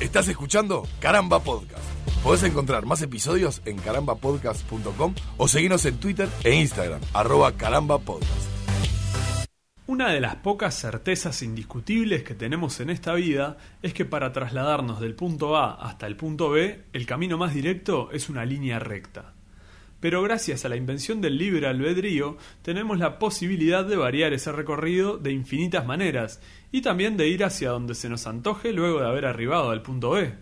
Estás 0.00 0.26
escuchando 0.26 0.88
Caramba 0.98 1.38
Podcast. 1.38 1.84
Podés 2.24 2.42
encontrar 2.42 2.84
más 2.84 3.00
episodios 3.02 3.62
en 3.64 3.78
carambapodcast.com 3.78 5.14
o 5.36 5.46
seguirnos 5.46 5.86
en 5.86 5.98
Twitter 5.98 6.28
e 6.42 6.54
Instagram, 6.54 7.00
arroba 7.12 7.52
carambapodcast. 7.52 8.50
Una 9.86 10.10
de 10.10 10.20
las 10.20 10.36
pocas 10.36 10.74
certezas 10.74 11.42
indiscutibles 11.42 12.24
que 12.24 12.34
tenemos 12.34 12.80
en 12.80 12.90
esta 12.90 13.14
vida 13.14 13.58
es 13.82 13.94
que 13.94 14.04
para 14.04 14.32
trasladarnos 14.32 14.98
del 14.98 15.14
punto 15.14 15.56
A 15.56 15.74
hasta 15.74 16.08
el 16.08 16.16
punto 16.16 16.50
B, 16.50 16.86
el 16.92 17.06
camino 17.06 17.38
más 17.38 17.54
directo 17.54 18.10
es 18.10 18.28
una 18.28 18.44
línea 18.44 18.80
recta. 18.80 19.33
Pero 20.04 20.20
gracias 20.20 20.66
a 20.66 20.68
la 20.68 20.76
invención 20.76 21.22
del 21.22 21.38
libre 21.38 21.66
albedrío, 21.66 22.36
tenemos 22.60 22.98
la 22.98 23.18
posibilidad 23.18 23.86
de 23.86 23.96
variar 23.96 24.34
ese 24.34 24.52
recorrido 24.52 25.16
de 25.16 25.32
infinitas 25.32 25.86
maneras 25.86 26.42
y 26.70 26.82
también 26.82 27.16
de 27.16 27.28
ir 27.28 27.42
hacia 27.42 27.70
donde 27.70 27.94
se 27.94 28.10
nos 28.10 28.26
antoje 28.26 28.74
luego 28.74 29.00
de 29.00 29.06
haber 29.06 29.24
arribado 29.24 29.70
al 29.70 29.80
punto 29.80 30.10
B. 30.10 30.34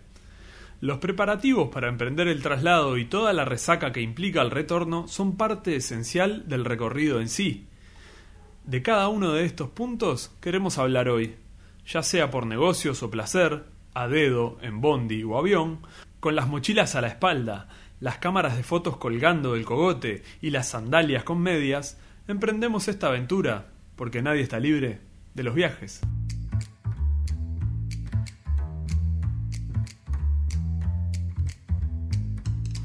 Los 0.81 0.99
preparativos 0.99 1.69
para 1.69 1.89
emprender 1.89 2.27
el 2.27 2.43
traslado 2.43 2.99
y 2.99 3.05
toda 3.05 3.33
la 3.33 3.45
resaca 3.45 3.93
que 3.93 4.01
implica 4.01 4.43
el 4.43 4.51
retorno 4.51 5.07
son 5.07 5.37
parte 5.37 5.77
esencial 5.77 6.49
del 6.49 6.65
recorrido 6.65 7.21
en 7.21 7.29
sí. 7.29 7.69
De 8.65 8.83
cada 8.83 9.07
uno 9.07 9.31
de 9.31 9.45
estos 9.45 9.71
puntos 9.71 10.33
queremos 10.41 10.77
hablar 10.79 11.09
hoy, 11.09 11.37
ya 11.87 12.03
sea 12.03 12.33
por 12.33 12.47
negocios 12.47 13.01
o 13.05 13.13
placer, 13.13 13.63
a 13.95 14.09
dedo, 14.09 14.59
en 14.61 14.81
bondi 14.81 15.23
o 15.23 15.39
avión, 15.39 15.87
con 16.19 16.35
las 16.35 16.49
mochilas 16.49 16.97
a 16.97 17.01
la 17.01 17.09
espalda, 17.09 17.69
las 18.03 18.19
cámaras 18.19 18.57
de 18.57 18.65
fotos 18.65 18.97
colgando 18.97 19.55
del 19.55 19.65
cogote 19.65 20.25
y 20.41 20.51
las 20.51 20.71
sandalias 20.71 21.23
con 21.23 21.41
medias, 21.41 21.99
emprendemos 22.27 22.89
esta 22.89 23.07
aventura, 23.07 23.67
porque 23.95 24.23
nadie 24.23 24.43
está 24.43 24.59
libre 24.59 24.99
de 25.35 25.43
los 25.45 25.55
viajes. 25.55 26.01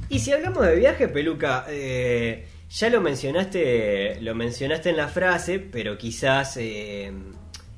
Y 0.07 0.19
si 0.19 0.31
hablamos 0.31 0.63
de 0.63 0.75
viaje, 0.75 1.07
Peluca, 1.07 1.65
eh, 1.67 2.47
ya 2.69 2.89
lo 2.91 3.01
mencionaste, 3.01 4.21
lo 4.21 4.35
mencionaste 4.35 4.91
en 4.91 4.97
la 4.97 5.07
frase, 5.07 5.57
pero 5.57 5.97
quizás 5.97 6.57
eh, 6.57 7.11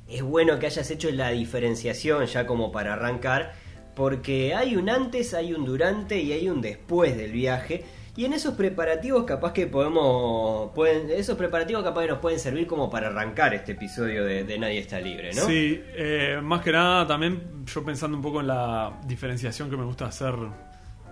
es 0.06 0.22
bueno 0.22 0.58
que 0.58 0.66
hayas 0.66 0.90
hecho 0.90 1.10
la 1.10 1.30
diferenciación 1.30 2.26
ya 2.26 2.46
como 2.46 2.70
para 2.70 2.92
arrancar, 2.92 3.54
porque 4.00 4.54
hay 4.54 4.76
un 4.76 4.88
antes, 4.88 5.34
hay 5.34 5.52
un 5.52 5.62
durante 5.66 6.18
y 6.18 6.32
hay 6.32 6.48
un 6.48 6.62
después 6.62 7.14
del 7.18 7.32
viaje. 7.32 7.84
Y 8.16 8.24
en 8.24 8.32
esos 8.32 8.54
preparativos 8.54 9.24
capaz 9.24 9.52
que 9.52 9.66
podemos, 9.66 10.70
pueden, 10.74 11.10
esos 11.10 11.36
preparativos 11.36 11.82
capaz 11.84 12.00
que 12.04 12.08
nos 12.08 12.18
pueden 12.18 12.38
servir 12.38 12.66
como 12.66 12.88
para 12.88 13.08
arrancar 13.08 13.52
este 13.52 13.72
episodio 13.72 14.24
de, 14.24 14.44
de 14.44 14.58
Nadie 14.58 14.78
está 14.78 14.98
libre, 15.02 15.34
¿no? 15.34 15.42
Sí, 15.42 15.78
eh, 15.94 16.40
más 16.42 16.62
que 16.62 16.72
nada 16.72 17.06
también 17.06 17.42
yo 17.66 17.84
pensando 17.84 18.16
un 18.16 18.22
poco 18.22 18.40
en 18.40 18.46
la 18.46 18.98
diferenciación 19.06 19.68
que 19.68 19.76
me 19.76 19.84
gusta 19.84 20.06
hacer 20.06 20.34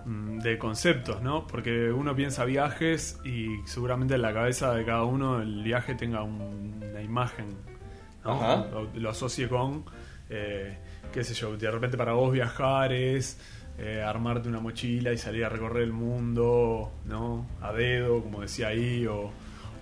mm, 0.05 0.39
de 0.39 0.57
conceptos, 0.57 1.21
¿no? 1.21 1.45
Porque 1.45 1.91
uno 1.91 2.15
piensa 2.15 2.43
viajes 2.43 3.19
y 3.23 3.45
seguramente 3.67 4.15
en 4.15 4.23
la 4.23 4.33
cabeza 4.33 4.73
de 4.73 4.83
cada 4.83 5.03
uno 5.03 5.41
el 5.43 5.61
viaje 5.61 5.93
tenga 5.93 6.23
un- 6.23 6.83
una 6.89 7.01
imagen, 7.03 7.55
¿no? 8.25 8.65
Lo, 8.71 8.89
lo 8.95 9.09
asocie 9.11 9.47
con, 9.47 9.85
eh, 10.31 10.75
qué 11.13 11.23
sé 11.23 11.33
yo, 11.33 11.55
de 11.57 11.69
repente 11.71 11.97
para 11.97 12.13
vos 12.13 12.31
viajar 12.31 12.93
es 12.93 13.37
eh, 13.77 14.01
armarte 14.05 14.49
una 14.49 14.59
mochila 14.59 15.11
y 15.13 15.17
salir 15.17 15.45
a 15.45 15.49
recorrer 15.49 15.83
el 15.83 15.93
mundo, 15.93 16.91
¿no? 17.05 17.45
A 17.61 17.71
dedo, 17.73 18.21
como 18.21 18.41
decía 18.41 18.67
ahí, 18.69 19.05
o, 19.07 19.31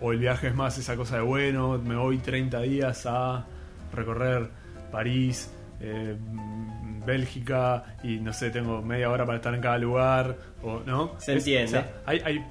o 0.02 0.12
el 0.12 0.20
viaje 0.20 0.48
es 0.48 0.56
más 0.56 0.78
esa 0.78 0.96
cosa 0.96 1.16
de, 1.18 1.22
bueno, 1.24 1.78
me 1.80 1.96
voy 1.96 2.20
30 2.20 2.62
días 2.62 3.06
a 3.08 3.46
recorrer 3.94 4.50
París, 4.92 5.52
eh, 5.82 6.16
Bélgica 7.06 7.98
y 8.04 8.20
no 8.20 8.34
sé, 8.34 8.50
tengo 8.50 8.82
media 8.82 9.10
hora 9.10 9.26
para 9.26 9.38
estar 9.38 9.54
en 9.54 9.62
cada 9.62 9.78
lugar, 9.78 10.36
o, 10.62 10.82
¿no? 10.86 11.14
Se 11.20 11.34
Es- 11.34 11.40
entiende. 11.40 11.66
o 11.66 11.68
sea, 11.70 12.02
hay, 12.06 12.22
hay- 12.26 12.46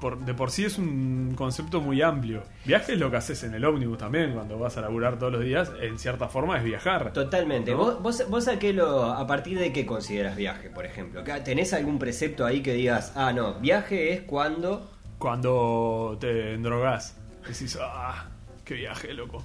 por, 0.00 0.18
de 0.18 0.34
por 0.34 0.50
sí 0.50 0.64
es 0.64 0.78
un 0.78 1.34
concepto 1.36 1.80
muy 1.80 2.02
amplio. 2.02 2.42
Viaje 2.64 2.94
es 2.94 2.98
lo 2.98 3.10
que 3.10 3.18
haces 3.18 3.42
en 3.44 3.54
el 3.54 3.64
ómnibus 3.64 3.98
también, 3.98 4.32
cuando 4.32 4.58
vas 4.58 4.76
a 4.76 4.80
laburar 4.80 5.18
todos 5.18 5.32
los 5.32 5.44
días, 5.44 5.70
en 5.80 5.98
cierta 5.98 6.28
forma 6.28 6.56
es 6.58 6.64
viajar. 6.64 7.12
Totalmente. 7.12 7.72
¿No? 7.72 7.78
¿Vos, 7.78 8.02
vos, 8.02 8.24
vos 8.28 8.48
a, 8.48 8.58
qué 8.58 8.72
lo, 8.72 9.04
a 9.04 9.26
partir 9.26 9.58
de 9.58 9.72
qué 9.72 9.86
consideras 9.86 10.36
viaje, 10.36 10.70
por 10.70 10.86
ejemplo? 10.86 11.20
¿Acá 11.20 11.44
¿Tenés 11.44 11.72
algún 11.72 11.98
precepto 11.98 12.46
ahí 12.46 12.62
que 12.62 12.72
digas, 12.72 13.12
ah, 13.14 13.32
no, 13.32 13.54
viaje 13.54 14.12
es 14.12 14.22
cuando... 14.22 14.90
Cuando 15.18 16.16
te 16.18 16.54
endrogás, 16.54 17.16
decís, 17.46 17.78
ah, 17.80 18.26
qué 18.64 18.74
viaje, 18.74 19.12
loco. 19.12 19.44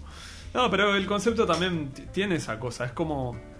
No, 0.53 0.71
pero 0.71 0.95
el 0.95 1.05
concepto 1.05 1.45
también 1.45 1.91
tiene 2.13 2.35
esa 2.35 2.59
cosa, 2.59 2.85
es 2.85 2.91
como... 2.93 3.54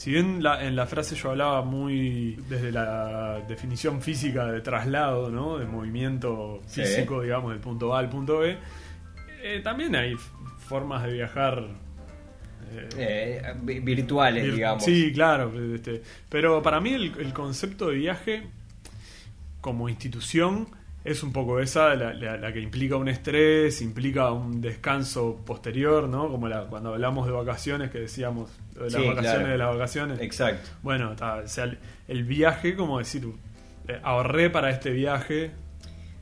Si 0.00 0.10
bien 0.12 0.42
la- 0.42 0.64
en 0.64 0.76
la 0.76 0.86
frase 0.86 1.14
yo 1.14 1.28
hablaba 1.32 1.60
muy 1.60 2.36
desde 2.48 2.72
la 2.72 3.42
definición 3.46 4.00
física 4.00 4.46
de 4.46 4.62
traslado, 4.62 5.28
¿no? 5.28 5.58
De 5.58 5.66
movimiento 5.66 6.62
Sí. 6.64 6.80
físico, 6.80 7.20
digamos, 7.20 7.50
del 7.50 7.60
punto 7.60 7.94
A 7.94 7.98
al 7.98 8.08
punto 8.08 8.38
B, 8.38 8.56
eh, 9.42 9.60
también 9.62 9.94
hay 9.94 10.14
formas 10.58 11.02
de 11.04 11.12
viajar 11.12 11.66
eh, 12.72 12.88
eh, 12.96 13.54
vi- 13.62 13.80
virtuales, 13.80 14.42
Vir- 14.46 14.54
digamos. 14.54 14.84
Sí, 14.84 15.12
claro. 15.12 15.52
este, 15.74 16.00
pero 16.30 16.62
para 16.62 16.80
mí 16.80 16.94
el, 16.94 17.12
el 17.18 17.34
concepto 17.34 17.88
de 17.90 17.96
viaje 17.96 18.44
como 19.60 19.90
institución 19.90 20.66
es 21.04 21.22
un 21.22 21.32
poco 21.32 21.60
esa, 21.60 21.94
la, 21.94 22.14
la- 22.14 22.38
la 22.38 22.52
que 22.54 22.60
implica 22.60 22.96
un 22.96 23.08
estrés, 23.08 23.82
implica 23.82 24.30
un 24.32 24.62
descanso 24.62 25.42
posterior, 25.44 26.08
¿no? 26.08 26.28
Como 26.30 26.48
la, 26.48 26.66
cuando 26.68 26.94
hablamos 26.94 27.26
de 27.26 27.32
vacaciones, 27.32 27.90
que 27.90 27.98
decíamos, 28.00 28.50
de 28.84 28.90
las 28.90 29.00
Sí, 29.02 29.08
vacaciones 29.08 29.38
claro. 29.38 29.52
de 29.52 29.58
las 29.58 29.68
vacaciones. 29.74 30.20
Exacto. 30.20 30.70
Bueno, 30.82 31.14
ta, 31.16 31.36
o 31.36 31.48
sea, 31.48 31.64
el, 31.64 31.78
el 32.08 32.24
viaje, 32.24 32.74
como 32.76 32.98
decir, 32.98 33.24
eh, 33.88 33.98
ahorré 34.02 34.50
para 34.50 34.70
este 34.70 34.90
viaje. 34.90 35.50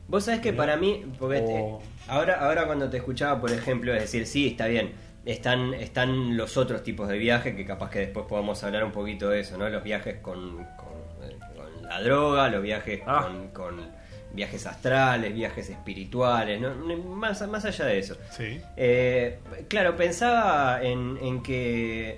Vos 0.07 0.25
sabés 0.25 0.41
que 0.41 0.53
para 0.53 0.75
mí, 0.77 1.05
porque 1.19 1.37
O- 1.39 1.79
eh, 1.81 1.85
ahora, 2.07 2.39
ahora 2.45 2.65
cuando 2.65 2.89
te 2.89 2.97
escuchaba, 2.97 3.39
por 3.39 3.51
ejemplo, 3.51 3.93
es 3.93 4.01
decir, 4.01 4.25
sí, 4.25 4.47
está 4.47 4.65
bien, 4.67 4.91
están, 5.25 5.73
están 5.75 6.35
los 6.35 6.57
otros 6.57 6.81
tipos 6.83 7.07
de 7.07 7.17
viajes, 7.19 7.55
que 7.55 7.65
capaz 7.65 7.89
que 7.91 7.99
después 7.99 8.25
podamos 8.27 8.63
hablar 8.63 8.83
un 8.83 8.91
poquito 8.91 9.29
de 9.29 9.41
eso, 9.41 9.57
¿no? 9.57 9.69
Los 9.69 9.83
viajes 9.83 10.15
con, 10.21 10.55
con, 10.57 11.29
eh, 11.29 11.37
con 11.55 11.83
la 11.83 12.01
droga, 12.01 12.49
los 12.49 12.63
viajes 12.63 13.01
Ah. 13.05 13.21
con, 13.23 13.49
con 13.49 13.99
viajes 14.33 14.65
astrales, 14.67 15.33
viajes 15.33 15.69
espirituales, 15.69 16.59
¿no? 16.61 16.73
Más, 17.15 17.47
más 17.47 17.65
allá 17.65 17.85
de 17.85 17.99
eso. 17.99 18.15
Sí. 18.31 18.59
Eh, 18.77 19.39
claro, 19.67 19.95
pensaba 19.95 20.81
en, 20.81 21.17
en 21.21 21.43
que. 21.43 22.15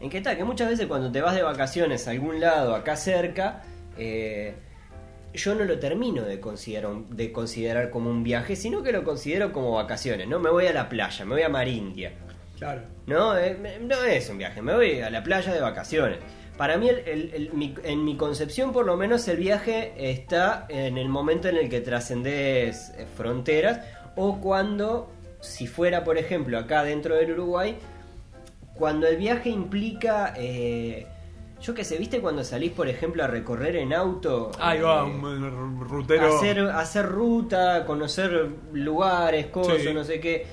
En 0.00 0.08
que 0.10 0.20
tal, 0.20 0.36
que 0.36 0.44
muchas 0.44 0.68
veces 0.70 0.86
cuando 0.86 1.12
te 1.12 1.20
vas 1.20 1.34
de 1.34 1.42
vacaciones 1.42 2.08
a 2.08 2.12
algún 2.12 2.40
lado 2.40 2.74
acá 2.74 2.96
cerca, 2.96 3.62
eh, 3.98 4.54
yo 5.34 5.54
no 5.54 5.64
lo 5.64 5.78
termino 5.78 6.22
de 6.22 6.40
considerar, 6.40 6.92
de 7.10 7.30
considerar 7.32 7.90
como 7.90 8.10
un 8.10 8.24
viaje, 8.24 8.56
sino 8.56 8.82
que 8.82 8.92
lo 8.92 9.04
considero 9.04 9.52
como 9.52 9.72
vacaciones, 9.72 10.26
¿no? 10.26 10.38
Me 10.40 10.50
voy 10.50 10.66
a 10.66 10.72
la 10.72 10.88
playa, 10.88 11.24
me 11.24 11.34
voy 11.34 11.42
a 11.42 11.48
Marindia. 11.48 12.12
Claro. 12.58 12.82
No, 13.06 13.36
Eh, 13.38 13.78
no 13.80 14.02
es 14.04 14.28
un 14.30 14.38
viaje, 14.38 14.60
me 14.62 14.74
voy 14.74 15.00
a 15.00 15.10
la 15.10 15.22
playa 15.22 15.52
de 15.52 15.60
vacaciones. 15.60 16.18
Para 16.56 16.76
mí, 16.76 16.88
el- 16.88 16.98
el- 17.08 17.30
el- 17.34 17.52
mi- 17.52 17.74
en 17.84 18.04
mi 18.04 18.16
concepción, 18.16 18.72
por 18.72 18.84
lo 18.86 18.96
menos, 18.96 19.26
el 19.28 19.36
viaje 19.38 19.92
está 19.96 20.66
en 20.68 20.98
el 20.98 21.08
momento 21.08 21.48
en 21.48 21.56
el 21.56 21.68
que 21.70 21.80
trascendes 21.80 22.90
eh, 22.98 23.06
fronteras 23.16 23.80
o 24.16 24.40
cuando, 24.40 25.10
si 25.40 25.66
fuera, 25.66 26.04
por 26.04 26.18
ejemplo, 26.18 26.58
acá 26.58 26.84
dentro 26.84 27.14
del 27.16 27.32
Uruguay, 27.32 27.76
cuando 28.80 29.06
el 29.06 29.16
viaje 29.18 29.50
implica, 29.50 30.34
eh, 30.36 31.06
yo 31.62 31.74
qué 31.74 31.84
sé, 31.84 31.98
¿viste 31.98 32.20
cuando 32.20 32.42
salís, 32.42 32.72
por 32.72 32.88
ejemplo, 32.88 33.22
a 33.22 33.26
recorrer 33.28 33.76
en 33.76 33.92
auto? 33.92 34.50
Ahí 34.58 34.80
va, 34.80 35.02
Eh, 35.02 35.04
un, 35.04 35.80
rutero. 35.88 36.26
hacer, 36.34 36.58
hacer 36.60 37.06
ruta, 37.06 37.84
conocer 37.86 38.48
lugares, 38.72 39.46
cosas, 39.46 39.82
Sí. 39.82 39.92
no 39.94 40.02
sé 40.02 40.18
qué. 40.18 40.46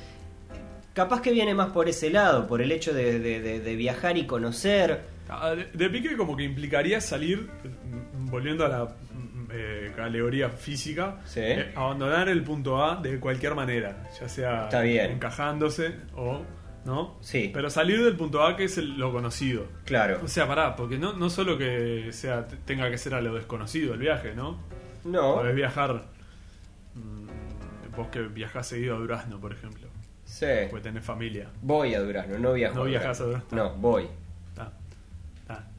Capaz 0.93 1.21
que 1.21 1.31
viene 1.31 1.53
más 1.55 1.69
por 1.69 1.87
ese 1.87 2.09
lado, 2.09 2.47
por 2.47 2.61
el 2.61 2.71
hecho 2.71 2.93
de, 2.93 3.19
de- 3.19 3.39
de- 3.39 3.59
de 3.61 3.75
viajar 3.75 4.17
y 4.17 4.25
conocer. 4.25 5.01
Ah, 5.29 5.51
De, 5.51 5.65
de 5.73 5.89
pique 5.89 6.17
como 6.17 6.35
que 6.35 6.43
implicaría 6.43 6.99
salir, 6.99 7.47
mm, 7.63 8.29
volviendo 8.29 8.65
a 8.65 8.67
la 8.69 8.83
mm, 8.85 9.47
eh, 9.53 9.91
categoría 9.95 10.49
física, 10.49 11.21
Sí. 11.25 11.39
eh, 11.41 11.71
abandonar 11.75 12.27
el 12.29 12.43
punto 12.43 12.83
A 12.83 12.95
de 13.01 13.19
cualquier 13.19 13.55
manera, 13.55 14.09
ya 14.19 14.27
sea 14.27 14.63
Está 14.65 14.81
bien. 14.81 15.11
encajándose 15.11 15.93
o 16.15 16.41
no. 16.87 17.15
Sí. 17.21 17.51
Pero 17.53 17.69
salir 17.69 18.03
del 18.03 18.15
punto 18.15 18.41
A 18.43 18.55
que 18.57 18.63
es 18.63 18.77
el- 18.79 18.97
lo 18.97 19.11
conocido. 19.11 19.65
Claro. 19.85 20.19
O 20.23 20.27
sea, 20.27 20.47
pará, 20.47 20.75
porque 20.75 20.97
no, 20.97 21.13
no 21.13 21.29
solo 21.29 21.57
que 21.59 22.09
sea 22.13 22.47
tenga 22.65 22.89
que 22.89 22.97
ser 22.97 23.13
a 23.13 23.21
lo 23.21 23.35
desconocido 23.35 23.93
el 23.93 23.99
viaje, 23.99 24.33
¿no? 24.33 24.57
No. 25.03 25.35
Podés 25.35 25.55
viajar, 25.55 26.05
mm, 26.95 27.95
vos 27.95 28.07
que 28.07 28.21
viajás 28.21 28.67
seguido 28.67 28.95
a 28.95 28.99
Durazno, 28.99 29.39
por 29.39 29.51
ejemplo, 29.53 29.87
Sí. 30.25 30.45
porque 30.69 30.83
tenés 30.89 31.03
familia. 31.05 31.47
Voy 31.61 31.93
a 31.93 31.99
Durazno, 32.01 32.39
no 32.39 32.53
viajo. 32.53 32.75
No 32.75 32.83
viajás 32.85 33.21
a 33.21 33.25
Durazno. 33.25 33.47
No, 33.57 33.73
voy. 33.75 34.07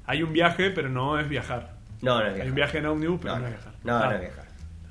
Hay 0.07 0.23
un 0.23 0.33
viaje, 0.33 0.71
pero 0.71 0.89
no 0.89 1.19
es 1.19 1.29
viajar. 1.29 1.75
No, 2.01 2.15
no 2.15 2.21
es 2.23 2.29
Hay 2.29 2.35
viajar. 2.35 2.49
un 2.49 2.55
viaje 2.55 2.79
en 2.79 2.87
ómnibus, 2.87 3.21
pero 3.21 3.35
No, 3.35 3.41
no, 3.41 3.43
no, 3.43 3.49
es 3.49 3.55
viajar. 3.59 3.75
no, 3.85 3.99
no 4.07 4.13
es 4.13 4.21
viajar. 4.21 4.45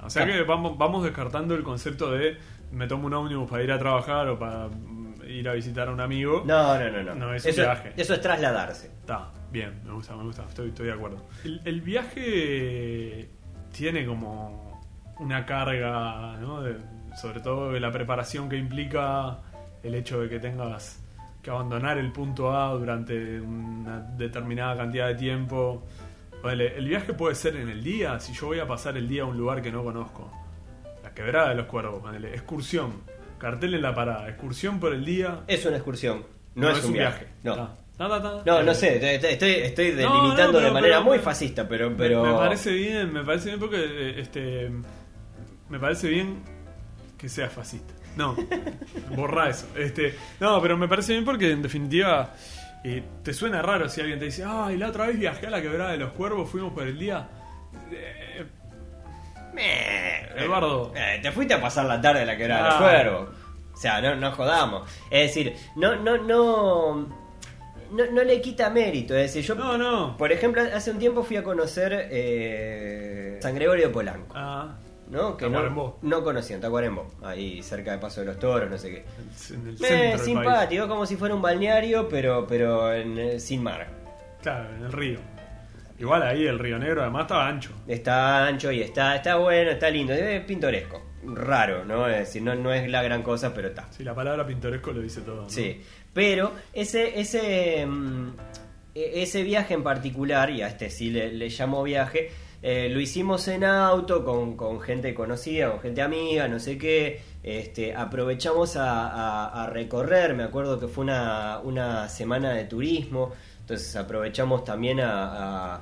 O 0.04 0.10
sea 0.12 0.26
que 0.28 0.44
vamos, 0.44 0.78
vamos 0.78 1.04
descartando 1.04 1.56
el 1.56 1.64
concepto 1.64 2.12
de 2.12 2.38
me 2.72 2.86
tomo 2.86 3.08
un 3.08 3.14
ómnibus 3.16 3.50
para 3.50 3.64
ir 3.64 3.72
a 3.72 3.80
trabajar 3.80 4.28
o 4.30 4.38
para 4.38 4.68
ir 5.40 5.50
a 5.50 5.54
visitar 5.54 5.88
a 5.88 5.92
un 5.92 6.00
amigo. 6.02 6.44
No, 6.46 6.78
no, 6.78 6.90
no, 6.92 7.04
no. 7.04 7.16
No, 7.16 7.34
es 7.34 7.44
un 7.46 7.52
eso, 7.52 7.62
viaje. 7.62 7.94
eso 7.98 8.14
es 8.14 8.22
trasladarse. 8.22 8.88
Está. 8.88 9.32
Bien, 9.52 9.82
me 9.86 9.94
gusta, 9.94 10.16
me 10.16 10.24
gusta, 10.24 10.44
estoy, 10.48 10.70
estoy 10.70 10.88
de 10.88 10.94
acuerdo. 10.94 11.26
El, 11.44 11.62
el 11.66 11.82
viaje 11.82 13.30
tiene 13.72 14.06
como 14.06 14.82
una 15.20 15.46
carga, 15.46 16.38
¿no? 16.40 16.62
De- 16.62 16.78
sobre 17.16 17.40
todo 17.40 17.72
de 17.72 17.80
la 17.80 17.92
preparación 17.92 18.48
que 18.50 18.58
implica 18.58 19.40
el 19.82 19.96
hecho 19.96 20.22
de 20.22 20.30
que 20.30 20.40
tengas 20.40 21.04
que 21.42 21.50
abandonar 21.50 21.98
el 21.98 22.12
punto 22.12 22.56
A 22.56 22.74
durante 22.74 23.40
una 23.42 24.00
determinada 24.02 24.76
cantidad 24.78 25.08
de 25.08 25.16
tiempo. 25.16 25.84
Ponele, 26.42 26.78
el 26.78 26.88
viaje 26.88 27.14
puede 27.14 27.34
ser 27.34 27.56
en 27.56 27.70
el 27.70 27.84
día, 27.84 28.20
si 28.20 28.34
yo 28.34 28.48
voy 28.48 28.60
a 28.60 28.68
pasar 28.68 28.98
el 28.98 29.08
día 29.08 29.24
a 29.24 29.26
un 29.26 29.38
lugar 29.38 29.62
que 29.62 29.72
no 29.72 29.84
conozco. 29.84 30.32
La 31.02 31.12
quebrada 31.14 31.50
de 31.50 31.56
los 31.56 31.66
cuervos, 31.66 32.02
ponele, 32.02 32.30
excursión, 32.36 32.92
cartel 33.38 33.74
en 33.74 33.82
la 33.82 33.94
parada, 33.94 34.28
excursión 34.30 34.80
por 34.80 34.94
el 34.94 35.06
día. 35.06 35.42
Es 35.48 35.66
una 35.66 35.76
excursión, 35.78 36.26
no, 36.56 36.70
es, 36.70 36.84
un 36.84 36.94
viaje. 36.94 37.28
No. 37.44 37.56
Ta, 37.56 37.78
ta, 37.98 38.10
ta, 38.10 38.22
ta. 38.22 38.44
No, 38.46 38.64
no 38.64 38.74
sé, 38.74 39.16
estoy, 39.16 39.52
estoy, 39.52 39.92
No, 39.92 39.98
delimitando 39.98 40.46
no, 40.46 40.52
pero- 40.54 40.66
de 40.66 40.72
manera 40.72 40.98
pero- 40.98 41.04
muy 41.04 41.20
fascista, 41.20 41.68
pero... 41.68 41.96
Pero... 41.98 42.24
Me, 42.24 42.34
parece 42.34 42.72
bien, 42.72 43.12
me 43.14 43.24
parece 43.24 43.48
bien 43.50 43.60
porque 43.60 43.78
eh, 43.80 44.20
este 44.22 44.70
me 45.70 45.80
parece 45.80 46.08
bien 46.10 46.42
que 47.18 47.28
sea 47.30 47.50
fascista. 47.50 47.94
No, 48.16 48.36
borra 49.16 49.50
eso. 49.50 49.68
Este, 49.78 50.16
no, 50.40 50.62
pero 50.62 50.78
me 50.78 50.88
parece 50.88 51.14
bien 51.14 51.26
porque 51.26 51.52
en 51.52 51.62
definitiva 51.62 52.34
eh, 52.84 53.04
te 53.24 53.34
suena 53.34 53.62
raro 53.62 53.90
si 53.90 54.02
alguien 54.02 54.20
te 54.20 54.26
dice, 54.26 54.44
ay, 54.46 54.78
la 54.78 54.90
otra 54.90 55.08
vez 55.08 55.20
viajé 55.20 55.48
a 55.48 55.50
la 55.50 55.62
quebrada 55.62 55.92
de 55.92 55.98
los 55.98 56.12
cuervos, 56.14 56.50
fuimos 56.50 56.74
por 56.74 56.88
el 56.88 56.98
día. 56.98 57.28
Eh, 57.92 58.27
Eh, 59.58 60.30
Eduardo. 60.38 60.92
eh, 60.96 61.20
te 61.22 61.32
fuiste 61.32 61.54
a 61.54 61.62
pasar 61.62 61.86
la 61.86 62.00
tarde 62.00 62.22
en 62.22 62.28
la 62.28 62.38
quebrada 62.38 62.64
de 62.64 62.70
los 62.70 62.76
Ah. 62.76 62.80
cuervos. 62.80 63.30
O 63.74 63.78
sea, 63.78 64.02
no, 64.02 64.16
no 64.16 64.32
jodamos. 64.32 64.90
Es 65.12 65.28
decir, 65.28 65.56
no, 65.76 65.96
no, 65.98 66.18
no, 66.18 66.96
no, 67.92 68.06
no 68.12 68.24
le 68.24 68.42
quita 68.42 68.70
mérito. 68.70 69.16
Es 69.16 69.34
decir, 69.34 69.44
yo, 69.44 69.56
No, 69.56 69.78
no. 69.78 70.18
por 70.18 70.32
ejemplo, 70.32 70.62
hace 70.74 70.92
un 70.92 71.00
tiempo 71.00 71.24
fui 71.24 71.38
a 71.38 71.44
conocer 71.44 72.08
eh, 72.12 73.40
San 73.42 73.56
Gregorio 73.56 73.88
de 73.88 73.94
Polanco. 73.94 74.34
ah, 74.36 74.76
¿no? 75.10 75.38
Que 75.38 75.46
no, 75.46 75.52
Tacuarembó. 75.52 76.00
no 76.02 76.24
conocían, 76.24 76.60
Tacuarembó, 76.60 77.08
ahí 77.24 77.62
cerca 77.64 77.92
de 77.94 77.98
Paso 78.00 78.20
de 78.22 78.26
los 78.28 78.40
Toros, 78.40 78.70
no 78.70 78.78
sé 78.78 78.90
qué. 78.90 79.06
en 79.54 79.68
el 79.70 79.76
Eh, 79.76 80.10
país. 80.14 80.22
simpático, 80.22 80.88
como 80.88 81.06
si 81.06 81.16
fuera 81.16 81.34
un 81.36 81.42
balneario, 81.42 82.10
pero, 82.10 82.46
pero 82.48 82.94
en, 82.94 83.18
eh, 83.18 83.40
sin 83.40 83.64
mar. 83.64 83.88
Claro, 84.42 84.70
en 84.76 84.84
el 84.84 84.92
río. 84.92 85.20
Igual 86.00 86.22
ahí 86.24 86.46
el 86.46 86.60
río 86.60 86.78
Negro 86.78 87.02
además 87.02 87.24
estaba 87.24 87.48
ancho. 87.48 87.72
Está 87.88 88.46
ancho 88.46 88.72
y 88.72 88.82
está, 88.82 89.16
está 89.16 89.36
bueno, 89.38 89.72
está 89.72 89.90
lindo, 89.90 90.14
es 90.14 90.44
pintoresco. 90.44 91.04
Raro, 91.26 91.84
¿no? 91.86 92.08
Es 92.08 92.20
decir, 92.20 92.42
no, 92.44 92.54
no 92.56 92.72
es 92.72 92.88
la 92.90 93.02
gran 93.02 93.24
cosa, 93.24 93.54
pero 93.54 93.70
está. 93.70 93.88
Sí, 93.92 94.04
la 94.04 94.14
palabra 94.14 94.46
pintoresco 94.46 94.92
lo 94.92 95.02
dice 95.02 95.22
todo. 95.22 95.44
¿no? 95.44 95.50
Sí. 95.50 95.82
Pero 96.14 96.54
ese, 96.74 97.20
ese, 97.20 97.86
mm, 97.86 98.30
e- 98.96 99.24
ese 99.24 99.44
viaje 99.44 99.74
en 99.74 99.84
particular, 99.84 100.50
y 100.52 100.62
a 100.62 100.68
este 100.68 100.90
sí 100.90 101.10
le, 101.10 101.32
le 101.34 101.50
llamo 101.50 101.82
viaje, 101.84 102.30
eh, 102.62 102.90
lo 102.92 103.00
hicimos 103.00 103.48
en 103.48 103.64
auto 103.64 104.24
con, 104.24 104.56
con 104.56 104.80
gente 104.80 105.14
conocida, 105.14 105.72
con 105.72 105.80
gente 105.82 106.02
amiga, 106.02 106.48
no 106.48 106.60
sé 106.60 106.78
qué. 106.78 107.20
Este, 107.44 107.96
aprovechamos 107.96 108.76
a, 108.78 109.08
a- 109.10 109.64
a 109.64 109.70
recorrer, 109.70 110.34
me 110.36 110.44
acuerdo 110.44 110.80
que 110.80 110.88
fue 110.88 111.04
una, 111.06 111.60
una 111.64 112.08
semana 112.10 112.54
de 112.54 112.66
turismo, 112.66 113.34
entonces 113.68 113.94
aprovechamos 113.98 114.64
también 114.64 115.02
a, 115.02 115.24
a- 115.26 115.76
a, 115.76 115.82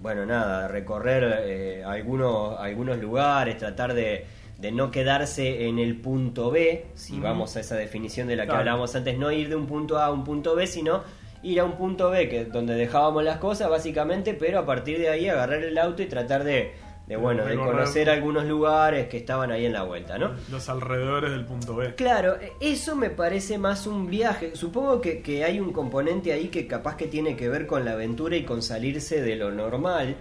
bueno, 0.00 0.24
nada, 0.24 0.66
recorrer 0.68 1.42
eh, 1.44 1.84
algunos, 1.84 2.58
algunos 2.58 2.96
lugares, 2.98 3.58
tratar 3.58 3.92
de, 3.92 4.24
de 4.58 4.72
no 4.72 4.90
quedarse 4.90 5.68
en 5.68 5.78
el 5.78 5.96
punto 6.00 6.50
B, 6.50 6.86
si 6.94 7.20
vamos 7.20 7.54
a 7.56 7.60
esa 7.60 7.76
definición 7.76 8.28
de 8.28 8.36
la 8.36 8.44
que 8.44 8.52
hablábamos 8.60 8.96
antes, 8.96 9.18
no 9.18 9.30
ir 9.30 9.50
de 9.50 9.56
un 9.56 9.66
punto 9.66 9.98
A 9.98 10.06
a 10.06 10.10
un 10.10 10.24
punto 10.24 10.54
B, 10.54 10.66
sino 10.66 11.02
ir 11.42 11.60
a 11.60 11.64
un 11.64 11.72
punto 11.72 12.08
B, 12.10 12.28
que 12.30 12.44
donde 12.46 12.74
dejábamos 12.76 13.24
las 13.24 13.36
cosas 13.36 13.68
básicamente, 13.68 14.32
pero 14.32 14.60
a 14.60 14.64
partir 14.64 14.98
de 14.98 15.10
ahí 15.10 15.28
agarrar 15.28 15.62
el 15.62 15.76
auto 15.76 16.00
y 16.02 16.06
tratar 16.06 16.44
de, 16.44 16.72
de 17.06 17.16
bueno, 17.16 17.44
de 17.44 17.56
conocer 17.56 18.08
algunos 18.08 18.44
lugares 18.46 19.08
que 19.08 19.16
estaban 19.18 19.50
ahí 19.50 19.66
en 19.66 19.72
la 19.72 19.82
vuelta, 19.82 20.18
¿no? 20.18 20.32
Los 20.50 20.68
alrededores 20.68 21.30
del 21.32 21.44
punto 21.44 21.74
B. 21.76 21.94
Claro, 21.96 22.36
eso 22.60 22.94
me 22.96 23.10
parece 23.10 23.58
más 23.58 23.86
un 23.86 24.08
viaje. 24.08 24.54
Supongo 24.54 25.00
que, 25.00 25.20
que 25.20 25.44
hay 25.44 25.58
un 25.60 25.72
componente 25.72 26.32
ahí 26.32 26.48
que 26.48 26.66
capaz 26.66 26.96
que 26.96 27.08
tiene 27.08 27.36
que 27.36 27.48
ver 27.48 27.66
con 27.66 27.84
la 27.84 27.92
aventura 27.92 28.36
y 28.36 28.44
con 28.44 28.62
salirse 28.62 29.20
de 29.20 29.36
lo 29.36 29.50
normal, 29.50 30.16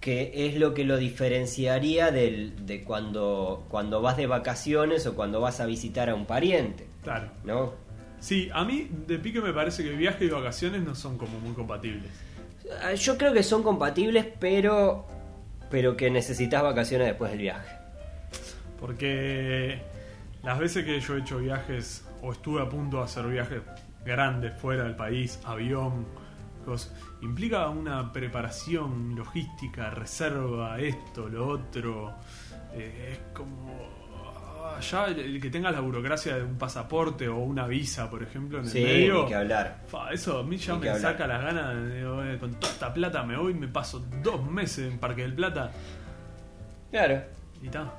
que 0.00 0.46
es 0.46 0.56
lo 0.56 0.74
que 0.74 0.84
lo 0.84 0.98
diferenciaría 0.98 2.10
del, 2.10 2.66
de 2.66 2.84
cuando, 2.84 3.64
cuando 3.68 4.02
vas 4.02 4.16
de 4.16 4.26
vacaciones 4.26 5.06
o 5.06 5.14
cuando 5.14 5.40
vas 5.40 5.60
a 5.60 5.66
visitar 5.66 6.10
a 6.10 6.14
un 6.14 6.26
pariente, 6.26 6.86
Claro. 7.02 7.30
¿no? 7.44 7.72
Sí, 8.18 8.48
a 8.52 8.64
mí 8.64 8.88
de 9.06 9.18
pique 9.18 9.40
me 9.40 9.52
parece 9.52 9.84
que 9.84 9.90
viaje 9.90 10.24
y 10.24 10.28
vacaciones 10.28 10.82
no 10.82 10.94
son 10.94 11.16
como 11.18 11.38
muy 11.38 11.54
compatibles. 11.54 12.10
Ah, 12.82 12.94
Yo 12.94 13.16
creo 13.16 13.32
que 13.32 13.42
son 13.42 13.62
compatibles, 13.62 14.26
pero, 14.40 15.06
pero 15.70 15.96
que 15.96 16.10
necesitas 16.10 16.62
vacaciones 16.62 17.08
después 17.08 17.30
del 17.30 17.40
viaje. 17.40 17.76
Porque 18.80 19.80
las 20.42 20.58
veces 20.58 20.84
que 20.84 21.00
yo 21.00 21.16
he 21.16 21.20
hecho 21.20 21.38
viajes 21.38 22.04
o 22.22 22.32
estuve 22.32 22.62
a 22.62 22.68
punto 22.68 22.98
de 22.98 23.04
hacer 23.04 23.26
viajes 23.26 23.62
grandes 24.04 24.58
fuera 24.60 24.84
del 24.84 24.94
país, 24.94 25.40
avión, 25.44 26.06
implica 27.22 27.68
una 27.68 28.12
preparación 28.12 29.14
logística, 29.14 29.90
reserva, 29.90 30.78
esto, 30.80 31.28
lo 31.28 31.48
otro. 31.48 32.14
Eh, 32.72 33.12
es 33.12 33.18
como. 33.34 34.05
Ya 34.80 35.06
el 35.06 35.40
que 35.40 35.50
tenga 35.50 35.70
la 35.70 35.80
burocracia 35.80 36.36
de 36.36 36.42
un 36.44 36.56
pasaporte 36.58 37.28
o 37.28 37.38
una 37.38 37.66
visa, 37.66 38.08
por 38.10 38.22
ejemplo, 38.22 38.58
en 38.58 38.66
Sí, 38.66 38.78
el 38.78 38.84
medio. 38.84 39.22
ni 39.22 39.28
que 39.28 39.34
hablar. 39.34 39.82
Fa, 39.86 40.10
eso 40.12 40.38
a 40.38 40.42
mí 40.42 40.56
ya 40.56 40.74
me 40.76 40.88
hablar. 40.88 41.00
saca 41.12 41.26
las 41.26 41.42
ganas. 41.42 41.94
digo, 41.94 42.22
eh, 42.24 42.38
con 42.38 42.54
toda 42.54 42.72
esta 42.72 42.92
plata 42.94 43.22
me 43.22 43.36
voy, 43.36 43.54
me 43.54 43.68
paso 43.68 44.04
dos 44.22 44.44
meses 44.50 44.90
en 44.92 44.98
Parque 44.98 45.22
del 45.22 45.34
Plata 45.34 45.70
Claro. 46.90 47.22
y 47.62 47.68
tal. 47.68 47.90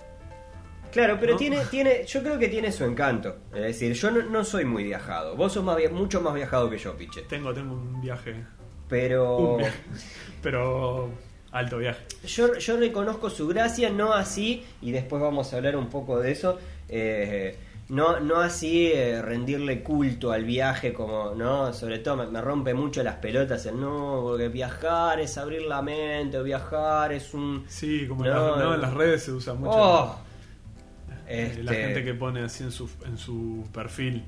Claro, 0.92 1.18
pero 1.20 1.34
¿No? 1.34 1.38
tiene, 1.38 1.66
tiene, 1.70 2.06
yo 2.06 2.24
creo 2.24 2.40
que 2.40 2.48
tiene 2.48 2.72
su 2.72 2.86
encanto. 2.86 3.38
Es 3.54 3.62
decir, 3.62 3.94
yo 3.94 4.10
no, 4.10 4.22
no 4.24 4.44
soy 4.46 4.64
muy 4.66 4.84
viajado. 4.86 5.36
Vos 5.36 5.54
sos 5.54 5.64
más 5.64 5.78
mucho 5.92 6.22
más 6.22 6.34
viajado 6.34 6.70
que 6.70 6.78
yo, 6.78 6.96
Piche. 6.96 7.24
Tengo, 7.24 7.54
tengo 7.54 7.74
un 7.74 8.00
viaje. 8.02 8.44
Pero 8.88 9.38
Un 9.38 9.58
viaje. 9.58 9.80
Pero 10.42 11.10
alto 11.58 11.78
viaje. 11.78 12.04
yo, 12.26 12.58
yo 12.58 12.78
reconozco 12.78 13.30
su 13.30 13.48
gracia, 13.48 13.90
no 13.90 14.14
así, 14.14 14.66
y 14.82 14.92
después 14.92 15.22
vamos 15.22 15.54
a 15.54 15.58
hablar 15.58 15.76
un 15.76 15.88
poco 15.90 16.20
de 16.20 16.32
eso. 16.32 16.58
eh, 16.90 17.58
no, 17.90 18.20
no 18.20 18.42
así 18.42 18.92
eh, 18.94 19.22
rendirle 19.22 19.82
culto 19.82 20.34
al 20.34 20.44
viaje 20.44 20.92
como, 20.92 21.34
¿no? 21.36 21.72
Sobre 21.72 22.00
todo 22.00 22.18
me, 22.18 22.28
me 22.28 22.42
rompe 22.42 22.74
mucho 22.74 23.02
las 23.02 23.16
pelotas 23.16 23.66
el 23.66 23.80
no, 23.80 24.20
porque 24.24 24.50
viajar 24.50 25.22
es 25.22 25.38
abrir 25.38 25.62
la 25.62 25.82
mente, 25.82 26.38
o 26.38 26.44
viajar 26.44 27.14
es 27.14 27.34
un... 27.34 27.64
Sí, 27.70 28.06
como 28.06 28.26
No, 28.26 28.30
en, 28.30 28.36
las, 28.36 28.58
no, 28.58 28.64
no. 28.66 28.76
en 28.76 28.82
las 28.82 28.94
redes 28.94 29.24
se 29.24 29.32
usa 29.32 29.54
mucho. 29.54 29.72
Oh, 29.74 30.18
eh, 31.28 31.60
La 31.64 31.72
este- 31.72 31.84
gente 31.86 32.04
que 32.04 32.14
pone 32.14 32.42
así 32.44 32.64
en 32.66 32.72
su, 32.74 32.90
en 33.06 33.18
su 33.18 33.66
perfil. 33.74 34.26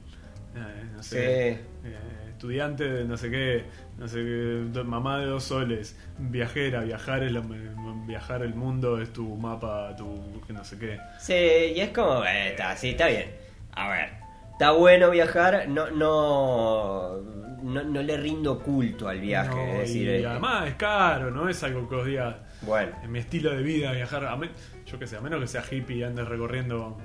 eh, 0.55 0.83
no 0.95 1.03
sé. 1.03 1.59
Sí. 1.83 1.88
eh, 1.89 1.98
estudiante 2.43 2.89
de 2.89 3.03
no 3.03 3.17
sé 3.17 3.29
qué, 3.29 3.65
no 3.98 4.08
sé 4.08 4.15
qué, 4.24 4.81
mamá 4.86 5.19
de 5.19 5.25
dos 5.25 5.43
soles, 5.43 6.00
viajera, 6.17 6.81
viajar 6.84 7.22
es 7.22 7.34
me- 7.34 8.08
viajar 8.08 8.43
el 8.43 8.55
mundo 8.55 9.01
es 9.01 9.12
tu 9.12 9.36
mapa, 9.36 9.93
tu 9.98 10.39
que 10.48 10.53
no 10.53 10.63
sé 10.63 10.79
qué. 10.79 10.98
Sí, 11.19 11.34
y 11.34 11.79
es 11.81 11.89
como, 11.89 12.24
eh, 12.24 12.51
está, 12.51 12.77
sí, 12.77 12.91
está 12.91 13.08
bien. 13.08 13.29
A 13.74 13.89
ver, 13.89 14.10
está 14.53 14.72
bueno 14.72 15.10
viajar, 15.12 15.67
no, 15.67 15.91
no, 15.91 17.17
no, 17.62 17.84
no 17.84 18.01
le 18.01 18.15
rindo 18.15 18.58
culto 18.60 19.10
al 19.10 19.19
viaje. 19.19 19.50
No, 19.53 19.74
es 19.74 19.79
decir, 19.89 20.08
y 20.08 20.24
eh, 20.24 20.25
además 20.25 20.69
es 20.69 20.75
caro, 20.75 21.31
no 21.31 21.50
es 21.50 21.62
algo 21.63 21.89
que 21.89 21.96
os 21.96 22.05
diga 22.05 22.39
bueno, 22.62 22.93
en 23.03 23.12
mi 23.12 23.19
estilo 23.19 23.51
de 23.53 23.62
vida 23.63 23.91
viajar, 23.91 24.25
a 24.25 24.36
men- 24.38 24.51
yo 24.86 24.98
que 24.98 25.08
sé, 25.08 25.17
a 25.17 25.22
menos 25.22 25.41
que 25.41 25.48
sea 25.48 25.63
hippie 25.69 25.98
y 25.98 26.03
andes 26.03 26.25
recorriendo 26.25 26.98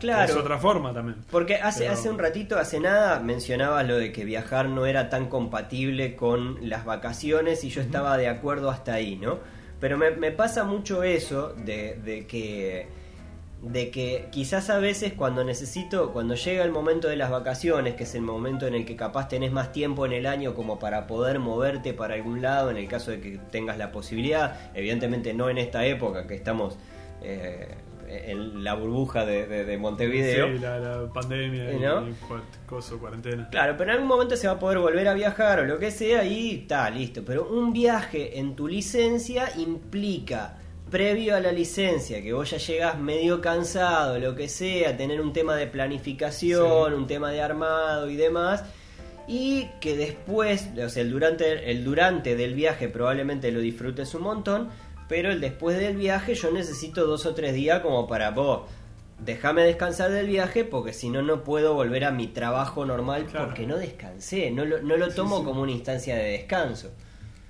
Claro. 0.00 0.32
es 0.32 0.36
otra 0.36 0.58
forma 0.58 0.92
también. 0.92 1.18
porque 1.30 1.56
hace, 1.56 1.80
Pero- 1.84 1.92
hace 1.92 2.10
un 2.10 2.18
ratito, 2.18 2.58
hace 2.58 2.80
nada, 2.80 3.20
mencionabas 3.20 3.86
lo 3.86 3.96
de 3.98 4.10
que 4.12 4.24
viajar 4.24 4.68
no 4.68 4.86
era 4.86 5.08
tan 5.10 5.28
compatible 5.28 6.16
con 6.16 6.68
las 6.68 6.84
vacaciones 6.84 7.62
y 7.64 7.70
yo 7.70 7.80
estaba 7.80 8.16
de 8.16 8.28
acuerdo 8.28 8.70
hasta 8.70 8.94
ahí, 8.94 9.16
¿no? 9.16 9.38
Pero 9.80 9.96
me, 9.96 10.10
me 10.10 10.30
pasa 10.32 10.64
mucho 10.64 11.02
eso 11.02 11.54
de, 11.54 11.94
de 12.04 12.26
que 12.26 12.86
de 13.62 13.90
que 13.90 14.28
quizás 14.30 14.70
a 14.70 14.78
veces 14.78 15.12
cuando 15.12 15.44
necesito, 15.44 16.12
cuando 16.14 16.34
llega 16.34 16.64
el 16.64 16.70
momento 16.70 17.08
de 17.08 17.16
las 17.16 17.28
vacaciones, 17.30 17.94
que 17.94 18.04
es 18.04 18.14
el 18.14 18.22
momento 18.22 18.66
en 18.66 18.74
el 18.74 18.86
que 18.86 18.96
capaz 18.96 19.28
tenés 19.28 19.52
más 19.52 19.70
tiempo 19.70 20.06
en 20.06 20.12
el 20.14 20.24
año 20.24 20.54
como 20.54 20.78
para 20.78 21.06
poder 21.06 21.40
moverte 21.40 21.92
para 21.92 22.14
algún 22.14 22.40
lado, 22.40 22.70
en 22.70 22.78
el 22.78 22.88
caso 22.88 23.10
de 23.10 23.20
que 23.20 23.38
tengas 23.50 23.76
la 23.76 23.92
posibilidad, 23.92 24.58
evidentemente 24.74 25.34
no 25.34 25.50
en 25.50 25.58
esta 25.58 25.84
época 25.84 26.26
que 26.26 26.36
estamos 26.36 26.78
eh, 27.20 27.68
en 28.10 28.64
la 28.64 28.74
burbuja 28.74 29.24
de, 29.24 29.46
de- 29.46 29.64
de 29.64 29.78
Montevideo. 29.78 30.48
Sí, 30.48 30.58
la, 30.58 30.78
la 30.78 31.12
pandemia 31.12 31.64
¿No? 31.72 32.08
y 32.08 32.98
cuarentena. 32.98 33.48
Claro, 33.50 33.74
pero 33.76 33.90
en 33.90 33.96
algún 33.96 34.08
momento 34.08 34.36
se 34.36 34.46
va 34.46 34.54
a 34.54 34.58
poder 34.58 34.78
volver 34.78 35.06
a 35.08 35.14
viajar 35.14 35.60
o 35.60 35.64
lo 35.64 35.78
que 35.78 35.90
sea 35.90 36.24
y 36.24 36.60
está, 36.62 36.88
listo. 36.90 37.22
Pero 37.24 37.48
un 37.48 37.72
viaje 37.72 38.38
en 38.38 38.54
tu 38.56 38.68
licencia 38.68 39.50
implica, 39.56 40.56
previo 40.90 41.36
a 41.36 41.40
la 41.40 41.52
licencia, 41.52 42.20
que 42.22 42.32
vos 42.32 42.50
ya 42.50 42.58
llegás 42.58 42.98
medio 42.98 43.40
cansado, 43.40 44.18
lo 44.18 44.34
que 44.34 44.48
sea, 44.48 44.96
tener 44.96 45.20
un 45.20 45.32
tema 45.32 45.54
de 45.56 45.66
planificación, 45.68 46.88
Sí. 46.88 46.94
un 46.94 47.06
tema 47.06 47.30
de 47.30 47.40
armado 47.42 48.10
y 48.10 48.16
demás. 48.16 48.64
y 49.32 49.68
que 49.80 49.96
después, 49.96 50.70
o 50.84 50.88
sea, 50.88 51.02
el 51.02 51.10
durante, 51.12 51.70
el 51.70 51.84
durante 51.84 52.34
del 52.34 52.54
viaje 52.54 52.88
probablemente 52.88 53.52
lo 53.52 53.60
disfrutes 53.60 54.12
un 54.16 54.22
montón, 54.22 54.70
pero 55.10 55.30
el 55.30 55.40
después 55.40 55.76
del 55.76 55.96
viaje 55.96 56.34
yo 56.34 56.50
necesito 56.52 57.04
dos 57.06 57.26
o 57.26 57.34
tres 57.34 57.52
días 57.52 57.80
como 57.80 58.06
para 58.06 58.30
vos. 58.30 58.62
Déjame 59.18 59.62
descansar 59.64 60.10
del 60.10 60.26
viaje 60.28 60.64
porque 60.64 60.92
si 60.94 61.10
no, 61.10 61.20
no 61.20 61.44
puedo 61.44 61.74
volver 61.74 62.04
a 62.04 62.10
mi 62.12 62.28
trabajo 62.28 62.86
normal 62.86 63.26
Claro. 63.26 63.46
porque 63.46 63.66
no 63.66 63.76
descansé, 63.76 64.50
no 64.50 64.64
lo, 64.64 64.80
no 64.80 64.96
lo 64.96 65.08
tomo 65.10 65.40
sí. 65.40 65.44
como 65.44 65.60
una 65.62 65.72
instancia 65.72 66.16
de 66.16 66.24
descanso. 66.30 66.90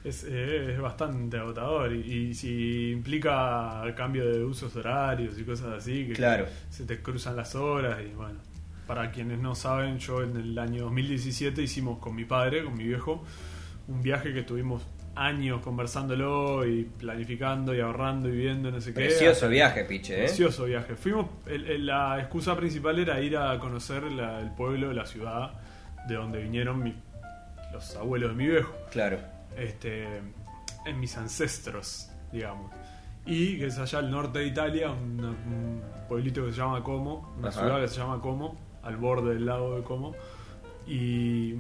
Es, 0.03 0.25
eh, 0.27 0.73
es 0.73 0.81
bastante 0.81 1.37
agotador 1.37 1.93
y, 1.93 2.01
y 2.31 2.35
si 2.35 2.91
implica 2.93 3.83
cambio 3.95 4.27
de 4.29 4.43
usos 4.43 4.75
horarios 4.75 5.39
y 5.39 5.45
cosas 5.45 5.75
así, 5.77 6.07
que 6.09 6.15
Claro. 6.15 6.47
se 6.71 6.85
te 6.87 7.01
cruzan 7.03 7.37
las 7.37 7.55
horas 7.55 7.99
y 8.05 8.15
bueno. 8.15 8.41
Para 8.87 9.13
quienes 9.13 9.39
no 9.39 9.55
saben, 9.55 9.99
yo 9.99 10.23
en 10.23 10.37
el 10.37 10.59
año 10.59 10.85
2017 10.85 11.63
hicimos 11.63 11.99
con 11.99 12.17
mi 12.17 12.25
padre, 12.25 12.65
con 12.65 12.75
mi 12.77 12.85
viejo, 12.85 13.23
un 13.87 14.03
viaje 14.03 14.33
que 14.33 14.41
estuvimos 14.41 14.83
años 15.21 15.61
conversándolo 15.63 16.67
y 16.67 16.85
planificando 16.85 17.75
y 17.75 17.81
ahorrando 17.81 18.29
y 18.29 18.33
viendo, 18.33 18.71
no 18.71 18.81
sé 18.81 18.91
qué. 18.95 19.01
Precioso 19.01 19.49
viaje, 19.49 19.85
piche, 19.85 20.15
¿eh? 20.15 20.25
Precioso 20.25 20.65
viaje. 20.65 20.95
Fuimos, 20.97 21.27
el- 21.47 21.67
el- 21.67 21.87
la 21.87 22.19
excusa 22.19 22.57
principal 22.57 22.99
era 22.99 23.21
ir 23.21 23.37
a 23.37 23.59
conocer 23.59 24.03
la- 24.05 24.41
el 24.41 24.51
pueblo, 24.53 24.93
la 24.95 25.05
ciudad 25.05 25.53
de 26.09 26.15
donde 26.15 26.43
vinieron 26.43 26.83
mi- 26.83 26.95
los 27.73 27.95
abuelos 27.97 28.31
de 28.31 28.37
mi 28.37 28.47
viejo 28.49 28.73
Claro. 28.91 29.19
este, 29.59 30.07
en 30.87 30.99
mis 30.99 31.17
ancestros, 31.19 32.09
digamos. 32.33 32.73
Y 33.27 33.59
que 33.59 33.67
es 33.67 33.79
allá 33.79 33.99
al 33.99 34.11
norte 34.11 34.39
de 34.39 34.47
Italia, 34.47 34.91
un, 34.91 35.23
un 35.23 35.83
pueblito 36.09 36.47
que 36.47 36.53
se 36.53 36.57
llama 36.59 36.83
Como, 36.83 37.31
una 37.39 37.49
Ajá. 37.51 37.61
ciudad 37.61 37.81
que 37.83 37.89
se 37.89 37.97
llama 37.99 38.21
Como, 38.23 38.59
al 38.83 38.97
borde 38.97 39.35
del 39.35 39.45
lago 39.45 39.77
de 39.77 39.83
Como. 39.83 40.15
Y, 40.87 41.57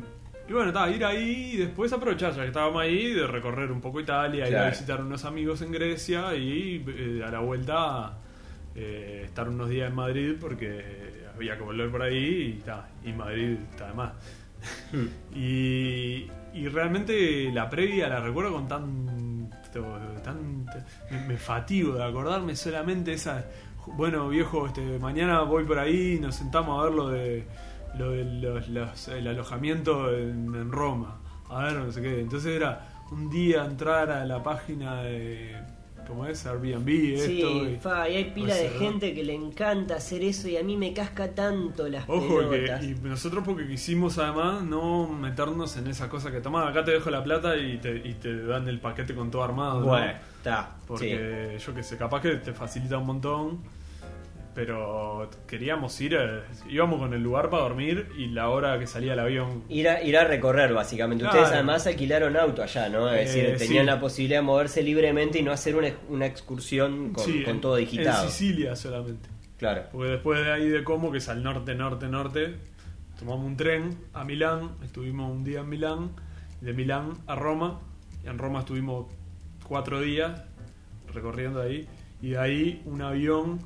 y 0.51 0.53
bueno, 0.53 0.89
ir 0.89 1.05
ahí 1.05 1.53
y 1.55 1.57
después 1.59 1.93
aprovechar, 1.93 2.33
ya 2.35 2.43
que 2.43 2.49
estábamos 2.49 2.83
ahí, 2.83 3.13
de 3.15 3.25
recorrer 3.25 3.71
un 3.71 3.81
poco 3.81 4.01
Italia, 4.01 4.49
ir 4.49 4.55
a 4.57 4.59
Claro. 4.59 4.71
visitar 4.73 5.01
unos 5.01 5.25
amigos 5.25 5.63
en 5.63 5.71
Grecia 5.71 6.35
y 6.35 6.85
eh, 6.89 7.23
a 7.25 7.31
la 7.31 7.39
vuelta 7.39 8.19
eh, 8.75 9.23
estar 9.27 9.49
unos 9.49 9.69
días 9.69 9.89
en 9.91 9.95
Madrid 9.95 10.35
porque 10.41 11.23
había 11.37 11.57
que 11.57 11.63
volver 11.63 11.89
por 11.89 12.03
ahí 12.03 12.57
y, 12.59 12.63
ta, 12.65 12.89
y 13.05 13.13
Madrid 13.13 13.59
está 13.71 13.87
de 13.87 13.95
más. 13.95 14.13
Y, 15.37 16.29
y 16.53 16.69
realmente 16.69 17.51
la 17.53 17.71
previa 17.71 18.09
la 18.09 18.19
recuerdo 18.21 18.53
con 18.53 18.67
tan. 18.67 19.51
tan 20.25 20.65
me, 21.13 21.27
me 21.29 21.37
fatigo 21.37 21.95
de 21.95 22.03
acordarme 22.05 22.57
solamente 22.57 23.13
esa. 23.13 23.45
Bueno, 23.97 24.29
viejo, 24.29 24.67
este, 24.67 24.99
mañana 24.99 25.43
voy 25.43 25.65
por 25.65 25.79
ahí 25.79 26.19
nos 26.21 26.35
sentamos 26.35 26.79
a 26.81 26.85
ver 26.89 26.93
lo 26.95 27.09
de, 27.09 27.45
lo 27.99 28.15
los- 28.15 28.69
los- 28.69 29.09
el 29.09 29.27
alojamiento 29.29 30.17
en, 30.17 30.55
en 30.55 30.71
Roma. 30.73 31.19
A 31.49 31.65
ver, 31.65 31.75
no 31.75 31.91
sé 31.93 32.01
qué. 32.03 32.21
Entonces 32.21 32.55
era 32.57 32.89
un 33.11 33.29
día 33.31 33.65
entrar 33.65 34.11
a 34.11 34.25
la 34.25 34.43
página 34.43 35.03
de. 35.03 35.57
¿Cómo 36.07 36.27
es? 36.27 36.45
Airbnb, 36.45 36.89
esto. 37.15 37.27
Sí, 37.27 37.43
y- 37.43 37.77
fa, 37.81 38.09
y 38.09 38.17
hay 38.17 38.25
pila 38.33 38.55
de 38.57 38.69
gente 38.71 39.15
que 39.15 39.23
le 39.23 39.35
encanta 39.35 39.95
hacer 39.97 40.25
eso 40.25 40.49
y 40.49 40.57
a 40.57 40.63
mí 40.65 40.77
me 40.77 40.93
casca 40.93 41.33
tanto 41.37 41.87
las 41.89 42.09
Ojo, 42.09 42.51
que, 42.51 42.67
y 42.83 42.95
nosotros 43.07 43.45
porque 43.47 43.69
quisimos 43.69 44.19
además 44.19 44.63
no 44.63 45.07
meternos 45.07 45.77
en 45.77 45.87
esa 45.87 46.09
cosa 46.09 46.33
que 46.33 46.41
tomás, 46.41 46.69
acá 46.69 46.85
te 46.85 46.91
dejo 46.93 47.11
la 47.11 47.23
plata 47.23 47.57
y 47.57 47.79
te, 47.79 47.97
y 47.97 48.15
te 48.15 48.45
dan 48.45 48.67
el 48.67 48.81
paquete 48.81 49.15
con 49.15 49.31
todo 49.31 49.45
armado. 49.45 49.81
¿no? 49.81 49.87
Bueno, 49.87 50.13
está. 50.39 50.71
sí. 50.79 50.85
Porque 50.89 51.59
yo 51.65 51.75
que 51.75 51.83
sé, 51.85 51.97
capaz 51.97 52.23
que 52.23 52.37
te 52.37 52.53
facilita 52.55 52.99
un 52.99 53.07
montón, 53.07 53.61
pero 54.55 55.31
queríamos 55.47 55.99
ir, 56.01 56.15
eh, 56.15 56.43
íbamos 56.69 56.99
con 56.99 57.15
el 57.15 57.23
lugar 57.23 57.51
para 57.51 57.63
dormir 57.63 58.09
y 58.19 58.27
la 58.27 58.49
hora 58.49 58.79
que 58.79 58.87
salía 58.87 59.13
el 59.13 59.21
avión. 59.21 59.63
Ir 59.69 59.89
a, 59.89 60.03
ir 60.03 60.17
a 60.17 60.25
recorrer, 60.25 60.73
básicamente. 60.73 61.23
Claro. 61.25 61.39
Ustedes 61.39 61.55
además 61.55 61.87
alquilaron 61.87 62.37
auto 62.37 62.63
allá, 62.63 62.89
¿no? 62.89 63.11
Es 63.13 63.35
Eh, 63.35 63.43
decir, 63.53 63.59
tenían 63.59 63.85
sí. 63.85 63.91
la 63.91 64.01
posibilidad 64.01 64.39
de 64.41 64.47
moverse 64.47 64.83
libremente 64.83 65.39
y 65.39 65.43
no 65.43 65.53
hacer 65.53 65.77
una, 65.77 65.89
una 66.09 66.27
excursión 66.27 67.13
con, 67.13 67.25
Sí, 67.25 67.43
con 67.45 67.61
todo 67.61 67.77
digitado. 67.77 68.25
En 68.25 68.31
Sicilia 68.31 68.75
solamente. 68.77 69.29
Claro. 69.59 69.85
Porque 69.93 70.11
después 70.13 70.45
de 70.45 70.53
ahí 70.53 70.69
de 70.69 70.83
Como, 70.85 71.13
que 71.13 71.19
es 71.19 71.29
al 71.29 71.43
norte, 71.43 71.75
norte, 71.75 72.09
norte, 72.09 72.57
tomamos 73.19 73.45
un 73.47 73.57
tren 73.57 73.99
a 74.15 74.25
Milán, 74.25 74.71
estuvimos 74.83 75.31
un 75.31 75.45
día 75.45 75.61
en 75.61 75.69
Milán, 75.69 76.11
de 76.61 76.73
Milán 76.73 77.13
a 77.27 77.35
Roma, 77.37 77.81
y 78.25 78.29
en 78.29 78.39
Roma 78.39 78.61
estuvimos 78.61 79.07
cuatro 79.67 80.01
días 80.01 80.43
recorriendo 81.13 81.61
ahí, 81.63 81.87
y 82.23 82.31
de 82.31 82.39
ahí 82.39 82.83
un 82.87 83.03
avión 83.03 83.61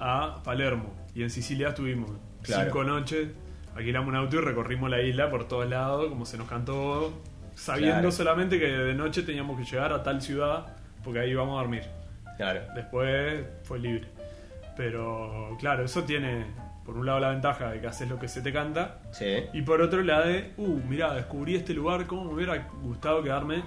a 0.00 0.42
Palermo, 0.44 0.94
y 1.14 1.22
en 1.22 1.30
Sicilia 1.30 1.68
estuvimos 1.68 2.10
Claro. 2.42 2.64
cinco 2.64 2.84
noches, 2.84 3.28
alquilamos 3.74 4.08
un 4.08 4.16
auto 4.16 4.36
y 4.36 4.40
recorrimos 4.40 4.88
la 4.90 5.00
isla 5.02 5.30
por 5.30 5.46
todos 5.48 5.68
lados, 5.68 6.08
como 6.08 6.24
se 6.24 6.38
nos 6.38 6.48
cantó, 6.48 7.12
sabiendo 7.54 7.94
Claro. 7.94 8.12
solamente 8.12 8.58
que 8.58 8.66
de 8.66 8.94
noche 8.94 9.22
teníamos 9.22 9.58
que 9.58 9.64
llegar 9.64 9.92
a 9.92 10.02
tal 10.02 10.22
ciudad, 10.22 10.66
porque 11.04 11.20
ahí 11.20 11.30
íbamos 11.30 11.56
a 11.58 11.62
dormir. 11.62 11.82
Claro. 12.36 12.60
Después 12.74 13.44
fue 13.64 13.78
libre. 13.80 14.06
Pero 14.76 15.56
claro, 15.58 15.84
eso 15.84 16.04
tiene 16.04 16.46
por 16.84 16.96
un 16.96 17.04
lado 17.04 17.18
la 17.20 17.30
ventaja 17.30 17.70
de 17.70 17.80
que 17.80 17.86
haces 17.88 18.08
lo 18.08 18.18
que 18.18 18.28
se 18.28 18.40
te 18.40 18.52
canta 18.52 19.00
Sí. 19.10 19.44
y 19.52 19.62
por 19.62 19.82
otro 19.82 20.02
la 20.02 20.20
de, 20.22 20.52
uh, 20.56 20.80
mirá, 20.88 21.12
descubrí 21.14 21.56
este 21.56 21.74
lugar, 21.74 22.06
cómo 22.06 22.24
me 22.24 22.34
hubiera 22.34 22.68
gustado 22.82 23.22
quedarme 23.22 23.62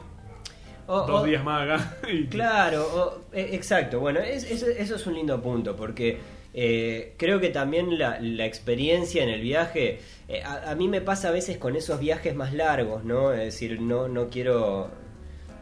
O- 0.93 1.05
dos 1.07 1.21
o- 1.21 1.25
días 1.25 1.43
más 1.43 1.63
acá. 1.63 1.97
Y- 2.11 2.25
Claro, 2.27 2.83
o- 2.93 3.35
eh, 3.35 3.49
exacto. 3.53 3.99
Bueno, 3.99 4.19
es- 4.19 4.49
eso, 4.49 4.67
eso 4.67 4.95
es 4.95 5.07
un 5.07 5.13
lindo 5.13 5.41
punto 5.41 5.75
porque 5.75 6.17
eh, 6.53 7.13
creo 7.17 7.39
que 7.39 7.49
también 7.49 7.97
la, 7.97 8.19
la 8.19 8.45
experiencia 8.45 9.23
en 9.23 9.29
el 9.29 9.39
viaje, 9.41 9.99
eh, 10.27 10.41
a, 10.43 10.71
a 10.71 10.75
mí 10.75 10.87
me 10.89 10.99
pasa 10.99 11.29
a 11.29 11.31
veces 11.31 11.57
con 11.57 11.75
esos 11.77 11.99
viajes 11.99 12.35
más 12.35 12.53
largos, 12.53 13.05
¿no? 13.05 13.31
Es 13.31 13.39
decir, 13.39 13.79
no, 13.81 14.07
no 14.09 14.29
quiero... 14.29 14.89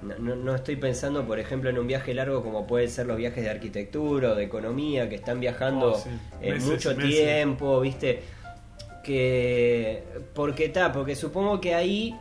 No, 0.01 0.17
no- 0.17 0.35
no 0.35 0.55
estoy 0.55 0.77
pensando, 0.77 1.27
por 1.27 1.39
ejemplo, 1.39 1.69
en 1.69 1.77
un 1.77 1.85
viaje 1.85 2.13
largo 2.13 2.41
como 2.41 2.65
pueden 2.65 2.89
ser 2.89 3.05
los 3.05 3.17
viajes 3.17 3.43
de 3.43 3.49
arquitectura 3.49 4.31
o 4.31 4.35
de 4.35 4.45
economía, 4.45 5.07
que 5.09 5.15
están 5.15 5.39
viajando 5.41 5.91
Oh, 5.91 5.95
sí. 5.99 6.09
eh, 6.41 6.57
mucho 6.61 6.95
meses. 6.95 7.11
tiempo, 7.15 7.81
¿viste? 7.81 8.23
Que... 9.03 10.03
Porque 10.33 10.65
está, 10.65 10.91
porque 10.91 11.15
supongo 11.15 11.59
que 11.59 11.75
ahí 11.75 12.15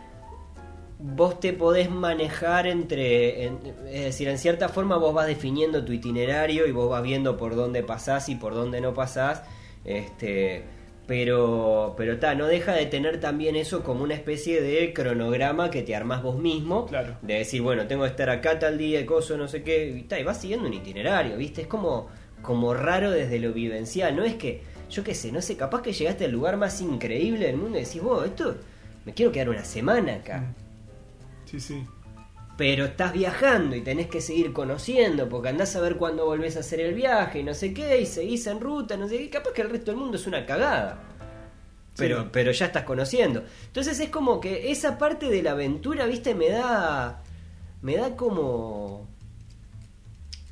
vos 0.99 1.39
te 1.39 1.53
podés 1.53 1.91
manejar 1.91 2.67
entre, 2.67 3.45
en- 3.47 3.59
es 3.91 4.05
decir, 4.05 4.29
en 4.29 4.39
cierta 4.39 4.69
forma 4.69 4.97
vos 4.97 5.15
vas 5.15 5.27
definiendo 5.27 5.85
tu 5.85 5.93
itinerario 5.93 6.67
y 6.67 6.73
vos 6.73 6.91
vas 6.91 7.03
viendo 7.03 7.37
por 7.37 7.55
dónde 7.55 7.83
pasás 7.83 8.29
y 8.29 8.35
por 8.35 8.55
dónde 8.55 8.81
no 8.81 8.95
pasás, 8.95 9.43
este, 9.85 10.65
pero, 11.07 11.95
pero 11.97 12.19
ta, 12.19 12.35
no 12.35 12.47
deja 12.47 12.73
de 12.73 12.87
tener 12.87 13.21
también 13.21 13.57
eso 13.57 13.83
como 13.83 14.03
una 14.03 14.15
especie 14.15 14.61
de 14.61 14.93
cronograma 14.93 15.71
que 15.71 15.83
te 15.83 15.95
armás 15.95 16.23
vos 16.23 16.37
mismo, 16.39 16.87
Claro. 16.87 17.17
de 17.23 17.35
decir, 17.35 17.63
bueno, 17.63 17.87
tengo 17.87 18.03
que 18.03 18.11
estar 18.11 18.29
acá 18.29 18.59
tal 18.59 18.77
día, 18.77 19.07
coso, 19.07 19.37
no 19.39 19.49
sé 19.49 19.63
qué, 19.63 19.89
y, 19.89 20.03
ta, 20.03 20.19
y 20.19 20.25
vas 20.25 20.41
siguiendo 20.41 20.67
un 20.67 20.75
itinerario, 20.75 21.37
¿viste? 21.37 21.63
Es 21.63 21.67
como, 21.69 22.09
como 22.43 22.75
raro 22.75 23.11
desde 23.11 23.39
lo 23.39 23.53
vivencial, 23.53 24.15
no 24.17 24.25
es 24.25 24.35
que, 24.35 24.63
yo 24.91 25.03
qué 25.05 25.15
sé, 25.15 25.33
no 25.33 25.41
sé, 25.41 25.57
capaz 25.57 25.81
que 25.83 25.93
llegaste 25.93 26.25
al 26.27 26.33
lugar 26.33 26.57
más 26.57 26.81
increíble 26.81 27.47
del 27.47 27.57
mundo 27.57 27.79
y 27.79 27.85
decís, 27.85 28.03
wow, 28.03 28.23
esto, 28.25 28.57
me 29.07 29.15
quiero 29.15 29.31
quedar 29.33 29.49
una 29.49 29.65
semana 29.65 30.17
acá. 30.17 30.55
Sí, 31.49 31.61
sí. 31.61 31.85
Pero 32.57 32.87
estás 32.87 33.13
viajando 33.13 33.77
y 33.77 33.83
tenés 33.83 34.09
que 34.09 34.21
seguir 34.21 34.53
conociendo, 34.53 35.29
porque 35.29 35.49
andás 35.51 35.77
a 35.77 35.81
ver 35.81 35.97
cuándo 35.97 36.27
volvés 36.27 36.57
a 36.57 36.61
hacer 36.61 36.81
el 36.81 36.93
viaje 36.95 37.39
y 37.39 37.43
no 37.45 37.55
sé 37.55 37.73
qué, 37.73 38.01
y 38.01 38.07
seguís 38.07 38.47
en 38.49 38.61
ruta, 38.61 38.97
no 38.97 39.09
sé 39.09 39.19
qué, 39.19 39.31
capaz 39.31 39.53
que 39.53 39.63
el 39.63 39.71
resto 39.71 39.93
del 39.93 40.01
mundo 40.01 40.17
es 40.17 40.27
una 40.27 40.45
cagada. 40.45 41.01
Pero, 41.97 42.23
Sí. 42.23 42.29
pero 42.33 42.51
ya 42.53 42.67
estás 42.67 42.83
conociendo. 42.85 43.45
Entonces 43.67 43.99
es 44.01 44.11
como 44.11 44.41
que 44.41 44.71
esa 44.71 44.99
parte 44.99 45.29
de 45.29 45.43
la 45.43 45.53
aventura, 45.53 46.07
viste, 46.07 46.35
me 46.35 46.49
da. 46.51 47.23
Me 47.83 47.97
da 47.97 48.15
como. 48.17 49.07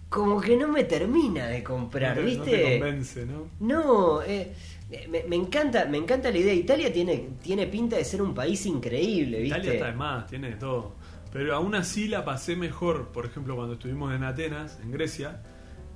Como 0.08 0.40
que 0.40 0.56
no 0.56 0.68
me 0.68 0.84
termina 0.84 1.48
de 1.48 1.62
comprar, 1.64 2.16
no 2.16 2.22
te, 2.22 2.34
no 2.36 2.44
¿viste? 2.44 2.56
te 2.56 2.78
convence, 2.78 3.26
¿no? 3.26 3.48
No, 3.60 4.22
eh, 4.22 4.52
me, 4.88 5.24
me 5.24 5.36
encanta, 5.36 5.86
me 5.86 5.98
encanta 5.98 6.30
la 6.30 6.38
idea. 6.38 6.54
Italia 6.54 6.92
tiene, 6.92 7.30
tiene 7.42 7.66
pinta 7.66 7.96
de 7.96 8.04
ser 8.04 8.22
un 8.22 8.34
país 8.34 8.64
increíble, 8.66 9.40
¿viste? 9.40 9.58
Italia 9.58 9.72
está 9.74 9.86
de 9.86 9.92
más, 9.92 10.26
tiene 10.26 10.50
de 10.50 10.56
todo. 10.56 10.94
Pero 11.32 11.54
aún 11.54 11.74
así 11.74 12.08
la 12.08 12.24
pasé 12.24 12.56
mejor, 12.56 13.08
por 13.08 13.26
ejemplo, 13.26 13.56
cuando 13.56 13.74
estuvimos 13.74 14.14
en 14.14 14.22
Atenas, 14.22 14.78
en 14.82 14.92
Grecia, 14.92 15.42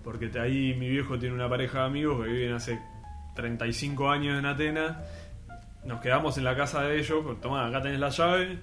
porque 0.03 0.31
ahí 0.39 0.75
mi 0.75 0.89
viejo 0.89 1.19
tiene 1.19 1.35
una 1.35 1.49
pareja 1.49 1.81
de 1.81 1.85
amigos 1.87 2.25
que 2.25 2.33
viven 2.33 2.53
hace 2.53 2.81
35 3.37 4.11
años 4.11 4.39
en 4.39 4.47
Atenas. 4.47 4.97
Nos 5.85 6.01
quedamos 6.01 6.37
en 6.37 6.45
la 6.45 6.57
casa 6.57 6.83
de 6.83 6.99
ellos, 6.99 7.21
pues, 7.25 7.41
tomá, 7.41 7.67
acá 7.67 7.81
tenés 7.81 8.01
la 8.01 8.11
llave, 8.11 8.59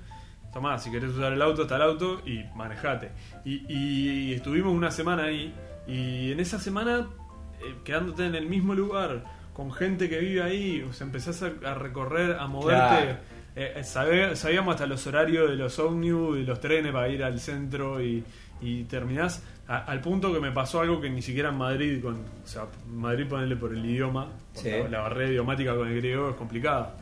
tomá, 0.53 0.77
si 0.77 0.91
querés 0.91 1.11
usar 1.11 1.33
el 1.33 1.41
auto, 1.41 1.63
está 1.63 1.77
el 1.77 1.83
auto 1.83 2.21
y 2.25 2.43
manejate. 2.53 3.11
Y, 3.45 3.65
y 3.67 4.33
estuvimos 4.33 4.73
una 4.73 4.91
semana 4.91 5.23
ahí, 5.23 5.53
y 5.87 6.33
en 6.33 6.39
esa 6.39 6.59
semana, 6.59 7.07
eh, 7.61 7.75
quedándote 7.85 8.25
en 8.25 8.35
el 8.35 8.45
mismo 8.45 8.75
lugar, 8.75 9.23
con 9.57 9.71
gente 9.73 10.07
que 10.07 10.19
vive 10.19 10.43
ahí, 10.43 10.85
o 10.87 10.93
sea, 10.93 11.07
empezás 11.07 11.41
a, 11.41 11.51
a 11.65 11.73
recorrer, 11.73 12.37
a 12.39 12.45
moverte. 12.45 12.77
Claro. 12.77 13.17
Eh, 13.55 13.73
eh, 13.77 14.35
sabíamos 14.35 14.75
hasta 14.75 14.85
los 14.85 15.07
horarios 15.07 15.49
de 15.49 15.55
los 15.55 15.79
ómnibus 15.79 16.37
y 16.37 16.43
los 16.43 16.59
trenes 16.59 16.91
para 16.93 17.09
ir 17.09 17.23
al 17.23 17.39
centro 17.39 17.99
y, 17.99 18.23
y 18.61 18.83
terminás 18.83 19.41
a- 19.67 19.79
al 19.85 19.99
punto 19.99 20.31
que 20.31 20.39
me 20.39 20.51
pasó 20.51 20.81
algo 20.81 21.01
que 21.01 21.09
ni 21.09 21.23
siquiera 21.23 21.49
en 21.49 21.55
Madrid, 21.57 21.99
con, 22.03 22.17
o 22.17 22.47
sea, 22.47 22.65
Madrid 22.87 23.25
ponerle 23.27 23.55
por 23.55 23.73
el 23.73 23.83
idioma, 23.83 24.27
Sí. 24.53 24.69
la, 24.69 24.87
la 24.89 24.99
barrera 24.99 25.31
idiomática 25.31 25.75
con 25.75 25.87
el 25.87 25.95
griego 25.95 26.29
es 26.29 26.35
complicada. 26.35 26.93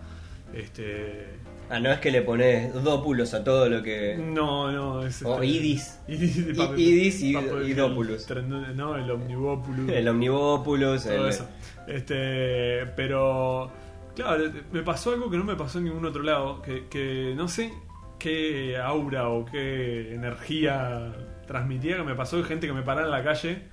Este, 0.54 1.36
Ah, 1.68 1.80
no 1.80 1.92
es 1.92 1.98
que 2.00 2.12
le 2.12 2.22
pones 2.22 2.72
dópulos 2.84 3.34
a 3.34 3.44
todo 3.44 3.68
lo 3.68 3.82
que. 3.82 4.16
No, 4.18 4.72
no, 4.72 5.04
es. 5.04 5.24
O 5.24 5.34
este- 5.42 5.48
idis. 5.48 6.00
Idis, 6.08 6.46
de 6.46 6.52
I- 6.52 6.56
papel- 6.56 6.80
idis 6.80 7.22
y- 7.24 7.34
papel- 7.34 7.68
y 7.68 7.74
dópulos. 7.74 8.30
tren- 8.30 8.48
No, 8.76 8.96
el. 8.96 9.10
El 11.10 11.16
todo 11.16 11.24
el- 11.26 11.30
eso. 11.32 11.50
Este, 11.88 12.86
pero 12.96 13.72
claro, 14.16 14.44
me 14.72 14.82
pasó 14.82 15.14
algo 15.14 15.30
que 15.30 15.38
no 15.38 15.44
me 15.44 15.56
pasó 15.56 15.78
en 15.80 15.86
ningún 15.86 16.06
otro 16.06 16.24
lado, 16.24 16.62
que, 16.62 16.88
que 16.88 17.34
no 17.36 17.48
sé 17.48 17.74
qué 18.20 18.78
aura 18.78 19.30
o 19.30 19.46
qué 19.46 20.14
energía 20.14 21.14
transmitía 21.48 21.98
que 21.98 22.04
me 22.04 22.16
pasó 22.16 22.38
de 22.38 22.44
gente 22.44 22.66
que 22.68 22.74
me 22.74 22.82
paraba 22.82 23.06
en 23.06 23.12
la 23.12 23.24
calle 23.24 23.64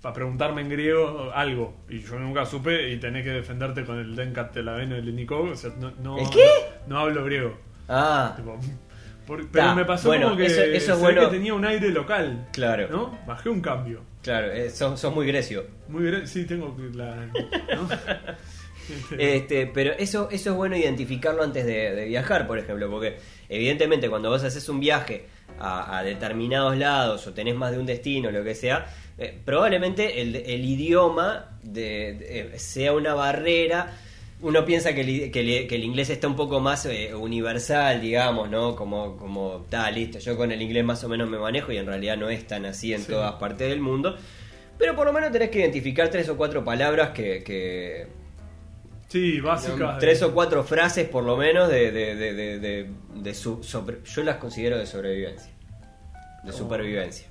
para 0.00 0.14
preguntarme 0.14 0.62
en 0.62 0.70
griego 0.70 1.30
algo 1.34 1.74
y 1.88 2.00
yo 2.00 2.18
nunca 2.18 2.46
supe 2.46 2.90
y 2.90 2.96
tenés 2.98 3.22
que 3.22 3.30
defenderte 3.30 3.84
con 3.84 3.98
el 3.98 4.16
Denkat 4.16 4.52
Telaveno 4.52 4.96
y 4.96 5.00
el 5.00 5.14
Nikov, 5.14 5.50
o 5.50 5.54
sea, 5.54 5.70
no, 5.78 5.92
no, 6.02 6.18
¿El 6.18 6.30
qué? 6.30 6.46
no 6.86 6.98
hablo 6.98 7.24
griego. 7.24 7.56
Ah, 7.88 8.32
Tipo, 8.36 8.58
pero 9.36 9.66
Ta, 9.66 9.74
me 9.74 9.84
pasó 9.84 10.08
bueno, 10.08 10.26
como 10.26 10.36
que, 10.36 10.46
eso- 10.46 10.62
eso 10.62 10.98
bueno. 10.98 11.22
que 11.22 11.36
tenía 11.36 11.54
un 11.54 11.64
aire 11.64 11.90
local. 11.90 12.48
Claro. 12.52 12.88
¿No? 12.90 13.18
Bajé 13.26 13.48
un 13.48 13.60
cambio. 13.60 14.02
claro, 14.22 14.50
eh, 14.52 14.70
sos, 14.70 14.98
sos 15.00 15.14
muy 15.14 15.26
grecio. 15.26 15.66
Muy 15.88 16.04
gra- 16.04 16.26
sí, 16.26 16.44
tengo 16.44 16.76
la. 16.94 17.16
¿no? 17.26 17.88
Este, 19.18 19.66
pero 19.68 19.92
eso, 19.92 20.28
eso 20.32 20.50
es 20.50 20.56
bueno 20.56 20.76
identificarlo 20.76 21.44
antes 21.44 21.64
de, 21.64 21.94
de 21.94 22.04
viajar, 22.06 22.46
por 22.48 22.58
ejemplo, 22.58 22.90
porque 22.90 23.18
evidentemente 23.48 24.08
cuando 24.10 24.30
vos 24.30 24.42
haces 24.42 24.68
un 24.68 24.80
viaje 24.80 25.26
a, 25.60 25.96
a 25.98 26.02
determinados 26.02 26.76
lados 26.76 27.24
o 27.26 27.32
tenés 27.32 27.54
más 27.54 27.70
de 27.70 27.78
un 27.78 27.86
destino, 27.86 28.32
lo 28.32 28.42
que 28.42 28.54
sea, 28.56 28.86
eh, 29.16 29.38
probablemente 29.44 30.20
el, 30.22 30.34
el 30.34 30.64
idioma 30.64 31.56
de- 31.62 32.14
de- 32.18 32.40
eh, 32.54 32.58
sea 32.58 32.92
una 32.92 33.14
barrera. 33.14 33.96
Uno 34.42 34.64
piensa 34.64 34.94
que 34.94 35.02
el, 35.02 35.08
i- 35.10 35.30
que 35.30 35.40
el- 35.40 35.68
que 35.68 35.74
el 35.76 35.84
inglés 35.84 36.08
está 36.10 36.26
un 36.26 36.36
poco 36.36 36.60
más 36.60 36.86
eh, 36.86 37.14
universal, 37.14 38.00
digamos, 38.00 38.48
¿no? 38.48 38.74
Como, 38.74 39.16
como, 39.18 39.60
está, 39.64 39.90
listo, 39.90 40.18
yo 40.18 40.36
con 40.36 40.50
el 40.50 40.62
inglés 40.62 40.84
más 40.84 41.04
o 41.04 41.08
menos 41.08 41.28
me 41.28 41.38
manejo 41.38 41.72
y 41.72 41.76
en 41.76 41.86
realidad 41.86 42.16
no 42.16 42.30
es 42.30 42.46
tan 42.46 42.64
así 42.64 42.94
en 42.94 43.00
Sí. 43.02 43.12
todas 43.12 43.32
partes 43.34 43.68
del 43.68 43.80
mundo. 43.80 44.16
Pero 44.78 44.96
por 44.96 45.06
lo 45.06 45.12
menos 45.12 45.30
tenés 45.30 45.50
que 45.50 45.58
identificar 45.58 46.08
tres 46.08 46.28
o 46.30 46.36
cuatro 46.38 46.64
palabras 46.64 47.10
que- 47.10 47.42
que, 47.44 48.06
sí, 49.08 49.40
básicas. 49.40 49.98
Tres 49.98 50.22
o 50.22 50.32
cuatro 50.32 50.64
frases 50.64 51.06
por 51.06 51.22
lo 51.24 51.36
menos 51.36 51.68
de, 51.68 51.90
de, 51.92 52.14
de, 52.14 52.88
de, 53.16 53.34
su, 53.34 53.62
sobre- 53.62 53.98
yo 54.04 54.22
las 54.24 54.36
considero 54.36 54.78
de 54.78 54.86
sobrevivencia. 54.86 55.52
De 56.44 56.50
Oh. 56.50 56.54
supervivencia. 56.54 57.28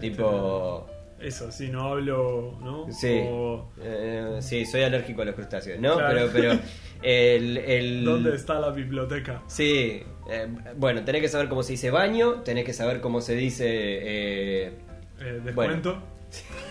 Tipo... 0.00 0.86
Eso, 1.20 1.50
sí, 1.50 1.68
no 1.68 1.88
hablo, 1.88 2.56
¿no? 2.62 2.86
Sí, 2.92 3.20
O, 3.26 3.68
eh, 3.80 4.38
sí, 4.40 4.64
soy 4.64 4.82
alérgico 4.82 5.22
a 5.22 5.24
los 5.24 5.34
crustáceos, 5.34 5.80
¿no? 5.80 5.96
Claro. 5.96 6.28
Pero, 6.32 6.32
pero 6.32 6.62
el, 7.02 7.56
el- 7.58 8.04
¿Dónde 8.04 8.36
está 8.36 8.60
la 8.60 8.70
biblioteca? 8.70 9.42
Sí, 9.48 10.02
eh, 10.30 10.46
bueno, 10.76 11.02
tenés 11.04 11.20
que 11.22 11.28
saber 11.28 11.48
cómo 11.48 11.62
se 11.64 11.72
dice 11.72 11.90
baño, 11.90 12.42
tenés 12.42 12.64
que 12.64 12.72
saber 12.72 13.00
cómo 13.00 13.20
se 13.20 13.34
dice... 13.34 13.66
eh, 13.68 14.72
Eh, 15.20 15.40
descuento. 15.44 16.00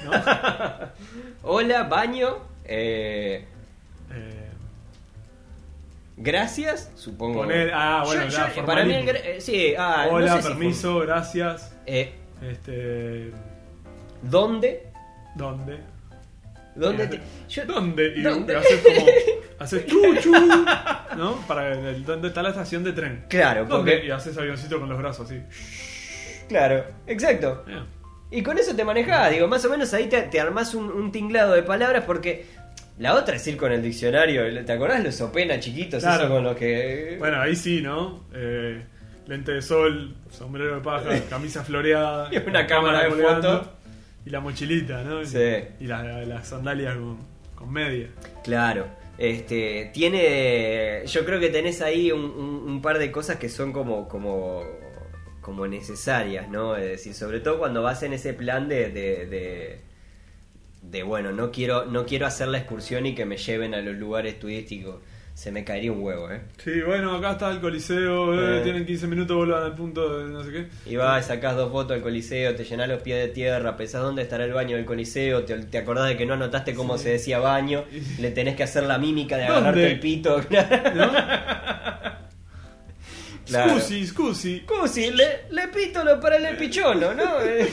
¿no? 0.06 0.12
hola, 1.44 1.84
baño, 1.84 2.38
eh, 2.64 3.44
gracias, 6.16 6.92
supongo. 6.96 7.42
Poner- 7.44 7.72
ah, 7.74 8.04
bueno, 8.06 8.28
Yo- 8.28 8.66
para 8.66 8.84
mí 8.86 8.94
el 8.94 9.42
sí, 9.42 9.74
ah, 9.78 10.06
no 10.08 10.14
hola, 10.16 10.36
sé 10.38 10.42
si 10.42 10.48
permiso, 10.48 11.00
gracias. 11.00 11.76
eh, 11.86 12.14
Este. 12.42 13.32
¿Dónde? 14.22 14.88
¿Dónde? 15.36 15.78
¿Dónde 16.76 17.04
Eh, 17.04 17.08
te- 17.08 17.22
yo- 17.50 17.66
¿Dónde? 17.66 18.14
Y 18.16 18.22
¿Dónde? 18.22 18.56
haces 18.56 18.82
como. 18.84 19.06
Haces 19.60 19.86
chu 19.88 20.16
chu. 20.22 20.32
¿No? 21.18 21.36
Para 21.48 21.74
el- 21.74 22.06
¿Dónde 22.06 22.28
está 22.28 22.44
la 22.44 22.50
estación 22.50 22.84
de 22.84 22.94
tren? 22.94 23.26
Claro, 23.28 23.66
¿Dónde? 23.66 23.92
porque- 23.94 24.06
Y 24.08 24.12
haces 24.12 24.38
avioncito 24.38 24.80
con 24.80 24.88
los 24.88 24.98
brazos 25.00 25.26
así. 25.32 25.42
Claro, 26.48 26.86
exacto. 27.08 27.64
Eh, 27.68 27.82
Y 28.30 28.44
con 28.44 28.58
eso 28.58 28.76
te 28.76 28.84
manejás, 28.84 29.32
digo, 29.32 29.48
más 29.48 29.64
o 29.66 29.70
menos 29.70 29.94
ahí 29.94 30.08
te, 30.08 30.22
te 30.24 30.40
armás 30.40 30.76
un, 30.76 30.92
un 30.92 31.12
tinglado 31.12 31.54
de 31.54 31.64
palabras 31.64 32.04
porque 32.06 32.46
la 33.00 33.16
otra 33.16 33.38
es 33.38 33.48
ir 33.48 33.58
con 33.58 33.72
el 33.72 33.82
diccionario. 33.82 34.64
¿Te 34.66 34.72
acordás 34.72 35.04
los 35.04 35.20
Opena 35.22 35.60
chiquitos? 35.60 36.04
Claro. 36.04 36.26
Eso 36.26 36.34
con 36.34 36.44
los 36.44 36.56
que. 36.56 37.16
Bueno, 37.18 37.42
ahí 37.42 37.56
sí, 37.56 37.82
¿no? 37.82 38.26
Eh, 38.34 38.84
lente 39.28 39.54
de 39.54 39.62
sol, 39.62 40.16
sombrero 40.30 40.76
de 40.76 40.82
paja, 40.82 41.10
camisa 41.30 41.64
floreada, 41.64 42.30
Y 42.32 42.38
una 42.38 42.68
cámara 42.68 43.04
de 43.04 43.10
colgando, 43.10 43.58
foto. 43.60 43.77
Y 44.28 44.30
la 44.30 44.42
mochilita, 44.42 45.04
¿no? 45.04 45.24
Sí. 45.24 45.38
Y 45.80 45.86
la- 45.88 46.04
las 46.26 46.50
sandalias 46.50 46.96
con, 46.98 47.18
con 47.56 47.72
media. 47.72 48.10
Claro. 48.44 48.88
Este, 49.18 49.90
tiene. 49.94 51.04
Yo 51.08 51.26
creo 51.26 51.40
que 51.40 51.50
tenés 51.50 51.82
ahí 51.82 52.12
un, 52.12 52.22
un- 52.26 52.70
un 52.70 52.82
par 52.82 53.00
de 53.00 53.10
cosas 53.12 53.38
que 53.38 53.50
son 53.50 53.72
como. 53.72 54.08
como 54.08 54.64
como 55.42 55.66
necesarias, 55.66 56.50
¿no? 56.50 56.76
Es 56.76 56.84
decir, 56.86 57.14
sobre 57.14 57.40
todo 57.40 57.58
cuando 57.58 57.82
vas 57.82 58.04
en 58.04 58.12
ese 58.12 58.34
plan 58.34 58.68
de, 58.68 58.90
de, 58.90 59.26
de, 59.28 59.80
de, 60.82 61.04
bueno, 61.04 61.32
no 61.32 61.52
quiero, 61.54 61.86
no 61.86 62.06
quiero 62.06 62.26
hacer 62.26 62.50
la 62.50 62.58
excursión 62.58 63.06
y 63.06 63.16
que 63.16 63.24
me 63.26 63.38
lleven 63.38 63.74
a 63.74 63.80
los 63.80 63.96
lugares 63.96 64.40
turísticos. 64.40 64.98
Se 65.38 65.52
me 65.52 65.64
caería 65.64 65.92
un 65.92 66.02
huevo, 66.02 66.32
¿eh? 66.32 66.42
Sí, 66.64 66.82
bueno, 66.82 67.16
acá 67.16 67.34
está 67.34 67.52
el 67.52 67.60
coliseo, 67.62 68.34
eh, 68.34 68.58
Eh. 68.58 68.62
tienen 68.64 68.88
15 68.88 69.06
minutos, 69.06 69.38
vuelvan 69.38 69.62
al 69.62 69.76
punto 69.76 70.18
de 70.18 70.32
no 70.32 70.44
sé 70.44 70.52
qué. 70.52 70.68
Y 70.88 70.96
vas, 70.96 71.28
sacás 71.28 71.56
dos 71.56 71.72
fotos 71.72 71.90
del 71.92 72.02
coliseo, 72.02 72.56
te 72.56 72.64
llenás 72.64 72.90
los 72.90 73.04
pies 73.04 73.20
de 73.20 73.28
tierra, 73.28 73.78
pensás 73.78 74.02
dónde 74.02 74.24
estará 74.24 74.46
el 74.46 74.54
baño 74.54 74.76
del 74.78 74.86
coliseo, 74.86 75.44
te, 75.44 75.56
te 75.66 75.78
acordás 75.78 76.08
de 76.08 76.18
que 76.18 76.26
no 76.26 76.34
anotaste 76.34 76.74
cómo 76.74 76.98
Sí. 76.98 77.04
se 77.04 77.10
decía 77.12 77.38
baño, 77.38 77.86
le 78.18 78.32
tenés 78.32 78.56
que 78.56 78.64
hacer 78.64 78.82
la 78.86 78.98
mímica 78.98 79.38
de 79.38 79.44
¿Dónde? 79.44 79.58
agarrarte 79.60 79.92
el 79.92 80.00
pito. 80.00 80.42
¿No? 80.96 81.12
Claro. 83.46 83.72
Scusi, 83.80 84.08
scusi. 84.08 84.60
Scusi, 84.66 85.12
le, 85.12 85.42
le 85.52 85.68
pitolo 85.68 86.20
para 86.20 86.38
el 86.38 86.58
pichono, 86.58 87.14
¿no? 87.14 87.24
Eh, 87.44 87.70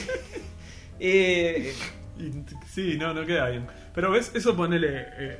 eh, 0.99 1.73
sí, 2.71 2.95
no, 2.97 3.13
no 3.13 3.25
queda 3.25 3.49
bien. 3.49 3.65
Pero 3.93 4.11
ves, 4.11 4.31
eso 4.33 4.55
ponele. 4.55 5.07
eh, 5.17 5.37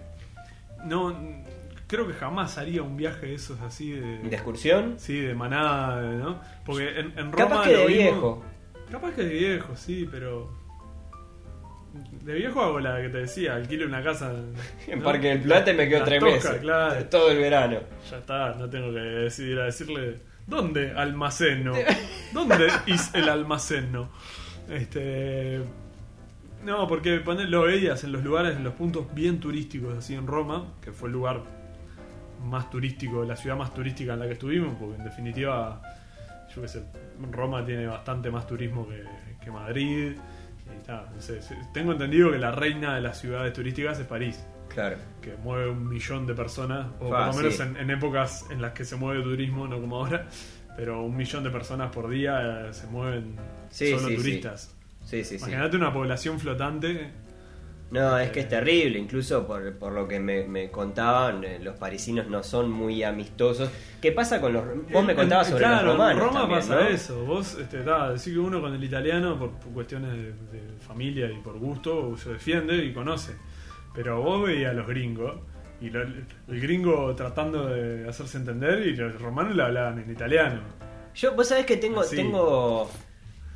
no, 0.86 1.44
creo 1.88 2.08
que 2.08 2.13
jamás 2.13 2.58
haría 2.58 2.82
un 2.84 2.98
viaje 2.98 3.28
de 3.28 3.36
esos 3.36 3.60
así 3.62 3.91
de. 3.91 4.19
¿De 4.19 4.36
excursión? 4.36 4.95
Sí, 4.98 5.19
de 5.19 5.34
manada, 5.34 6.02
¿no? 6.02 6.41
Porque 6.65 7.00
en, 7.00 7.17
en 7.17 7.32
Roma. 7.32 7.36
Capaz 7.36 7.63
que 7.65 7.74
lo 7.74 7.80
de 7.80 7.88
viejo. 7.88 8.43
Capaz 8.91 9.12
que 9.13 9.24
de 9.24 9.34
viejo, 9.34 9.76
sí, 9.76 10.08
pero. 10.10 10.65
De 12.24 12.34
viejo 12.34 12.62
hago 12.62 12.80
la 12.80 13.02
que 13.02 13.10
te 13.10 13.19
decía, 13.19 13.56
alquilo 13.56 13.86
una 13.86 14.04
casa. 14.04 14.34
En 14.88 15.00
¿no? 15.00 15.06
Parque 15.06 15.30
del 15.30 15.41
Plata 15.41 15.71
y 15.71 15.76
me 15.76 15.88
quedo 15.88 16.04
tres 16.04 16.21
meses. 16.21 16.58
Claro. 16.60 17.06
Todo 17.06 17.32
el 17.32 17.38
verano. 17.38 17.80
Ya 18.10 18.17
está, 18.17 18.56
no 18.56 18.69
tengo 18.69 18.93
que 18.93 19.00
decidir 19.00 19.60
a 19.60 19.65
decirle. 19.65 20.19
¿Dónde 20.48 20.91
almaceno? 20.91 21.74
¿Dónde 22.34 22.67
es 22.86 23.13
el 23.15 23.30
almaceno? 23.30 24.10
Este. 24.69 25.62
No, 26.63 26.88
porque 26.88 27.21
lo 27.26 27.62
veías 27.63 28.04
en 28.04 28.12
los 28.12 28.24
lugares, 28.24 28.56
en 28.56 28.63
los 28.63 28.74
puntos 28.74 29.13
bien 29.13 29.39
turísticos, 29.39 29.95
así 29.98 30.15
en 30.15 30.26
Roma, 30.26 30.74
que 30.82 30.91
fue 30.91 31.10
el 31.10 31.13
lugar 31.13 31.43
más 32.45 32.69
turístico, 32.69 33.23
la 33.23 33.36
ciudad 33.36 33.58
más 33.58 33.73
turística 33.73 34.13
en 34.13 34.19
la 34.19 34.25
que 34.27 34.34
estuvimos, 34.34 34.75
porque 34.79 34.95
en 34.97 35.03
definitiva, 35.03 35.81
yo 36.53 36.62
qué 36.62 36.67
sé, 36.67 36.84
Roma 37.31 37.65
tiene 37.65 37.88
bastante 37.88 38.29
más 38.31 38.45
turismo 38.47 38.88
que, 38.88 39.03
que 39.43 39.51
Madrid. 39.51 40.13
Y 40.67 40.75
está, 40.77 41.05
no 41.13 41.21
sé, 41.21 41.39
tengo 41.73 41.91
entendido 41.91 42.31
que 42.31 42.39
la 42.39 42.51
reina 42.51 42.95
de 42.95 43.01
las 43.01 43.19
ciudades 43.19 43.53
turísticas 43.53 43.99
es 43.99 44.05
París 44.08 44.43
Claro. 44.69 44.97
que 45.21 45.36
mueve 45.43 45.69
un 45.69 45.88
millón 45.88 46.25
de 46.25 46.34
personas, 46.34 46.88
o 46.99 47.10
por 47.10 47.19
lo 47.27 47.34
menos 47.34 47.55
sí. 47.55 47.62
en, 47.62 47.77
en 47.77 47.89
épocas 47.91 48.45
en 48.49 48.62
las 48.62 48.71
que 48.73 48.84
se 48.84 48.95
mueve 48.95 49.21
turismo, 49.21 49.67
no 49.67 49.79
como 49.79 49.97
ahora, 49.97 50.27
pero 50.75 51.03
un 51.03 51.15
millón 51.15 51.43
de 51.43 51.51
personas 51.51 51.91
por 51.91 52.10
día 52.10 52.67
eh, 52.69 52.73
se 52.73 52.88
mueven 52.88 53.36
Sí, 53.69 53.91
solo 53.91 54.08
sí, 54.10 54.15
turistas. 54.15 54.75
Imagínate 55.12 55.77
una 55.77 55.93
población 55.93 56.39
flotante. 56.39 57.12
No, 57.91 58.17
es 58.17 58.32
que 58.32 58.39
Eh. 58.39 58.43
es 58.43 58.50
terrible, 58.50 58.98
incluso 59.00 59.45
por, 59.45 59.74
por 59.78 59.93
lo 59.93 60.08
que 60.08 60.19
me, 60.19 60.43
me 60.45 60.69
contaban, 60.71 61.43
eh, 61.43 61.60
los 61.62 61.78
parisinos 61.78 62.28
no 62.28 62.41
son 62.43 62.71
muy 62.71 63.04
amistosos. 63.04 63.69
¿Qué 64.02 64.12
pasa 64.12 64.41
con 64.41 64.54
los... 64.54 64.63
Vos 64.91 65.06
me 65.06 65.12
En- 65.12 65.17
contabas 65.17 65.48
sobre 65.48 65.63
claro, 65.63 65.86
los 65.88 65.93
romanos. 65.95 66.13
En 66.21 66.28
Roma 66.28 66.39
también, 66.41 66.60
pasa 66.62 66.76
¿no? 66.76 66.88
eso. 66.88 67.26
Vos, 67.26 67.58
este, 67.60 67.80
ta, 67.84 68.10
decís 68.10 68.34
que 68.34 68.39
uno 68.39 68.60
con 68.60 68.74
el 68.74 68.84
italiano, 68.84 69.38
por, 69.38 69.52
por 69.52 69.71
cuestiones 69.71 70.12
de, 70.12 70.24
de 70.34 70.80
familia 70.80 71.30
y 71.32 71.38
por 71.41 71.58
gusto, 71.60 72.17
se 72.17 72.32
defiende 72.32 72.76
y 72.84 72.91
conoce. 72.91 73.34
Pero 73.93 74.21
vos 74.21 74.43
veías 74.48 74.71
a 74.71 74.74
los 74.74 74.88
gringos, 74.88 75.36
y 75.80 75.89
lo- 75.89 76.02
el 76.02 76.60
gringo 76.62 77.13
tratando 77.15 77.67
de 77.67 78.10
hacerse 78.10 78.38
entender, 78.39 78.86
y 78.88 78.95
los 78.95 79.21
romanos 79.21 79.56
le 79.56 79.62
hablaban 79.63 80.00
en 80.00 80.12
italiano. 80.12 80.60
Yo, 81.13 81.34
vos 81.34 81.48
sabés 81.48 81.65
que 81.65 81.78
tengo, 81.78 82.02
Así. 82.02 82.15
tengo, 82.17 82.89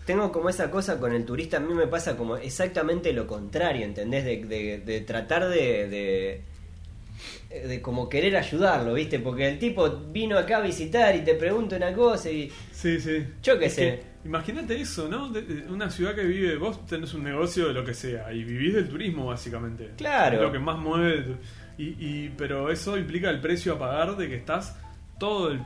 tengo 0.09 0.31
como 0.31 0.49
esa 0.49 0.71
cosa 0.71 0.99
con 0.99 1.13
el 1.13 1.23
turista, 1.23 1.57
a 1.57 1.59
mí 1.59 1.71
me 1.71 1.85
pasa 1.85 2.17
como 2.17 2.35
exactamente 2.35 3.13
lo 3.13 3.27
contrario, 3.27 3.85
¿entendés? 3.85 4.25
De, 4.25 4.43
de- 4.43 4.79
de 4.79 5.01
tratar 5.01 5.47
de, 5.47 5.87
de, 5.87 7.67
de 7.67 7.79
como 7.81 8.09
querer 8.09 8.35
ayudarlo, 8.35 8.95
¿viste? 8.95 9.19
Porque 9.19 9.47
el 9.47 9.59
tipo 9.59 9.87
vino 10.11 10.35
acá 10.35 10.57
a 10.57 10.61
visitar 10.61 11.15
y 11.15 11.19
te 11.23 11.35
pregunta 11.35 11.75
una 11.75 11.93
cosa 11.93 12.31
y... 12.31 12.51
Sí, 12.71 12.99
sí. 12.99 13.23
Yo 13.43 13.59
qué 13.59 13.65
Es 13.65 13.73
sé. 13.75 13.99
imagínate 14.25 14.81
eso, 14.81 15.07
¿no? 15.07 15.31
Una 15.69 15.91
ciudad 15.91 16.15
que 16.15 16.23
vive, 16.23 16.55
vos 16.57 16.83
tenés 16.87 17.13
un 17.13 17.23
negocio 17.23 17.67
de 17.67 17.73
lo 17.75 17.85
que 17.85 17.93
sea 17.93 18.33
y 18.33 18.43
vivís 18.43 18.73
del 18.73 18.89
turismo 18.89 19.27
básicamente. 19.27 19.91
Claro. 19.95 20.37
Es 20.37 20.41
lo 20.41 20.51
que 20.51 20.57
más 20.59 20.79
mueve. 20.79 21.21
tu- 21.21 21.37
Y, 21.77 21.95
y- 21.99 22.33
pero 22.35 22.71
eso 22.71 22.97
implica 22.97 23.29
el 23.29 23.39
precio 23.41 23.73
a 23.73 23.77
pagar 23.79 24.17
de 24.17 24.27
que 24.27 24.35
estás 24.37 24.75
todo 25.19 25.51
el 25.51 25.59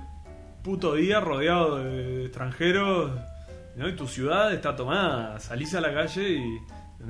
puto 0.63 0.95
día 0.95 1.19
rodeado 1.21 1.83
de 1.83 2.25
extranjeros, 2.25 3.11
¿no? 3.75 3.87
Y 3.89 3.95
tu 3.95 4.07
ciudad 4.07 4.53
está 4.53 4.75
tomada, 4.75 5.39
salís 5.39 5.73
a 5.75 5.81
la 5.81 5.93
calle 5.93 6.29
y... 6.29 6.59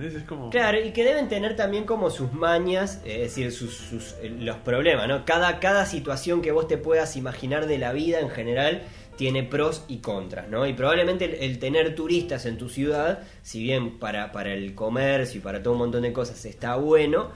Es 0.02 0.23
como... 0.23 0.49
Claro, 0.49 0.80
y 0.84 0.91
que 0.91 1.04
deben 1.04 1.28
tener 1.30 1.56
también 1.56 1.86
como 1.86 2.10
sus 2.10 2.34
mañas, 2.34 2.99
eh, 3.06 3.17
es 3.26 3.36
decir, 3.36 3.52
sus, 3.52 3.76
sus- 3.76 4.15
eh, 4.23 4.36
los 4.39 4.58
problemas, 4.58 5.08
¿no? 5.08 5.23
Cada, 5.23 5.60
cada 5.60 5.86
situación 5.86 6.41
que 6.41 6.52
vos 6.52 6.67
te 6.67 6.80
puedas 6.80 7.15
imaginar 7.15 7.67
de 7.67 7.78
la 7.78 7.93
vida 7.93 8.19
en 8.19 8.32
general 8.32 8.82
tiene 9.17 9.43
pros 9.43 9.86
y 9.88 9.97
contras, 9.99 10.47
¿no? 10.49 10.65
Y 10.65 10.73
probablemente 10.73 11.26
el, 11.26 11.36
el 11.52 11.60
tener 11.60 11.93
turistas 11.93 12.47
en 12.47 12.58
tu 12.58 12.69
ciudad, 12.69 13.19
si 13.43 13.62
bien 13.62 13.99
para, 13.99 14.32
para 14.32 14.52
el 14.54 14.73
comercio 14.73 15.39
y 15.39 15.43
para 15.43 15.62
todo 15.62 15.73
un 15.73 15.80
montón 15.82 16.02
de 16.02 16.12
cosas 16.12 16.43
está 16.45 16.76
bueno, 16.78 17.30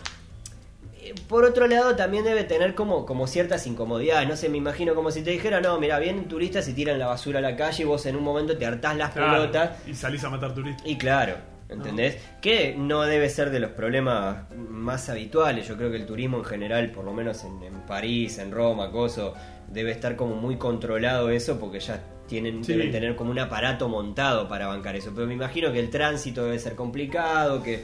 por 1.27 1.45
otro 1.45 1.67
lado 1.67 1.95
también 1.95 2.23
debe 2.23 2.43
tener 2.43 2.75
como, 2.75 3.05
como 3.05 3.27
ciertas 3.27 3.65
incomodidades, 3.67 4.27
no 4.27 4.35
sé, 4.35 4.49
me 4.49 4.57
imagino 4.57 4.95
como 4.95 5.11
si 5.11 5.21
te 5.21 5.31
dijera, 5.31 5.61
no, 5.61 5.79
mira, 5.79 5.99
vienen 5.99 6.27
turistas 6.27 6.67
y 6.67 6.73
tiran 6.73 6.99
la 6.99 7.07
basura 7.07 7.39
a 7.39 7.41
la 7.41 7.55
calle 7.55 7.83
y 7.83 7.85
vos 7.85 8.05
en 8.05 8.15
un 8.15 8.23
momento 8.23 8.57
te 8.57 8.65
hartás 8.65 8.95
las 8.97 9.11
Claro, 9.11 9.31
pelotas 9.33 9.87
y 9.87 9.93
salís 9.93 10.23
a 10.23 10.29
matar 10.29 10.53
turistas. 10.53 10.85
y 10.87 10.97
claro, 10.97 11.35
¿entendés? 11.69 12.17
Que 12.41 12.75
no 12.77 13.01
debe 13.01 13.29
ser 13.29 13.49
de 13.51 13.59
los 13.59 13.71
problemas 13.71 14.43
más 14.55 15.09
habituales. 15.09 15.67
Yo 15.67 15.75
creo 15.77 15.91
que 15.91 15.97
el 15.97 16.05
turismo 16.05 16.37
en 16.37 16.45
general, 16.45 16.91
por 16.91 17.03
lo 17.05 17.13
menos 17.13 17.43
en, 17.43 17.61
en 17.63 17.81
París, 17.85 18.37
en 18.37 18.51
Roma, 18.51 18.89
Coso, 18.91 19.33
debe 19.67 19.91
estar 19.91 20.15
como 20.15 20.35
muy 20.35 20.55
controlado 20.57 21.29
eso 21.29 21.59
porque 21.59 21.79
ya 21.81 22.01
tienen, 22.27 22.63
Sí. 22.63 22.73
deben 22.73 22.91
tener 22.91 23.15
como 23.15 23.31
un 23.31 23.39
aparato 23.39 23.87
montado 23.89 24.47
para 24.47 24.67
bancar 24.67 24.95
eso. 24.95 25.11
Pero 25.13 25.27
me 25.27 25.33
imagino 25.33 25.71
que 25.71 25.79
el 25.79 25.89
tránsito 25.89 26.43
debe 26.45 26.59
ser 26.59 26.75
complicado, 26.75 27.61
que... 27.63 27.83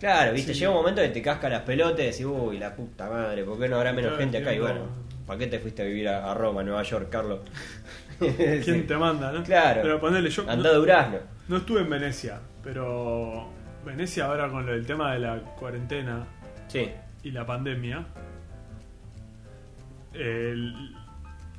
Claro, 0.00 0.32
viste, 0.32 0.52
Sí. 0.54 0.60
llega 0.60 0.70
un 0.70 0.76
momento 0.76 1.02
que 1.02 1.08
te 1.08 1.20
casca 1.22 1.48
las 1.48 1.62
pelotas 1.62 2.00
y 2.00 2.04
decís, 2.04 2.24
uy, 2.24 2.58
la 2.58 2.74
puta 2.74 3.08
madre, 3.10 3.42
¿por 3.44 3.58
qué 3.58 3.68
no 3.68 3.76
habrá 3.76 3.92
menos 3.92 4.10
Claro, 4.12 4.18
gente 4.18 4.38
acá? 4.38 4.52
Y 4.54 4.60
bueno, 4.60 4.80
¿para 5.26 5.38
qué 5.40 5.46
te 5.48 5.58
fuiste 5.58 5.82
a 5.82 5.84
vivir 5.86 6.08
a, 6.08 6.30
a 6.30 6.34
Roma, 6.34 6.62
Nueva 6.62 6.82
York, 6.84 7.08
Carlos? 7.10 7.40
¿Quién 8.18 8.62
Sí. 8.64 8.82
te 8.82 8.96
manda, 8.96 9.32
no? 9.32 9.42
Claro. 9.42 9.80
Pero 9.82 10.00
ponele, 10.00 10.30
yo 10.30 10.42
Anda 10.48 10.70
a 10.70 10.72
no, 10.72 10.78
Durazno. 10.78 11.18
no 11.48 11.56
estuve 11.56 11.80
en 11.80 11.90
Venecia, 11.90 12.40
pero 12.62 13.48
Venecia 13.84 14.26
ahora 14.26 14.48
con 14.48 14.66
del 14.66 14.86
tema 14.86 15.12
de 15.14 15.18
la 15.20 15.38
cuarentena 15.58 16.26
Sí. 16.68 16.90
y 17.24 17.30
la 17.32 17.44
pandemia. 17.46 18.06
el- 20.14 20.74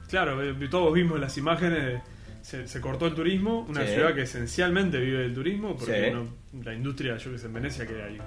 claro, 0.09 0.37
todos 0.69 0.93
vimos 0.93 1.19
las 1.19 1.37
imágenes. 1.37 1.83
de- 1.83 2.01
se, 2.49 2.67
se 2.67 2.81
cortó 2.81 3.05
el 3.07 3.13
turismo, 3.13 3.65
una 3.69 3.85
Sí. 3.85 3.93
ciudad 3.93 4.13
que 4.15 4.23
esencialmente 4.23 4.99
vive 4.99 5.19
del 5.19 5.33
turismo, 5.33 5.75
porque 5.75 6.05
Sí. 6.09 6.11
no- 6.13 6.63
la 6.63 6.73
industria, 6.73 7.17
yo 7.17 7.31
que 7.31 7.37
sé, 7.37 7.45
en 7.45 7.53
Venecia 7.53 7.85
que 7.85 8.01
hay 8.01 8.17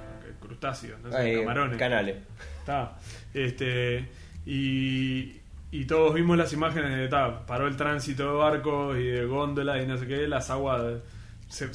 crustáceos, 0.41 1.01
no 1.03 1.11
sé, 1.11 1.39
camarones. 1.41 1.77
Canales. 1.79 2.17
Está. 2.61 2.97
Este, 3.35 4.09
y, 4.47 5.33
y 5.73 5.85
todos 5.87 6.15
vimos 6.15 6.37
las 6.37 6.53
imágenes 6.53 6.97
de, 6.97 7.09
ta, 7.09 7.45
paró 7.47 7.67
el 7.67 7.77
tránsito 7.77 8.25
de 8.31 8.39
barcos 8.39 8.97
y 8.99 9.05
de 9.05 9.25
góndolas 9.27 9.83
y 9.83 9.87
no 9.87 9.97
sé 9.99 10.07
qué, 10.07 10.29
las 10.29 10.51
aguas, 10.51 11.01
se, 11.49 11.69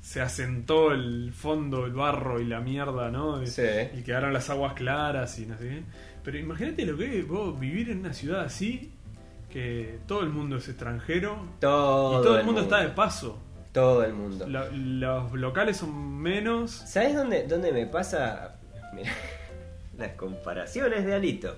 se 0.00 0.20
asentó 0.20 0.92
el 0.92 1.32
fondo, 1.34 1.86
el 1.86 1.92
barro 1.92 2.40
y 2.40 2.44
la 2.44 2.60
mierda, 2.60 3.10
¿no? 3.10 3.44
Sí. 3.46 3.62
Y 3.98 4.02
quedaron 4.02 4.32
las 4.32 4.50
aguas 4.50 4.74
claras 4.74 5.38
y 5.38 5.46
no 5.46 5.56
sé 5.58 5.68
qué. 5.68 5.82
Pero 6.22 6.38
imagínate 6.38 6.84
lo 6.84 6.96
que 6.96 7.20
es 7.20 7.26
vos 7.26 7.58
vivir 7.58 7.88
en 7.90 8.00
una 8.00 8.12
ciudad 8.12 8.40
así, 8.42 8.90
que 9.56 10.00
todo 10.06 10.20
el 10.20 10.28
mundo 10.28 10.56
es 10.58 10.68
extranjero 10.68 11.38
Todo, 11.60 12.20
y 12.20 12.24
todo 12.24 12.38
el 12.38 12.44
mundo, 12.44 12.60
está 12.60 12.80
de 12.82 12.88
paso. 12.90 13.38
Todo 13.72 14.04
el 14.04 14.12
mundo. 14.12 14.46
La- 14.46 14.68
los 14.70 15.32
locales 15.32 15.78
son 15.78 16.18
menos. 16.18 16.72
¿Sabes 16.72 17.14
dónde, 17.14 17.46
dónde 17.46 17.72
me 17.72 17.86
pasa? 17.86 18.58
Mirá, 18.92 19.12
las 19.96 20.10
comparaciones 20.12 21.06
de 21.06 21.14
Alito. 21.14 21.56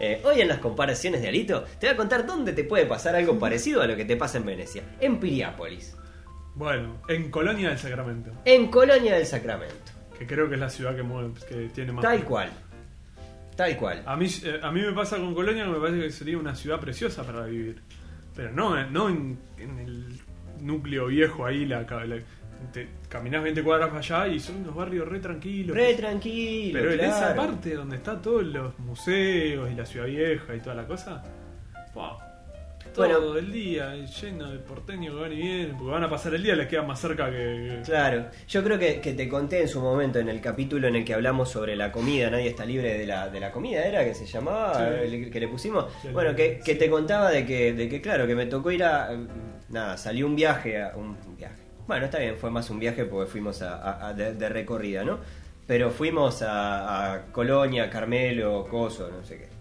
Eh, 0.00 0.22
hoy 0.24 0.40
en 0.40 0.48
las 0.48 0.56
comparaciones 0.58 1.20
de 1.20 1.28
Alito 1.28 1.64
te 1.78 1.86
voy 1.86 1.92
a 1.94 1.96
contar 1.98 2.24
dónde 2.24 2.54
te 2.54 2.64
puede 2.64 2.86
pasar 2.86 3.14
algo 3.14 3.38
parecido 3.38 3.82
a 3.82 3.86
lo 3.86 3.94
que 3.94 4.06
te 4.06 4.16
pasa 4.16 4.38
en 4.38 4.46
Venecia. 4.46 4.82
En 4.98 5.20
Piriápolis. 5.20 5.94
Bueno, 6.54 7.02
en 7.08 7.30
Colonia 7.30 7.68
del 7.68 7.78
Sacramento. 7.78 8.30
En 8.46 8.68
Colonia 8.70 9.16
del 9.16 9.26
Sacramento. 9.26 9.74
que 10.18 10.26
creo 10.26 10.48
que 10.48 10.54
es 10.54 10.60
la 10.60 10.70
ciudad 10.70 10.96
que, 10.96 11.02
mueve, 11.02 11.32
que 11.46 11.68
tiene 11.74 11.92
más. 11.92 12.02
Tal 12.02 12.24
cual. 12.24 12.50
Tal 13.56 13.76
cual. 13.76 14.02
A 14.06 14.16
mí, 14.16 14.26
eh, 14.44 14.60
a 14.62 14.70
mí 14.72 14.80
me 14.80 14.92
pasa 14.92 15.16
con 15.16 15.34
Colonia 15.34 15.64
que 15.64 15.70
me 15.70 15.78
parece 15.78 16.00
que 16.00 16.10
sería 16.10 16.38
una 16.38 16.54
ciudad 16.54 16.80
preciosa 16.80 17.22
para 17.24 17.44
vivir. 17.46 17.80
Pero 18.34 18.50
no, 18.52 18.78
eh, 18.78 18.86
no 18.90 19.08
en, 19.08 19.38
en 19.58 19.78
el 19.78 20.20
núcleo 20.60 21.06
viejo 21.06 21.46
ahí, 21.46 21.64
la, 21.66 21.82
la- 21.82 22.18
te 22.72 22.88
caminás 23.10 23.42
20 23.42 23.62
cuadras 23.62 23.88
para 23.88 24.00
allá 24.00 24.26
y 24.28 24.40
son 24.40 24.56
unos 24.56 24.74
barrios 24.74 25.06
re 25.06 25.20
tranquilos. 25.20 25.76
Re 25.76 25.94
tranquilo. 25.94 26.78
Pero 26.80 26.92
en 26.92 27.00
esa 27.00 27.34
parte 27.36 27.74
donde 27.74 27.96
está 27.96 28.20
todos 28.20 28.42
los 28.44 28.78
museos 28.78 29.70
y 29.70 29.74
la 29.74 29.84
ciudad 29.84 30.06
vieja 30.06 30.54
y 30.56 30.60
toda 30.60 30.74
la 30.74 30.86
cosa, 30.86 31.22
¡fua! 31.92 32.18
Todo 32.94 33.06
Bueno. 33.06 33.36
el 33.38 33.52
día 33.52 33.94
lleno 33.94 34.50
de 34.50 34.58
porteños 34.60 35.14
que 35.14 35.20
van 35.20 35.32
y 35.32 35.36
vienen, 35.36 35.76
porque 35.76 35.90
van 35.92 36.04
a 36.04 36.08
pasar 36.08 36.34
el 36.34 36.42
día, 36.42 36.54
les 36.56 36.68
queda 36.68 36.82
más 36.82 37.00
cerca 37.00 37.28
que... 37.30 37.82
Claro, 37.84 38.26
yo 38.48 38.64
creo 38.64 38.78
que, 38.78 39.00
que 39.00 39.12
te 39.12 39.28
conté 39.28 39.60
en 39.60 39.68
su 39.68 39.80
momento 39.82 40.18
en 40.20 40.28
el 40.28 40.40
capítulo 40.40 40.88
en 40.88 40.96
el 40.96 41.04
que 41.04 41.12
hablamos 41.12 41.50
sobre 41.50 41.76
la 41.76 41.92
comida, 41.92 42.30
nadie 42.30 42.48
está 42.48 42.64
libre 42.64 42.96
de 42.96 43.06
la, 43.06 43.28
de 43.28 43.40
la 43.40 43.50
comida, 43.52 43.84
¿era 43.84 44.04
que 44.04 44.14
se 44.14 44.24
llamaba? 44.26 44.74
Sí. 44.74 45.14
El 45.14 45.30
que 45.30 45.40
le 45.40 45.48
pusimos. 45.48 45.86
Sí. 46.00 46.08
Bueno, 46.12 46.34
que, 46.34 46.60
que 46.64 46.76
te 46.76 46.88
contaba 46.88 47.30
de 47.30 47.44
que, 47.44 47.72
de 47.74 47.88
que, 47.88 48.00
claro, 48.00 48.26
que 48.26 48.34
me 48.34 48.46
tocó 48.46 48.70
ir 48.70 48.84
a... 48.84 49.10
Nada, 49.68 49.96
salió 49.98 50.26
un 50.26 50.36
viaje, 50.36 50.80
a, 50.82 50.92
un 50.96 51.16
viaje. 51.36 51.62
Bueno, 51.86 52.06
está 52.06 52.18
bien, 52.18 52.36
fue 52.38 52.50
más 52.50 52.70
un 52.70 52.78
viaje 52.78 53.04
porque 53.04 53.30
fuimos 53.30 53.60
a, 53.60 53.76
a- 53.76 54.08
a 54.08 54.14
de, 54.14 54.34
de 54.34 54.48
recorrida, 54.48 55.04
¿no? 55.04 55.18
Pero 55.66 55.90
fuimos 55.90 56.42
a, 56.42 57.14
a 57.14 57.22
Colonia, 57.32 57.90
Carmelo, 57.90 58.66
Coso, 58.70 59.10
no 59.10 59.24
sé 59.24 59.38
qué. 59.38 59.53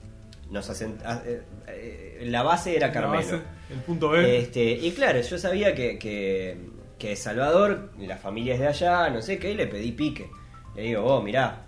Nos 0.53 0.69
asent- 0.69 1.01
a- 1.03 1.23
eh, 1.25 1.41
eh, 1.67 2.23
la 2.27 2.43
base 2.43 2.75
era 2.75 2.91
Carmelo. 2.91 3.23
base, 3.23 3.39
el 3.71 3.79
punto 3.85 4.09
B. 4.09 4.37
Este, 4.37 4.63
y 4.71 4.91
claro, 4.91 5.19
yo 5.19 5.37
sabía 5.39 5.73
que, 5.73 5.97
que, 5.97 6.57
que 6.99 7.15
Salvador, 7.15 7.91
la 7.99 8.17
familia 8.17 8.53
es 8.53 8.59
de 8.59 8.67
allá, 8.67 9.09
no 9.09 9.21
sé 9.21 9.39
qué, 9.39 9.51
y 9.51 9.55
le 9.55 9.65
pedí 9.67 9.91
pique. 9.91 10.29
Le 10.75 10.83
digo, 10.83 11.03
oh, 11.03 11.21
mirá, 11.23 11.65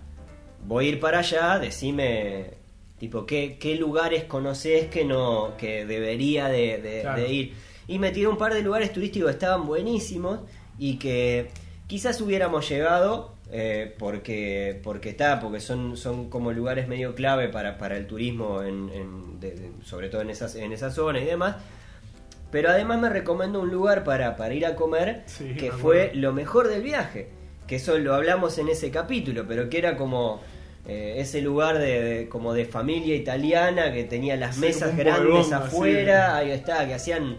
voy 0.64 0.86
a 0.86 0.88
ir 0.90 1.00
para 1.00 1.18
allá, 1.18 1.58
decime, 1.58 2.52
tipo, 2.98 3.26
qué, 3.26 3.58
qué 3.58 3.74
lugares 3.74 4.24
conoces 4.24 4.86
que 4.86 5.04
no 5.04 5.56
que 5.58 5.84
debería 5.84 6.46
de, 6.48 6.78
de- 6.78 7.00
Claro. 7.02 7.20
de 7.22 7.32
ir. 7.32 7.54
Y 7.88 7.98
me 7.98 8.10
tiró 8.12 8.30
un 8.30 8.38
par 8.38 8.54
de 8.54 8.62
lugares 8.62 8.92
turísticos 8.92 9.28
que 9.30 9.32
estaban 9.34 9.66
buenísimos 9.66 10.40
y 10.78 10.96
que 10.98 11.50
quizás 11.88 12.20
hubiéramos 12.20 12.68
llegado 12.68 13.34
eh, 13.52 13.94
porque 13.98 14.80
porque 14.82 15.10
está 15.10 15.38
porque 15.40 15.60
son 15.60 15.96
son 15.96 16.28
como 16.30 16.52
lugares 16.52 16.88
medio 16.88 17.14
clave 17.14 17.48
para, 17.48 17.78
para 17.78 17.96
el 17.96 18.06
turismo 18.06 18.62
en, 18.62 18.90
en- 18.90 19.38
de- 19.40 19.52
de- 19.54 19.70
sobre 19.84 20.08
todo 20.08 20.20
en 20.22 20.30
esas 20.30 20.56
en 20.56 20.72
esas 20.72 20.94
zonas 20.94 21.22
y 21.22 21.26
demás 21.26 21.56
pero 22.50 22.70
además 22.70 23.00
me 23.00 23.08
recomendó 23.10 23.60
un 23.60 23.70
lugar 23.70 24.02
para, 24.04 24.36
para 24.36 24.54
ir 24.54 24.66
a 24.66 24.74
comer 24.76 25.22
Sí, 25.26 25.54
que 25.56 25.70
fue 25.72 26.10
lo 26.14 26.32
mejor 26.32 26.68
del 26.68 26.82
viaje 26.82 27.28
que 27.68 27.76
eso 27.76 27.98
lo 27.98 28.14
hablamos 28.14 28.58
en 28.58 28.68
ese 28.68 28.90
capítulo 28.90 29.44
pero 29.46 29.68
que 29.68 29.78
era 29.78 29.96
como 29.96 30.40
eh, 30.88 31.14
ese 31.18 31.40
lugar 31.40 31.78
de, 31.78 32.02
de- 32.02 32.28
como 32.28 32.52
de 32.52 32.64
familia 32.64 33.14
italiana 33.14 33.92
que 33.92 34.04
tenía 34.04 34.36
las 34.36 34.56
Sí, 34.56 34.60
mesas 34.62 34.96
grandes 34.96 35.52
así. 35.52 35.54
afuera 35.54 36.36
ahí 36.36 36.50
está 36.50 36.86
que 36.86 36.94
hacían 36.94 37.36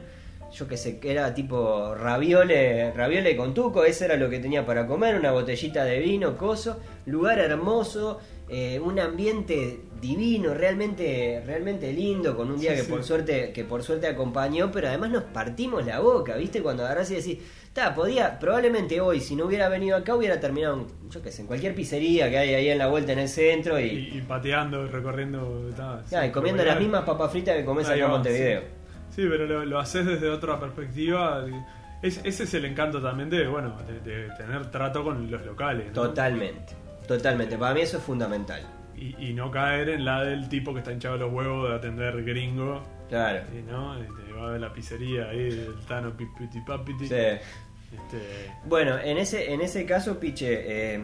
yo 0.58 0.68
que 0.68 0.78
sé 0.78 1.00
que 1.00 1.12
era 1.12 1.34
tipo 1.34 1.94
raviole 1.94 2.92
raviole 2.92 3.36
con 3.38 3.54
tuco 3.54 3.84
ese 3.84 4.06
era 4.06 4.16
lo 4.16 4.30
que 4.30 4.40
tenía 4.40 4.66
para 4.66 4.88
comer 4.88 5.16
una 5.16 5.32
botellita 5.32 5.84
de 5.86 6.00
vino 6.00 6.36
coso 6.38 6.80
lugar 7.06 7.40
hermoso 7.40 8.20
eh, 8.50 8.80
un 8.80 8.98
ambiente 9.00 9.82
divino 10.02 10.54
realmente 10.54 11.44
realmente 11.46 11.92
lindo 11.94 12.36
con 12.36 12.50
un 12.50 12.60
día 12.60 12.72
Sí, 12.72 12.78
que 12.78 12.84
sí. 12.84 12.92
por 12.92 13.04
suerte 13.04 13.52
que 13.54 13.64
por 13.66 13.84
suerte 13.84 14.08
acompañó 14.08 14.72
pero 14.72 14.88
además 14.88 15.12
nos 15.12 15.24
partimos 15.24 15.86
la 15.86 16.00
boca 16.00 16.36
viste 16.38 16.62
cuando 16.62 16.86
agarrás 16.86 17.12
y 17.12 17.16
decís 17.16 17.38
ta 17.74 17.94
podía 17.94 18.40
probablemente 18.40 19.00
hoy 19.02 19.20
si 19.20 19.36
no 19.36 19.46
hubiera 19.46 19.70
venido 19.70 19.98
acá 19.98 20.16
hubiera 20.16 20.40
terminado 20.40 20.76
en, 20.76 21.10
yo 21.12 21.22
que 21.22 21.32
sé 21.32 21.42
en 21.42 21.48
cualquier 21.48 21.76
pizzería 21.76 22.30
que 22.30 22.38
hay 22.38 22.54
ahí 22.54 22.70
en 22.70 22.78
la 22.78 22.88
vuelta 22.88 23.12
en 23.12 23.20
el 23.20 23.28
centro 23.30 23.80
y, 23.80 23.84
y, 23.84 24.18
y 24.18 24.22
pateando 24.22 24.88
recorriendo. 24.88 25.70
ta, 25.76 26.26
y 26.26 26.32
comiendo 26.32 26.64
las 26.64 26.80
mismas 26.80 27.04
papas 27.04 27.32
fritas 27.32 27.56
que 27.58 27.66
comes 27.66 27.88
Ahí 27.90 28.00
acá 28.00 28.06
en 28.06 28.12
Montevideo 28.12 28.62
Sí, 28.62 28.66
Sí, 29.18 29.26
pero 29.28 29.46
lo, 29.46 29.66
lo 29.66 29.80
haces 29.80 30.06
desde 30.06 30.30
otra 30.30 30.58
perspectiva. 30.60 31.44
Es- 32.02 32.22
ese 32.24 32.44
es 32.44 32.54
el 32.54 32.64
encanto 32.66 33.02
también 33.02 33.30
de, 33.30 33.48
bueno, 33.48 33.76
de, 33.88 34.00
de 34.00 34.30
tener 34.38 34.70
trato 34.72 35.04
con 35.04 35.30
los 35.30 35.44
locales. 35.46 35.88
¿no? 35.88 35.94
Totalmente, 35.94 36.74
totalmente. 37.08 37.58
Para 37.58 37.74
mí 37.74 37.82
eso 37.82 37.98
es 37.98 38.04
fundamental. 38.04 38.62
Y, 38.96 39.16
y 39.30 39.34
no 39.34 39.52
caer 39.52 39.90
en 39.90 40.06
la 40.06 40.24
del 40.24 40.48
tipo 40.50 40.72
que 40.74 40.80
está 40.80 40.92
hinchado 40.94 41.18
los 41.18 41.34
huevos 41.34 41.68
de 41.70 41.76
atender 41.76 42.24
gringo. 42.24 42.82
Claro. 43.10 43.42
Y, 43.58 43.62
¿no? 43.64 44.00
Y 44.00 44.04
te 44.04 44.34
va 44.34 44.54
a 44.56 44.58
la 44.60 44.72
pizzería 44.72 45.30
ahí 45.30 45.50
del 45.50 45.76
Tano 45.88 46.16
Pipiti 46.16 46.62
Papiti. 46.62 47.08
Sí. 47.08 47.16
Este, 47.16 48.52
Bueno, 48.66 48.98
en 49.00 49.18
ese, 49.18 49.52
en 49.54 49.62
ese 49.62 49.86
caso, 49.86 50.20
Piche, 50.20 50.94
eh, 50.96 51.00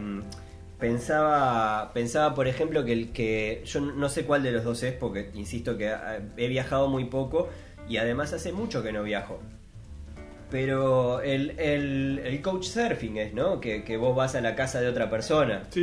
pensaba, 0.78 1.92
pensaba, 1.92 2.34
por 2.34 2.46
ejemplo, 2.46 2.84
que 2.84 2.92
el 2.92 3.12
que 3.12 3.62
yo 3.64 3.80
no 3.80 4.08
sé 4.08 4.24
cuál 4.24 4.42
de 4.42 4.52
los 4.52 4.64
dos 4.64 4.82
es, 4.82 4.92
porque 4.92 5.30
insisto 5.34 5.76
que 5.78 5.88
eh, 5.90 6.20
he 6.36 6.48
viajado 6.48 6.88
muy 6.88 7.04
poco 7.06 7.48
y 7.88 7.96
además 7.96 8.32
hace 8.32 8.52
mucho 8.52 8.82
que 8.82 8.92
no 8.92 9.02
viajo. 9.02 9.40
Pero 10.50 11.20
el, 11.20 11.58
el, 11.58 12.20
el 12.24 12.40
coach 12.42 12.64
surfing 12.66 13.16
es, 13.16 13.34
¿no? 13.34 13.60
Que, 13.60 13.82
que 13.82 13.96
vos 13.96 14.14
vas 14.14 14.34
a 14.36 14.40
la 14.40 14.54
casa 14.54 14.80
de 14.80 14.88
otra 14.88 15.10
persona. 15.10 15.64
sí, 15.70 15.80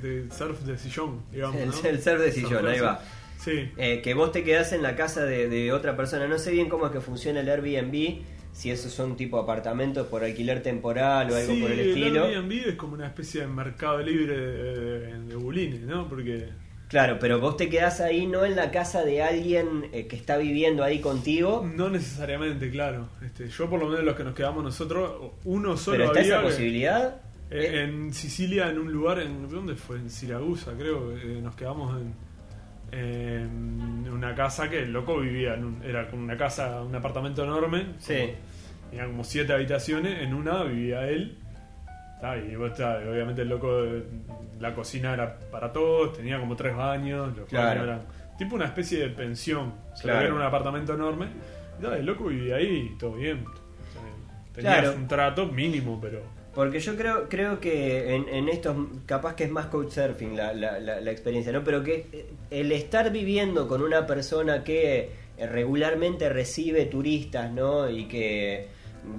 te 0.00 0.30
surf 0.30 0.60
de 0.62 0.78
sillón, 0.78 1.22
digamos. 1.30 1.60
El, 1.60 1.68
¿no? 1.68 1.74
el 1.84 2.02
surf 2.02 2.20
de 2.20 2.32
sillón, 2.32 2.66
ahí 2.66 2.80
va. 2.80 3.02
Sí. 3.38 3.68
Eh, 3.76 4.00
que 4.02 4.14
vos 4.14 4.32
te 4.32 4.42
quedás 4.42 4.72
en 4.72 4.82
la 4.82 4.96
casa 4.96 5.24
de, 5.24 5.48
de 5.50 5.72
otra 5.72 5.96
persona. 5.96 6.26
No 6.26 6.38
sé 6.38 6.52
bien 6.52 6.70
cómo 6.70 6.86
es 6.86 6.92
que 6.92 7.00
funciona 7.02 7.40
el 7.40 7.48
Airbnb, 7.50 8.22
si 8.52 8.70
esos 8.70 8.92
son 8.92 9.16
tipo 9.16 9.38
apartamentos 9.38 10.06
por 10.06 10.24
alquiler 10.24 10.62
temporal 10.62 11.30
o 11.30 11.36
algo 11.36 11.52
Sí, 11.52 11.60
por 11.60 11.70
el 11.72 11.80
estilo. 11.80 12.24
Airbnb 12.24 12.68
es 12.68 12.74
como 12.76 12.94
una 12.94 13.06
especie 13.08 13.42
de 13.42 13.48
mercado 13.48 13.98
libre 13.98 14.36
de, 14.38 15.18
de 15.24 15.36
bulines, 15.36 15.80
¿no? 15.82 16.08
Porque 16.08 16.48
Claro, 16.94 17.18
pero 17.18 17.40
vos 17.40 17.56
te 17.56 17.68
quedás 17.68 18.00
ahí 18.00 18.24
no 18.28 18.44
en 18.44 18.54
la 18.54 18.70
casa 18.70 19.04
de 19.04 19.20
alguien 19.20 19.86
eh, 19.92 20.06
que 20.06 20.14
está 20.14 20.36
viviendo 20.36 20.84
ahí 20.84 21.00
contigo. 21.00 21.68
no 21.74 21.90
necesariamente, 21.90 22.70
claro. 22.70 23.08
Este, 23.20 23.48
yo 23.48 23.68
por 23.68 23.80
lo 23.80 23.88
menos 23.88 24.04
los 24.04 24.14
que 24.14 24.22
nos 24.22 24.32
quedamos 24.32 24.62
nosotros, 24.62 25.32
uno 25.44 25.76
solo 25.76 25.96
pero 25.96 26.04
está 26.10 26.20
había 26.20 26.32
esa 26.34 26.40
que- 26.42 26.46
posibilidad. 26.50 27.16
eh, 27.50 27.66
Eh, 27.72 27.82
en 27.82 28.14
Sicilia, 28.14 28.68
en 28.70 28.78
un 28.78 28.92
lugar, 28.92 29.18
en 29.18 29.48
¿dónde 29.48 29.74
fue? 29.74 29.96
En 29.96 30.08
Siragusa, 30.08 30.70
creo. 30.78 31.10
eh, 31.18 31.40
nos 31.42 31.56
quedamos 31.56 32.00
en, 32.00 32.14
en 32.92 34.08
una 34.12 34.32
casa 34.36 34.70
que 34.70 34.84
el 34.84 34.92
loco 34.92 35.18
vivía, 35.18 35.54
en 35.54 35.64
un- 35.64 35.82
era 35.82 36.08
como 36.08 36.22
una 36.22 36.36
casa, 36.36 36.80
un 36.80 36.94
apartamento 36.94 37.42
enorme. 37.42 37.86
Sí. 37.98 38.14
como- 38.14 38.54
tenía 38.90 39.06
como 39.06 39.24
siete 39.24 39.52
habitaciones, 39.52 40.22
en 40.22 40.32
una 40.32 40.62
vivía 40.62 41.08
él. 41.08 41.38
Ah, 42.22 42.36
y 42.36 42.56
vos, 42.56 42.74
tá, 42.74 43.00
y 43.04 43.08
obviamente 43.08 43.42
el 43.42 43.48
loco, 43.48 43.82
la 44.60 44.74
cocina 44.74 45.12
era 45.14 45.38
para 45.50 45.72
todos, 45.72 46.14
tenía 46.16 46.38
como 46.40 46.56
tres 46.56 46.74
baños, 46.74 47.36
los 47.36 47.48
Claro. 47.48 47.68
baños 47.80 47.84
eran 47.84 48.00
tipo 48.38 48.56
una 48.56 48.64
especie 48.66 48.98
de 49.00 49.08
pensión. 49.10 49.74
O 49.92 49.96
sea, 49.96 50.02
Claro. 50.12 50.26
Era 50.26 50.34
un 50.34 50.42
apartamento 50.42 50.94
enorme. 50.94 51.28
Y, 51.82 51.84
el 51.86 52.06
loco 52.06 52.24
vivía 52.26 52.56
ahí 52.56 52.94
todo 52.98 53.12
bien. 53.14 53.44
O 53.46 53.52
sea, 53.92 54.02
tenías 54.54 54.78
Claro. 54.80 54.96
un 54.96 55.06
trato 55.08 55.46
mínimo, 55.46 55.98
pero... 56.00 56.20
Porque 56.54 56.78
yo 56.78 56.96
creo 56.96 57.28
creo 57.28 57.58
que 57.58 58.14
en, 58.14 58.28
en 58.28 58.48
estos, 58.48 58.76
capaz 59.06 59.34
que 59.34 59.42
es 59.44 59.50
más 59.50 59.66
couchsurfing 59.66 60.36
la, 60.36 60.52
la, 60.54 60.78
la, 60.78 61.00
la 61.00 61.10
experiencia, 61.10 61.52
¿no? 61.52 61.64
Pero 61.64 61.82
que 61.82 62.06
eh, 62.12 62.26
el 62.50 62.70
estar 62.70 63.10
viviendo 63.10 63.66
con 63.66 63.82
una 63.82 64.06
persona 64.06 64.62
que 64.62 65.10
eh, 65.36 65.46
regularmente 65.48 66.28
recibe 66.28 66.84
turistas, 66.86 67.50
¿no? 67.50 67.90
Y 67.90 68.06
que 68.06 68.68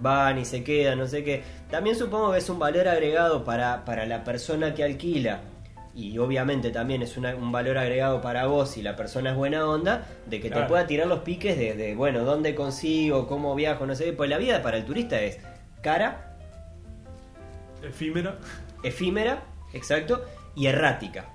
van 0.01 0.37
y 0.39 0.45
se 0.45 0.63
quedan, 0.63 0.97
no 0.99 1.07
sé 1.07 1.23
qué. 1.23 1.43
También 1.69 1.95
supongo 1.95 2.31
que 2.31 2.39
es 2.39 2.49
un 2.49 2.59
valor 2.59 2.87
agregado 2.87 3.43
para, 3.43 3.85
para 3.85 4.05
la 4.05 4.23
persona 4.23 4.73
que 4.73 4.83
alquila. 4.83 5.41
Y 5.93 6.17
obviamente 6.17 6.71
también 6.71 7.01
es 7.01 7.15
una- 7.15 7.35
un 7.35 7.51
valor 7.53 7.77
agregado 7.77 8.19
para 8.21 8.47
vos 8.47 8.69
si 8.71 8.81
la 8.81 8.95
persona 8.97 9.29
es 9.31 9.35
buena 9.37 9.65
onda, 9.65 10.05
de 10.25 10.41
que 10.41 10.49
te 10.49 10.61
pueda 10.63 10.85
tirar 10.87 11.07
los 11.07 11.19
piques 11.19 11.57
de, 11.57 11.73
de, 11.75 11.95
bueno, 11.95 12.25
dónde 12.25 12.53
consigo, 12.53 13.27
cómo 13.27 13.55
viajo, 13.55 13.85
no 13.85 13.95
sé 13.95 14.05
qué. 14.05 14.13
Pues 14.13 14.29
la 14.29 14.37
vida 14.37 14.61
para 14.61 14.75
el 14.77 14.83
turista 14.85 15.21
es 15.21 15.39
cara, 15.81 16.35
efímera. 17.81 18.35
efímera, 18.83 19.43
exacto, 19.73 20.25
y 20.55 20.65
errática. 20.67 21.25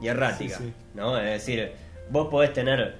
Y 0.00 0.08
errática, 0.08 0.56
Sí, 0.58 0.64
sí. 0.64 0.72
¿no? 0.94 1.18
Es 1.18 1.24
decir, 1.46 1.72
vos 2.10 2.28
podés 2.28 2.52
tener, 2.52 2.96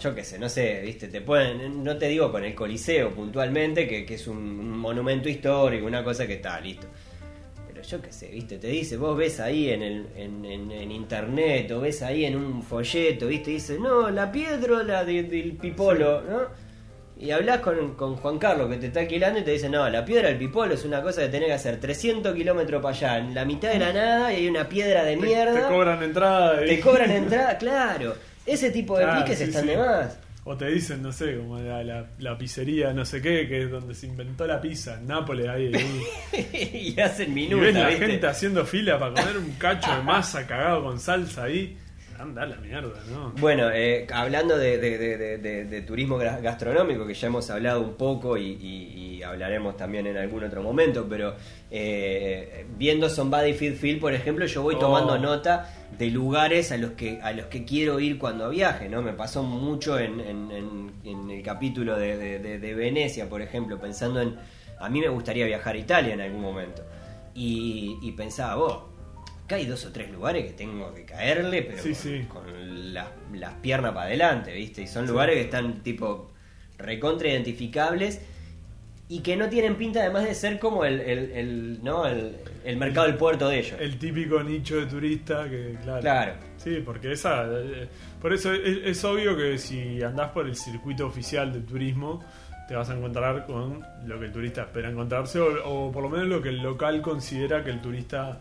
yo 0.00 0.14
qué 0.14 0.24
sé, 0.24 0.38
no 0.38 0.48
sé, 0.48 0.80
viste, 0.84 1.08
te 1.08 1.20
pueden, 1.20 1.82
no 1.84 1.96
te 1.96 2.08
digo 2.08 2.30
con 2.32 2.44
el 2.44 2.54
Coliseo 2.54 3.10
puntualmente, 3.10 3.86
que, 3.86 4.04
que 4.04 4.14
es 4.14 4.26
un, 4.26 4.36
un 4.38 4.78
monumento 4.78 5.28
histórico, 5.28 5.86
una 5.86 6.02
cosa 6.02 6.26
que 6.26 6.34
está, 6.34 6.60
listo. 6.60 6.86
Pero 7.68 7.82
yo 7.82 8.00
qué 8.02 8.12
sé, 8.12 8.28
viste, 8.28 8.58
te 8.58 8.66
dice, 8.68 8.96
vos 8.96 9.16
ves 9.16 9.38
ahí 9.40 9.70
en, 9.70 9.82
el, 9.82 10.06
en, 10.16 10.44
en- 10.44 10.70
en 10.72 10.90
internet 10.92 11.70
o 11.72 11.80
ves 11.80 12.02
ahí 12.02 12.24
en 12.24 12.36
un 12.36 12.62
folleto, 12.62 13.26
viste, 13.28 13.50
y 13.50 13.54
dice, 13.54 13.78
no, 13.78 14.10
la 14.10 14.30
piedra 14.32 15.04
de- 15.04 15.22
del 15.22 15.52
Pipolo, 15.52 16.20
¿no? 16.22 16.62
Y 17.18 17.30
hablas 17.30 17.60
con, 17.60 17.94
con 17.94 18.16
Juan 18.16 18.38
Carlos 18.38 18.68
que 18.68 18.78
te 18.78 18.86
está 18.88 19.00
alquilando 19.00 19.38
y 19.38 19.42
te 19.44 19.52
dice, 19.52 19.68
no, 19.68 19.88
la 19.88 20.04
piedra 20.04 20.28
del 20.28 20.38
Pipolo 20.38 20.74
es 20.74 20.84
una 20.84 21.00
cosa 21.02 21.22
que 21.22 21.28
tenés 21.28 21.48
que 21.48 21.52
hacer 21.54 21.78
300 21.78 22.34
kilómetros 22.34 22.82
para 22.82 22.96
allá, 22.96 23.18
en 23.18 23.32
la 23.34 23.44
mitad 23.44 23.70
de 23.72 23.78
la 23.78 23.92
nada 23.92 24.32
y 24.32 24.36
hay 24.36 24.48
una 24.48 24.68
piedra 24.68 25.04
de 25.04 25.16
mierda. 25.16 25.68
Te, 25.68 25.72
cobran 25.72 26.02
entrada. 26.02 26.64
y- 26.64 26.68
Te 26.68 26.80
cobran 26.80 27.10
entrada, 27.12 27.56
claro. 27.58 28.14
Ese 28.46 28.70
tipo 28.70 28.98
de 28.98 29.06
piques 29.06 29.38
sí, 29.38 29.44
están 29.44 29.62
sí. 29.62 29.68
de 29.68 29.76
más. 29.76 30.18
O 30.44 30.56
te 30.56 30.66
dicen, 30.66 31.00
no 31.02 31.12
sé, 31.12 31.36
como 31.36 31.58
la, 31.60 31.84
la, 31.84 32.06
la 32.18 32.36
pizzería, 32.36 32.92
no 32.92 33.04
sé 33.04 33.22
qué, 33.22 33.46
que 33.46 33.62
es 33.62 33.70
donde 33.70 33.94
se 33.94 34.06
inventó 34.08 34.44
la 34.44 34.60
pizza, 34.60 34.94
en 34.98 35.06
Nápoles, 35.06 35.48
ahí. 35.48 35.70
ahí. 35.72 36.92
y 36.96 37.00
hacen 37.00 37.30
y 37.30 37.34
minutos, 37.34 37.60
ves 37.66 37.74
la 37.74 37.88
¿viste? 37.88 38.06
gente 38.08 38.26
haciendo 38.26 38.64
fila 38.66 38.98
para 38.98 39.14
comer 39.14 39.36
un 39.38 39.52
cacho 39.52 39.94
de 39.94 40.02
masa 40.02 40.44
cagado 40.46 40.82
con 40.82 40.98
salsa 40.98 41.44
ahí. 41.44 41.78
Anda 42.18 42.44
la 42.46 42.56
mierda, 42.56 43.00
¿no? 43.10 43.30
Bueno, 43.38 43.70
eh, 43.72 44.06
hablando 44.12 44.56
de, 44.58 44.78
de- 44.78 45.82
turismo 45.82 46.18
gastronómico, 46.18 47.04
que 47.06 47.14
ya 47.14 47.26
hemos 47.28 47.48
hablado 47.50 47.80
un 47.80 47.94
poco 47.94 48.36
y, 48.36 48.46
y- 48.60 49.16
y 49.18 49.22
hablaremos 49.22 49.76
también 49.76 50.06
en 50.06 50.16
algún 50.16 50.44
otro 50.44 50.62
momento, 50.62 51.06
pero 51.08 51.34
eh, 51.70 52.66
viendo 52.76 53.08
Somebody 53.08 53.54
Feed 53.54 53.74
Feel, 53.76 53.98
por 53.98 54.12
ejemplo, 54.12 54.44
yo 54.46 54.62
voy 54.62 54.74
Oh. 54.76 54.78
tomando 54.78 55.18
nota 55.18 55.72
de 55.98 56.10
lugares 56.10 56.72
a 56.72 56.76
los 56.78 56.92
que 56.92 57.20
a 57.22 57.32
los 57.32 57.46
que 57.46 57.64
quiero 57.64 58.00
ir 58.00 58.18
cuando 58.18 58.48
viaje, 58.50 58.88
¿no? 58.88 59.02
Me 59.02 59.12
pasó 59.12 59.42
mucho 59.42 59.98
en, 59.98 60.20
en- 60.20 60.50
en- 60.50 60.92
en 61.04 61.30
el 61.30 61.42
capítulo 61.42 61.96
de, 61.98 62.16
de- 62.38 62.74
Venecia, 62.74 63.28
por 63.28 63.42
ejemplo, 63.42 63.78
pensando 63.80 64.20
en... 64.20 64.36
A 64.80 64.88
mí 64.88 65.00
me 65.00 65.08
gustaría 65.08 65.46
viajar 65.46 65.74
a 65.74 65.78
Italia 65.78 66.14
en 66.14 66.20
algún 66.20 66.40
momento. 66.40 66.82
Y, 67.34 67.98
y 68.02 68.12
pensaba, 68.12 68.56
vos, 68.56 68.78
acá 69.44 69.56
hay 69.56 69.66
dos 69.66 69.84
o 69.86 69.92
tres 69.92 70.10
lugares 70.10 70.44
que 70.44 70.52
tengo 70.52 70.92
que 70.94 71.04
caerle, 71.04 71.62
pero 71.62 71.82
Sí, 71.82 71.90
con, 71.90 71.94
sí. 72.02 72.26
con 72.28 72.94
las 73.40 73.54
piernas 73.60 73.92
para 73.92 74.06
adelante, 74.06 74.52
¿viste? 74.52 74.82
Y 74.82 74.86
son 74.86 75.06
lugares 75.06 75.36
que 75.36 75.42
están 75.42 75.82
tipo 75.82 76.30
recontra 76.78 77.28
identificables 77.28 78.20
y 79.14 79.20
que 79.20 79.36
no 79.36 79.48
tienen 79.48 79.76
pinta 79.76 80.00
además 80.00 80.24
de 80.24 80.34
ser 80.34 80.58
como 80.58 80.84
el, 80.84 81.00
el, 81.00 81.30
el- 81.32 81.78
¿no? 81.82 82.06
el, 82.06 82.36
el 82.64 82.76
mercado 82.76 83.06
del 83.06 83.16
puerto 83.16 83.48
de 83.48 83.58
ellos. 83.58 83.76
El 83.80 83.98
típico 83.98 84.42
nicho 84.42 84.76
de 84.76 84.86
turista 84.86 85.48
que, 85.50 85.76
claro. 85.82 86.00
Claro. 86.00 86.32
Sí, 86.56 86.82
porque 86.84 87.12
esa. 87.12 87.44
eh, 87.46 87.88
Por 88.20 88.32
eso 88.32 88.52
es, 88.52 88.78
es 88.84 89.04
obvio 89.04 89.36
que 89.36 89.58
si 89.58 90.02
andás 90.02 90.30
por 90.30 90.46
el 90.46 90.56
circuito 90.56 91.06
oficial 91.06 91.52
del 91.52 91.64
turismo, 91.66 92.24
te 92.68 92.74
vas 92.74 92.88
a 92.88 92.94
encontrar 92.96 93.44
con 93.44 93.84
lo 94.06 94.18
que 94.18 94.26
el 94.26 94.32
turista 94.32 94.62
espera 94.62 94.88
encontrarse, 94.88 95.38
o, 95.40 95.62
o 95.88 95.92
por 95.92 96.02
lo 96.04 96.08
menos 96.08 96.28
lo 96.28 96.40
que 96.40 96.48
el 96.50 96.62
local 96.62 97.02
considera 97.02 97.62
que 97.62 97.70
el 97.70 97.80
turista 97.82 98.40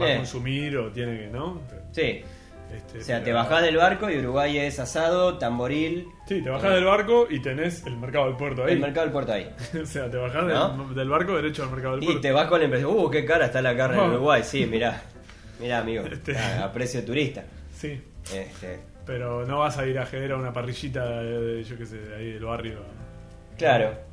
va 0.00 0.04
Bien. 0.06 0.12
a 0.12 0.16
consumir 0.18 0.76
o 0.78 0.90
tiene 0.92 1.18
que, 1.18 1.26
¿no? 1.28 1.60
Sí. 1.90 2.20
Este, 2.74 2.98
O 2.98 3.02
sea, 3.02 3.22
te 3.22 3.32
bajás 3.32 3.62
del 3.62 3.76
barco 3.76 4.08
y 4.10 4.18
Uruguay 4.18 4.56
es 4.58 4.78
asado, 4.78 5.38
tamboril, 5.38 6.06
Sí, 6.28 6.40
te 6.42 6.50
bajás 6.50 6.74
del 6.74 6.84
barco 6.84 7.26
y 7.28 7.40
tenés 7.40 7.84
el 7.86 7.96
mercado 7.96 8.26
del 8.26 8.36
puerto 8.36 8.64
ahí. 8.64 8.72
el 8.74 8.80
mercado 8.80 9.06
del 9.06 9.12
puerto 9.12 9.32
ahí. 9.32 9.50
o 9.82 9.86
sea, 9.86 10.10
te 10.10 10.16
bajás 10.16 10.46
del- 10.46 10.54
¿No? 10.54 10.94
del, 10.94 11.08
barco 11.08 11.34
derecho 11.36 11.64
al 11.64 11.70
mercado 11.70 11.94
del 11.94 12.02
Y 12.04 12.06
puerto. 12.06 12.20
te 12.22 12.32
vas 12.32 12.46
con 12.46 12.58
la 12.60 12.64
impresión, 12.66 12.92
uh, 12.96 13.10
qué 13.10 13.24
cara 13.24 13.46
está 13.46 13.60
la 13.60 13.76
carne 13.76 14.02
en. 14.04 14.10
Uruguay. 14.10 14.42
Sí, 14.44 14.66
mirá, 14.66 15.02
mirá 15.60 15.78
amigo, 15.78 16.04
Este. 16.04 16.36
a, 16.38 16.64
a 16.64 16.72
precio 16.72 17.04
turista. 17.04 17.42
Sí, 17.74 18.00
Este, 18.34 18.80
pero 19.06 19.44
no 19.46 19.58
vas 19.60 19.76
a 19.78 19.86
ir 19.86 19.98
a 19.98 20.06
Jedera 20.06 20.34
a 20.34 20.38
una 20.38 20.52
parrillita 20.52 21.04
de, 21.22 21.40
de, 21.56 21.64
yo 21.64 21.76
qué 21.76 21.86
sé, 21.86 21.96
de 21.98 22.14
ahí 22.16 22.32
del 22.32 22.44
barrio. 22.44 22.78
claro. 23.58 24.08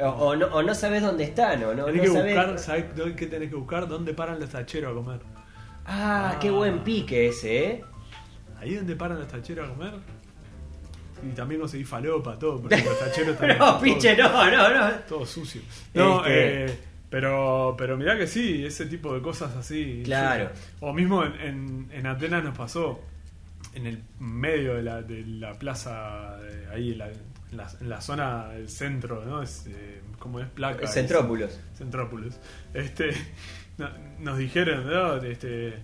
O, 0.00 0.06
o 0.10 0.36
no, 0.36 0.46
o 0.46 0.62
no 0.62 0.74
sabes 0.76 1.02
dónde 1.02 1.24
están, 1.24 1.64
o 1.64 1.74
no, 1.74 1.86
Tenés 1.86 1.96
no 1.96 2.02
que 2.14 2.18
sabés- 2.20 2.34
buscar, 2.36 2.58
¿sabés 2.60 2.96
dónde- 2.96 3.16
qué 3.16 3.26
tenés 3.26 3.48
que 3.50 3.56
buscar? 3.56 3.88
¿Dónde 3.88 4.14
paran 4.14 4.38
los 4.38 4.48
tacheros 4.48 4.92
a 4.92 4.94
comer? 4.94 5.20
Ah, 5.86 6.36
qué 6.40 6.48
Ah. 6.48 6.52
buen 6.52 6.80
pique 6.84 7.26
ese, 7.26 7.64
¿eh? 7.66 7.84
Ahí 8.58 8.74
donde 8.74 8.96
paran 8.96 9.18
los 9.18 9.28
tacheros 9.28 9.68
a 9.70 9.74
comer. 9.74 9.92
Y 11.26 11.34
también 11.34 11.60
conseguí 11.60 11.84
falopa, 11.84 12.38
todo, 12.38 12.60
porque 12.60 12.76
los 12.84 12.98
tacheros 12.98 13.34
están 13.34 13.58
No, 13.58 13.80
pinche, 13.80 14.16
no, 14.16 14.50
no, 14.50 14.74
no. 14.74 14.90
todo 15.08 15.26
sucio. 15.26 15.60
No, 15.94 16.24
Este- 16.24 16.64
eh, 16.72 16.78
pero, 17.10 17.74
pero 17.78 17.96
mirá 17.96 18.16
que 18.18 18.26
sí, 18.26 18.64
ese 18.66 18.86
tipo 18.86 19.14
de 19.14 19.22
cosas 19.22 19.56
así. 19.56 20.02
Claro. 20.04 20.50
sí. 20.54 20.60
O 20.80 20.92
mismo 20.92 21.24
en, 21.24 21.40
en, 21.40 21.88
en 21.90 22.06
Atenas 22.06 22.44
nos 22.44 22.56
pasó, 22.56 23.00
en 23.74 23.86
el 23.86 24.02
medio 24.20 24.74
de 24.74 24.82
la, 24.82 25.02
de 25.02 25.24
la 25.26 25.54
plaza, 25.54 26.36
ahí 26.72 26.92
en 26.92 26.98
la, 26.98 27.08
en 27.08 27.56
la, 27.56 27.66
en 27.80 27.88
la 27.88 28.00
zona 28.00 28.48
del 28.50 28.68
centro, 28.68 29.24
¿no? 29.24 29.42
Es, 29.42 29.66
eh, 29.68 30.02
como 30.18 30.38
es 30.40 30.46
placa. 30.48 30.84
es- 30.84 30.92
Centrópulos. 30.92 31.58
Centrópolis. 31.76 32.38
Este, 32.74 33.10
no- 33.78 33.90
nos 34.20 34.36
dijeron, 34.38 34.86
¿no? 34.86 35.16
Este, 35.16 35.74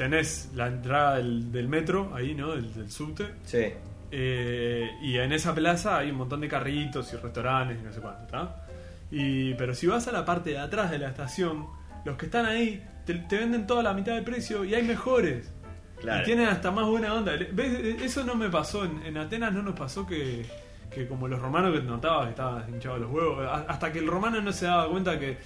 tenés 0.00 0.50
la 0.54 0.68
entrada 0.68 1.16
del, 1.16 1.52
del 1.52 1.68
metro 1.68 2.14
ahí, 2.14 2.34
¿no? 2.34 2.52
Del, 2.52 2.72
del 2.72 2.90
subte. 2.90 3.34
Sí. 3.44 3.66
Eh, 4.10 4.90
y 5.02 5.18
en 5.18 5.30
esa 5.30 5.54
plaza 5.54 5.98
hay 5.98 6.10
un 6.10 6.16
montón 6.16 6.40
de 6.40 6.48
carritos 6.48 7.12
y 7.12 7.16
restaurantes 7.16 7.78
y 7.78 7.82
no 7.82 7.92
sé 7.92 8.00
cuánto, 8.00 8.22
¿está? 8.24 8.64
Y, 9.10 9.52
pero 9.54 9.74
si 9.74 9.86
vas 9.86 10.08
a 10.08 10.12
la 10.12 10.24
parte 10.24 10.50
de 10.50 10.58
atrás 10.58 10.90
de 10.90 10.96
la 10.96 11.08
estación, 11.08 11.66
los 12.06 12.16
que 12.16 12.24
están 12.24 12.46
ahí 12.46 12.82
te, 13.04 13.12
te 13.12 13.36
venden 13.36 13.66
toda 13.66 13.82
la 13.82 13.92
mitad 13.92 14.14
del 14.14 14.24
precio 14.24 14.64
y 14.64 14.74
hay 14.74 14.84
mejores. 14.84 15.52
Claro. 16.00 16.22
Y 16.22 16.24
tienen 16.24 16.48
hasta 16.48 16.70
más 16.70 16.86
buena 16.86 17.12
onda. 17.12 17.32
¿Ves? 17.52 18.00
Eso 18.00 18.24
no 18.24 18.34
me 18.36 18.48
pasó. 18.48 18.86
En, 18.86 19.02
en 19.04 19.18
Atenas 19.18 19.52
no 19.52 19.60
nos 19.60 19.78
pasó 19.78 20.06
que, 20.06 20.46
que 20.90 21.06
como 21.06 21.28
los 21.28 21.42
romanos 21.42 21.78
que 21.78 21.82
notabas 21.82 22.24
que 22.24 22.30
estaban 22.30 22.72
hinchados 22.72 23.00
los 23.00 23.10
huevos. 23.10 23.46
Hasta 23.68 23.92
que 23.92 23.98
el 23.98 24.06
romano 24.06 24.40
no 24.40 24.50
se 24.50 24.64
daba 24.64 24.88
cuenta 24.88 25.18
que 25.18 25.36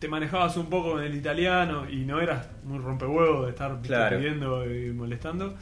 te 0.00 0.08
manejabas 0.08 0.56
un 0.56 0.66
poco 0.66 0.92
con 0.92 1.02
el 1.04 1.14
italiano 1.14 1.88
y 1.88 2.04
no 2.06 2.20
eras 2.20 2.48
muy 2.64 2.78
rompehuevos 2.78 3.44
de 3.44 3.50
estar 3.50 3.80
Claro. 3.82 4.16
pidiendo 4.18 4.64
y 4.74 4.90
molestando. 4.92 5.54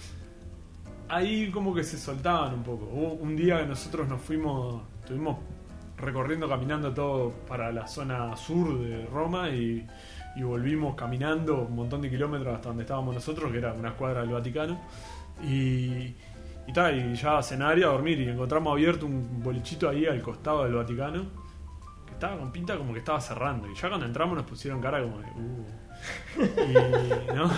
Ahí 1.11 1.51
como 1.51 1.75
que 1.75 1.83
se 1.85 1.99
soltaban 1.99 2.55
un 2.55 2.63
poco. 2.63 2.87
Hubo 2.87 3.13
un 3.15 3.35
día 3.37 3.61
que 3.61 3.67
nosotros 3.67 4.07
nos 4.09 4.21
fuimos, 4.21 4.83
estuvimos 5.01 5.39
recorriendo, 5.97 6.49
caminando 6.49 6.95
todo 6.95 7.33
para 7.49 7.73
la 7.73 7.87
zona 7.89 8.37
sur 8.37 8.79
de 8.79 9.07
Roma 9.07 9.49
y, 9.51 9.85
y 10.37 10.43
volvimos 10.43 10.95
caminando 10.95 11.63
un 11.63 11.75
montón 11.75 12.03
de 12.03 12.09
kilómetros 12.11 12.55
hasta 12.55 12.69
donde 12.69 12.85
estábamos 12.85 13.15
nosotros, 13.15 13.51
que 13.51 13.59
era 13.59 13.73
una 13.73 13.89
escuadra 13.89 14.21
del 14.21 14.31
Vaticano. 14.31 14.79
Y, 15.43 16.15
y, 16.67 16.73
y 16.77 17.15
ya 17.15 17.39
a 17.39 17.43
cenar 17.43 17.79
y 17.79 17.83
a 17.83 17.87
dormir. 17.89 18.21
Y 18.21 18.29
encontramos 18.29 18.73
abierto 18.73 19.07
un 19.07 19.43
bolichito 19.43 19.89
ahí 19.89 20.07
al 20.07 20.23
costado 20.23 20.63
del 20.65 20.75
Vaticano, 20.75 21.25
estaba 22.19 22.37
con 22.37 22.51
pinta 22.53 22.77
como 22.77 22.93
que 22.93 22.99
estaba 22.99 23.21
cerrando. 23.21 23.71
Y 23.71 23.75
ya 23.75 23.89
cuando 23.89 24.07
entramos 24.07 24.37
nos 24.37 24.45
pusieron 24.47 24.81
cara 24.81 25.01
como 25.03 25.21
de, 25.21 25.27
uh. 25.29 25.67
Y, 27.31 27.35
¿no? 27.35 27.51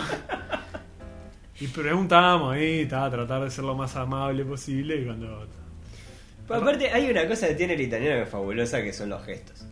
y 1.61 1.66
preguntábamos 1.68 2.55
ahí, 2.55 2.81
estaba 2.81 3.11
tratar 3.11 3.42
de 3.42 3.51
ser 3.51 3.64
lo 3.64 3.75
más 3.75 3.96
amable 3.96 4.44
posible. 4.44 4.96
Y 4.96 5.05
cuando. 5.05 5.46
Pero 6.46 6.61
aparte, 6.61 6.90
hay 6.90 7.11
una 7.11 7.27
cosa 7.27 7.49
que 7.49 7.55
tiene 7.55 7.75
el 7.75 7.81
italiano 7.81 8.16
que 8.16 8.23
es 8.23 8.29
fabulosa 8.29 8.83
que 8.83 8.92
son 8.92 9.09
los 9.11 9.25
gestos. 9.25 9.66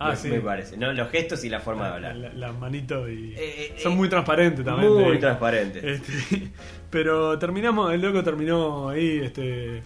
Ah, 0.00 0.10
me, 0.10 0.16
sí. 0.16 0.28
me 0.28 0.40
parece. 0.40 0.76
¿no? 0.76 0.92
Los 0.92 1.10
gestos 1.10 1.44
y 1.44 1.48
la 1.48 1.58
forma 1.60 1.88
de 1.88 1.94
hablar. 1.94 2.16
La- 2.16 2.32
Las 2.32 2.58
manitos 2.58 3.08
y. 3.08 3.34
Eh, 3.34 3.36
eh, 3.38 3.74
son 3.78 3.92
eh, 3.92 3.96
muy 3.96 4.08
transparentes 4.08 4.64
también. 4.64 4.92
Muy 4.92 5.02
te 5.02 5.08
digo. 5.10 5.20
transparente. 5.20 5.92
Este, 5.94 6.50
pero 6.90 7.38
terminamos, 7.38 7.92
el 7.92 8.00
loco 8.00 8.22
terminó 8.22 8.88
ahí, 8.90 9.20
este, 9.24 9.82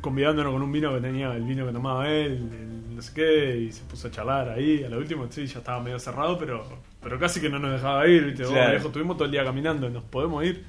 convidándonos 0.00 0.52
con 0.52 0.62
un 0.62 0.72
vino 0.72 0.94
que 0.94 1.00
tenía, 1.00 1.34
el 1.34 1.42
vino 1.44 1.66
que 1.66 1.72
tomaba 1.72 2.08
él, 2.08 2.32
el 2.52 2.83
no 2.94 3.02
sé 3.02 3.12
qué, 3.14 3.56
y 3.56 3.72
se 3.72 3.82
puso 3.84 4.08
a 4.08 4.10
charlar 4.10 4.48
ahí. 4.50 4.82
A 4.84 4.88
lo 4.88 4.98
último, 4.98 5.26
sí, 5.30 5.46
ya 5.46 5.58
estaba 5.58 5.80
medio 5.82 5.98
cerrado, 5.98 6.38
pero, 6.38 6.64
pero 7.02 7.18
casi 7.18 7.40
que 7.40 7.48
no 7.48 7.58
nos 7.58 7.72
dejaba 7.72 8.06
ir, 8.08 8.24
¿viste? 8.24 8.44
Oh, 8.44 8.50
Claro. 8.50 8.70
viejo, 8.72 8.86
estuvimos 8.88 9.16
todo 9.16 9.26
el 9.26 9.32
día 9.32 9.44
caminando, 9.44 9.88
nos 9.90 10.04
podemos 10.04 10.44
ir. 10.44 10.64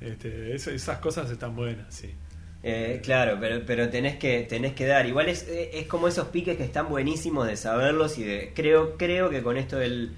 Este, 0.00 0.54
es- 0.54 0.66
esas 0.68 0.98
cosas 0.98 1.30
están 1.30 1.56
buenas, 1.56 1.92
sí. 1.94 2.14
Eh, 2.62 3.00
claro, 3.04 3.36
pero, 3.40 3.62
pero 3.66 3.88
tenés 3.88 4.16
que 4.16 4.40
tenés 4.42 4.72
que 4.74 4.84
dar. 4.86 5.06
Igual 5.06 5.28
es, 5.28 5.46
eh, 5.48 5.70
es 5.74 5.86
como 5.86 6.08
esos 6.08 6.28
piques 6.28 6.56
que 6.56 6.64
están 6.64 6.88
buenísimos 6.88 7.46
de 7.46 7.56
saberlos 7.56 8.18
y 8.18 8.24
de 8.24 8.52
creo 8.54 8.96
creo 8.96 9.30
que 9.30 9.42
con 9.42 9.56
esto 9.56 9.76
del 9.78 10.12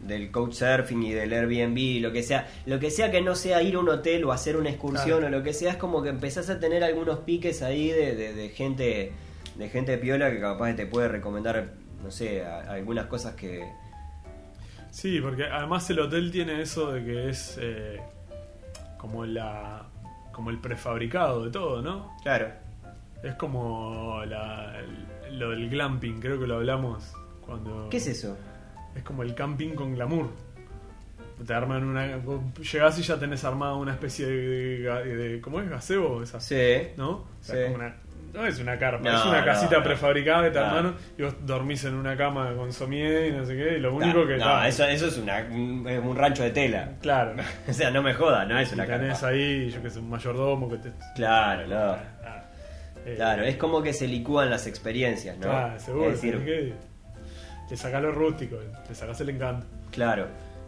del 0.00 0.30
couchsurfing 0.30 1.02
y 1.02 1.12
del 1.12 1.32
Airbnb 1.32 1.78
y 1.78 2.00
lo 2.00 2.12
que 2.12 2.22
sea, 2.22 2.46
lo 2.66 2.78
que 2.78 2.90
sea 2.90 3.10
que 3.10 3.22
no 3.22 3.34
sea 3.36 3.62
ir 3.62 3.76
a 3.76 3.78
un 3.78 3.88
hotel 3.88 4.24
o 4.24 4.32
hacer 4.32 4.56
una 4.58 4.68
excursión 4.70 5.20
Claro. 5.20 5.26
o 5.28 5.38
lo 5.38 5.42
que 5.42 5.54
sea, 5.54 5.70
es 5.70 5.76
como 5.78 6.02
que 6.02 6.10
empezás 6.10 6.50
a 6.50 6.60
tener 6.60 6.84
algunos 6.84 7.20
piques 7.20 7.62
ahí 7.62 7.88
de, 7.88 8.14
de- 8.14 8.34
de 8.34 8.48
gente 8.50 9.12
de 9.56 9.68
gente 9.68 9.96
piola 9.98 10.30
que 10.30 10.40
capaz 10.40 10.74
te 10.74 10.86
puede 10.86 11.08
recomendar, 11.08 11.72
no 12.02 12.10
sé, 12.10 12.44
a- 12.44 12.60
algunas 12.72 13.06
cosas 13.06 13.34
que 13.34 13.64
Sí, 14.90 15.20
porque 15.20 15.44
además 15.44 15.88
el 15.90 15.98
hotel 16.00 16.30
tiene 16.30 16.62
eso 16.62 16.92
de 16.92 17.04
que 17.04 17.28
es 17.30 17.58
eh, 17.60 18.00
como 18.96 19.24
la 19.26 19.86
como 20.32 20.50
el 20.50 20.58
prefabricado 20.58 21.44
de 21.44 21.50
todo, 21.50 21.80
¿no? 21.82 22.16
claro, 22.22 22.48
Es 23.22 23.34
como 23.36 24.22
la- 24.26 24.78
el- 24.80 25.38
lo 25.38 25.50
del 25.50 25.70
glamping, 25.70 26.20
creo 26.20 26.38
que 26.38 26.46
lo 26.46 26.56
hablamos 26.56 27.12
cuando... 27.46 27.88
¿qué 27.90 27.96
es 27.96 28.06
eso? 28.08 28.36
Es 28.94 29.02
como 29.02 29.22
el 29.22 29.34
camping 29.34 29.74
con 29.74 29.94
glamour. 29.94 30.28
Te 31.46 31.54
arman 31.54 31.84
una... 31.84 32.20
Llegás 32.72 32.98
y 32.98 33.02
ya 33.02 33.18
tenés 33.18 33.42
armada 33.44 33.74
una 33.74 33.92
especie 33.92 34.26
de- 34.26 35.40
¿Cómo 35.40 35.60
es? 35.60 35.68
¿Gazebo? 35.70 36.22
Esa, 36.22 36.38
Sí. 36.40 36.88
¿No? 36.96 37.10
O 37.10 37.26
sea, 37.40 37.56
Sí. 37.56 37.62
como 37.64 37.76
una- 37.76 37.96
no 38.34 38.46
es 38.46 38.58
una 38.58 38.78
carpa, 38.78 39.08
No, 39.08 39.16
es 39.18 39.24
una 39.24 39.40
no, 39.40 39.46
casita 39.46 39.78
no. 39.78 39.82
prefabricada 39.84 40.42
que 40.44 40.50
te 40.50 40.58
No. 40.58 40.66
armaron 40.66 40.96
y 41.16 41.22
vos 41.22 41.34
dormís 41.46 41.84
en 41.84 41.94
una 41.94 42.16
cama 42.16 42.52
con 42.54 42.72
somier 42.72 43.28
y 43.28 43.32
no 43.32 43.46
sé 43.46 43.56
qué, 43.56 43.76
y 43.78 43.80
lo 43.80 43.94
único 43.94 44.26
que... 44.26 44.36
no, 44.36 44.62
eso, 44.64 44.84
eso 44.84 45.06
es, 45.06 45.16
una, 45.18 45.46
un, 45.50 45.86
un 45.86 46.16
rancho 46.16 46.42
de 46.42 46.50
tela. 46.50 46.90
Claro. 47.00 47.34
O 47.68 47.72
sea, 47.72 47.90
no 47.90 48.02
me 48.02 48.12
jodas, 48.12 48.46
no 48.46 48.58
es 48.58 48.72
una 48.72 48.84
tenés 48.86 49.12
carpa. 49.20 49.28
ahí, 49.28 49.70
yo 49.70 49.80
que 49.82 49.88
sé, 49.90 49.98
un 50.00 50.10
mayordomo 50.10 50.68
que 50.68 50.76
te... 50.78 50.92
Claro, 51.14 51.66
no. 51.66 51.76
Ah, 52.26 52.42
eh, 53.06 53.14
Claro, 53.16 53.44
es 53.44 53.56
como 53.56 53.82
que 53.82 53.92
se 53.92 54.06
licúan 54.08 54.50
las 54.50 54.66
experiencias, 54.66 55.38
¿no? 55.38 55.50
Ah, 55.50 55.78
seguro. 55.78 56.10
Es 56.10 56.20
decir, 56.20 56.32
tenés 56.38 56.46
que- 56.46 56.74
le 57.70 57.76
sacás 57.76 58.02
lo 58.02 58.12
rústico, 58.12 58.56
le 58.88 58.94
sacás 58.94 59.20
el 59.20 59.30
encanto. 59.30 59.66
claro. 59.90 60.26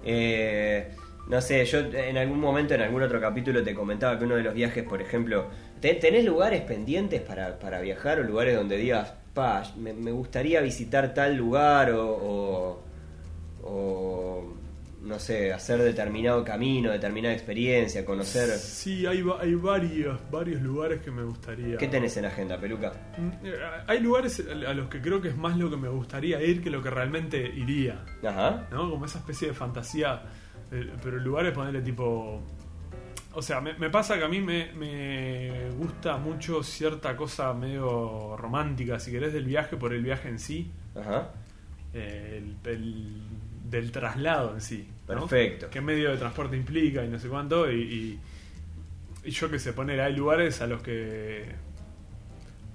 Eh, 0.09 0.89
no 1.29 1.41
sé, 1.41 1.65
yo 1.65 1.81
en 1.81 2.17
algún 2.17 2.39
momento, 2.39 2.75
en 2.75 2.83
algún 2.83 3.03
otro 3.03 3.21
capítulo, 3.21 3.61
te 3.65 3.75
comentaba 3.75 4.17
que 4.17 4.25
uno 4.25 4.37
de 4.37 4.45
los 4.45 4.55
viajes, 4.55 4.85
por 4.85 5.03
ejemplo, 5.03 5.47
¿te- 5.49 5.51
¿tenés 5.81 6.25
lugares 6.25 6.63
pendientes 6.63 7.21
para, 7.21 7.59
para 7.59 7.81
viajar 7.81 8.21
o 8.21 8.23
lugares 8.23 8.57
donde 8.57 8.77
digas, 8.77 9.13
pa, 9.35 9.63
me, 9.77 9.93
me 9.93 10.11
gustaría 10.13 10.61
visitar 10.61 11.13
tal 11.15 11.37
lugar 11.37 11.91
o, 11.93 12.07
o, 12.11 12.83
o, 13.63 14.55
no 15.03 15.19
sé, 15.21 15.53
hacer 15.53 15.81
determinado 15.83 16.43
camino, 16.43 16.91
determinada 16.91 17.33
experiencia, 17.35 18.05
conocer... 18.05 18.49
Sí, 18.59 19.07
hay, 19.07 19.23
hay 19.41 19.55
varios, 19.55 20.19
varios 20.33 20.61
lugares 20.63 21.01
que 21.03 21.11
me 21.13 21.23
gustaría. 21.23 21.77
¿Qué 21.77 21.87
tenés 21.87 22.17
en 22.17 22.25
agenda, 22.25 22.59
Peluca? 22.59 22.93
Mm, 23.17 23.47
eh, 23.47 23.55
Hay 23.87 24.01
lugares 24.01 24.43
a 24.67 24.75
los 24.75 24.89
que 24.89 25.01
creo 25.01 25.21
que 25.21 25.29
es 25.29 25.37
más 25.37 25.57
lo 25.59 25.71
que 25.71 25.77
me 25.77 25.89
gustaría 25.89 26.43
ir 26.43 26.61
que 26.63 26.71
lo 26.71 26.83
que 26.83 26.91
realmente 26.91 27.39
iría, 27.39 28.05
Ajá. 28.27 28.67
¿no? 28.73 28.91
Como 28.91 29.05
esa 29.05 29.19
especie 29.19 29.49
de 29.49 29.55
fantasía. 29.55 30.23
eh, 30.73 30.91
Pero 31.03 31.19
lugares, 31.19 31.53
ponerle 31.53 31.83
tipo. 31.83 32.43
O 33.39 33.43
sea, 33.43 33.61
me, 33.61 33.75
me 33.75 33.91
pasa 33.91 34.17
que 34.19 34.25
a 34.25 34.29
mí 34.29 34.41
me, 34.41 34.73
me 34.73 35.69
gusta 35.77 36.17
mucho 36.17 36.63
cierta 36.63 37.15
cosa 37.17 37.53
medio 37.53 38.35
romántica, 38.39 38.99
si 38.99 39.11
querés, 39.11 39.33
del 39.35 39.45
viaje 39.45 39.77
por 39.77 39.93
el 39.93 40.03
viaje 40.03 40.29
en 40.31 40.39
sí. 40.39 40.71
Ajá. 40.99 41.31
eh, 41.93 42.43
el, 42.65 42.71
el- 42.73 43.23
del 43.71 43.91
traslado 43.93 44.55
en 44.55 44.61
sí. 44.61 44.89
¿no? 45.09 45.15
Perfecto. 45.27 45.69
¿Qué 45.71 45.81
medio 45.81 46.11
de 46.13 46.17
transporte 46.17 46.57
implica 46.57 47.05
y 47.05 47.09
no 47.09 47.19
sé 47.19 47.29
cuánto? 47.29 47.71
Y, 47.71 47.83
y, 47.83 48.21
y 49.25 49.31
yo 49.33 49.51
que 49.51 49.59
sé, 49.59 49.73
poner, 49.73 50.01
hay 50.01 50.15
lugares 50.17 50.61
a 50.63 50.67
los 50.67 50.83
que 50.83 51.47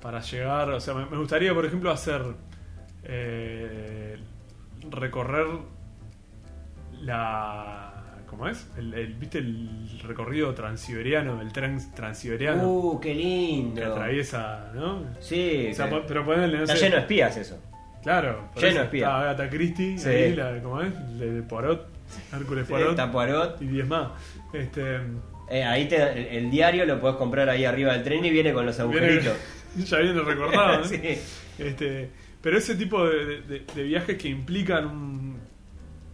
para 0.02 0.20
llegar, 0.22 0.70
o 0.72 0.80
sea, 0.80 0.94
me, 0.94 1.06
me 1.06 1.18
gustaría, 1.18 1.54
por 1.54 1.66
ejemplo, 1.66 1.92
hacer 1.92 2.22
eh, 3.04 4.18
recorrer 4.90 5.48
la. 7.02 8.01
¿Cómo 8.32 8.48
es? 8.48 8.68
El, 8.78 8.94
el- 8.96 9.14
¿Viste 9.14 9.38
el 9.38 10.00
recorrido 10.08 10.54
transiberiano, 10.56 11.40
el 11.42 11.52
tren 11.54 11.78
transiberiano? 11.94 12.68
Uh, 12.68 13.00
qué 13.00 13.10
que 13.10 13.16
lindo. 13.16 13.86
atraviesa, 13.86 14.72
¿no? 14.74 15.04
Sí, 15.20 15.68
O 15.72 15.76
sea, 15.76 15.90
que- 15.90 16.02
pero 16.08 16.26
ponerle, 16.26 16.58
no 16.58 16.64
está 16.64 16.76
sé, 16.76 16.86
lleno 16.86 16.96
de 16.96 17.02
espías 17.02 17.38
eso. 17.38 17.62
Claro, 18.02 18.50
Lleno 18.56 18.80
de 18.80 18.84
espías. 18.86 19.10
está 19.10 19.20
Agatha 19.22 19.50
Christie, 19.50 19.98
Sí. 20.00 20.10
ahí, 20.10 20.36
la, 20.36 20.60
¿cómo 20.64 20.82
es? 20.82 21.20
De 21.20 21.44
Poirot, 21.44 21.88
Hércules 22.34 22.66
Sí, 22.66 22.72
Poirot 22.74 22.90
está 22.92 23.12
Poirot. 23.12 23.62
y 23.62 23.68
10 23.68 23.88
más. 23.88 24.08
Este, 24.54 24.98
Eh, 25.50 25.64
ahí 25.66 25.88
te, 25.90 25.98
el, 26.02 26.46
el 26.46 26.50
diario 26.52 26.86
lo 26.86 27.00
puedes 27.02 27.18
comprar 27.18 27.48
ahí 27.50 27.66
arriba 27.66 27.92
del 27.94 28.04
tren 28.04 28.24
y 28.26 28.30
viene 28.32 28.54
con 28.54 28.66
los 28.66 28.78
viene- 28.78 28.94
agujeritos. 29.08 29.38
ya 29.90 29.98
viene 30.00 30.22
recortado, 30.22 30.78
¿no? 30.80 30.84
Sí. 30.86 31.00
Este, 31.60 32.10
pero 32.42 32.58
ese 32.58 32.76
tipo 32.76 33.06
de, 33.08 33.42
de- 33.42 33.66
de 33.76 33.84
viajes 33.84 34.18
que 34.18 34.30
implican 34.30 34.86
un, 34.88 35.40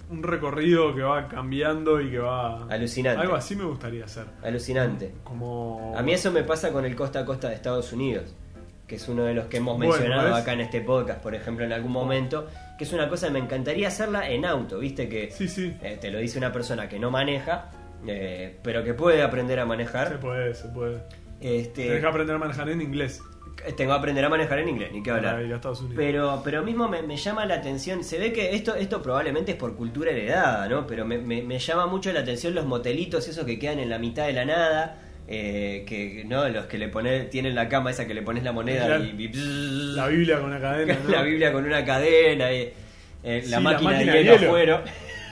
un 0.09 0.23
recorrido 0.23 0.95
que 0.95 1.01
va 1.01 1.27
cambiando 1.27 1.99
y 2.01 2.11
que 2.11 2.19
va... 2.19 2.65
Alucinante. 2.69 3.21
Algo 3.21 3.35
así 3.35 3.55
me 3.55 3.65
gustaría 3.65 4.05
hacer. 4.05 4.25
Alucinante. 4.43 5.13
Como... 5.23 5.93
A 5.97 6.01
mí 6.01 6.13
eso 6.13 6.31
me 6.31 6.43
pasa 6.43 6.71
con 6.71 6.85
el 6.85 6.95
costa 6.95 7.19
a 7.19 7.25
costa 7.25 7.49
de 7.49 7.55
Estados 7.55 7.91
Unidos, 7.91 8.33
que 8.87 8.95
es 8.95 9.07
uno 9.09 9.23
de 9.25 9.33
los 9.33 9.47
que 9.47 9.57
hemos 9.57 9.77
mencionado 9.77 10.33
acá 10.33 10.53
en 10.53 10.61
este 10.61 10.81
podcast, 10.81 11.21
por 11.21 11.35
ejemplo, 11.35 11.65
en 11.65 11.73
algún 11.73 11.91
momento, 11.91 12.47
que 12.77 12.85
es 12.85 12.93
una 12.93 13.09
cosa 13.09 13.27
que 13.27 13.33
me 13.33 13.39
encantaría 13.39 13.89
hacerla 13.89 14.29
en 14.29 14.45
auto, 14.45 14.79
¿viste? 14.79 15.09
Que 15.09 15.29
Sí, 15.31 15.47
sí. 15.49 15.75
eh, 15.81 15.97
te 15.99 16.09
lo 16.09 16.19
dice 16.19 16.37
una 16.37 16.51
persona 16.53 16.87
que 16.87 16.97
no 16.99 17.11
maneja, 17.11 17.71
eh, 18.07 18.57
pero 18.63 18.83
que 18.85 18.93
puede 18.93 19.21
aprender 19.23 19.59
a 19.59 19.63
Se 19.63 19.67
manejar. 19.67 20.19
puede, 20.21 20.53
se 20.55 20.67
puede. 20.69 21.01
Este, 21.41 21.85
Tenés 21.87 21.99
que 22.01 22.07
aprender 22.07 22.35
a 22.35 22.39
manejar 22.39 22.69
en 22.69 22.81
inglés 22.81 23.21
tengo 23.75 23.91
que 23.93 23.97
aprender 23.97 24.23
a 24.25 24.29
manejar 24.29 24.59
en 24.59 24.69
inglés, 24.69 24.91
ni 24.93 25.01
qué 25.03 25.11
hablar. 25.11 25.33
para 25.35 25.45
ir 25.45 25.51
a 25.53 25.55
Estados 25.57 25.79
Unidos. 25.81 25.97
Pero, 25.97 26.41
pero 26.43 26.63
mismo 26.63 26.87
me, 26.87 27.01
me 27.01 27.17
llama 27.17 27.45
la 27.45 27.55
atención, 27.55 28.03
se 28.03 28.17
ve 28.17 28.31
que 28.33 28.55
esto, 28.55 28.75
esto 28.75 29.01
probablemente 29.01 29.51
es 29.51 29.57
por 29.57 29.75
cultura 29.75 30.11
heredada, 30.11 30.67
¿no? 30.69 30.87
Pero 30.87 31.05
me, 31.05 31.17
me- 31.17 31.41
me 31.41 31.59
llama 31.59 31.85
mucho 31.87 32.11
la 32.13 32.21
atención 32.21 32.55
los 32.55 32.65
motelitos, 32.65 33.27
esos 33.27 33.45
que 33.45 33.59
quedan 33.59 33.79
en 33.79 33.89
la 33.89 33.97
mitad 33.99 34.25
de 34.27 34.33
la 34.33 34.45
nada, 34.45 34.97
eh, 35.27 35.83
que, 35.87 36.23
¿no? 36.25 36.47
Los 36.49 36.65
que 36.67 36.77
le 36.77 36.87
pones, 36.87 37.29
tienen 37.29 37.53
la 37.55 37.67
cama 37.67 37.91
esa 37.91 38.07
que 38.07 38.13
le 38.13 38.21
pones 38.21 38.43
la 38.43 38.51
moneda 38.53 38.85
Claro. 38.85 39.03
y, 39.03 39.09
y- 39.25 39.31
La 39.95 40.07
Biblia 40.07 40.39
con 40.39 40.51
la 40.53 40.61
cadena, 40.61 40.97
¿no? 41.03 41.09
la 41.11 41.21
Biblia 41.23 41.51
con 41.51 41.65
una 41.65 41.83
cadena, 41.83 42.53
y, 42.53 42.71
eh, 43.23 43.41
Sí, 43.43 43.49
la, 43.49 43.57
la 43.57 43.59
máquina 43.59 43.91
máquina 43.91 44.13
de 44.13 44.23
hielo 44.23 44.57
hielo. 44.57 44.81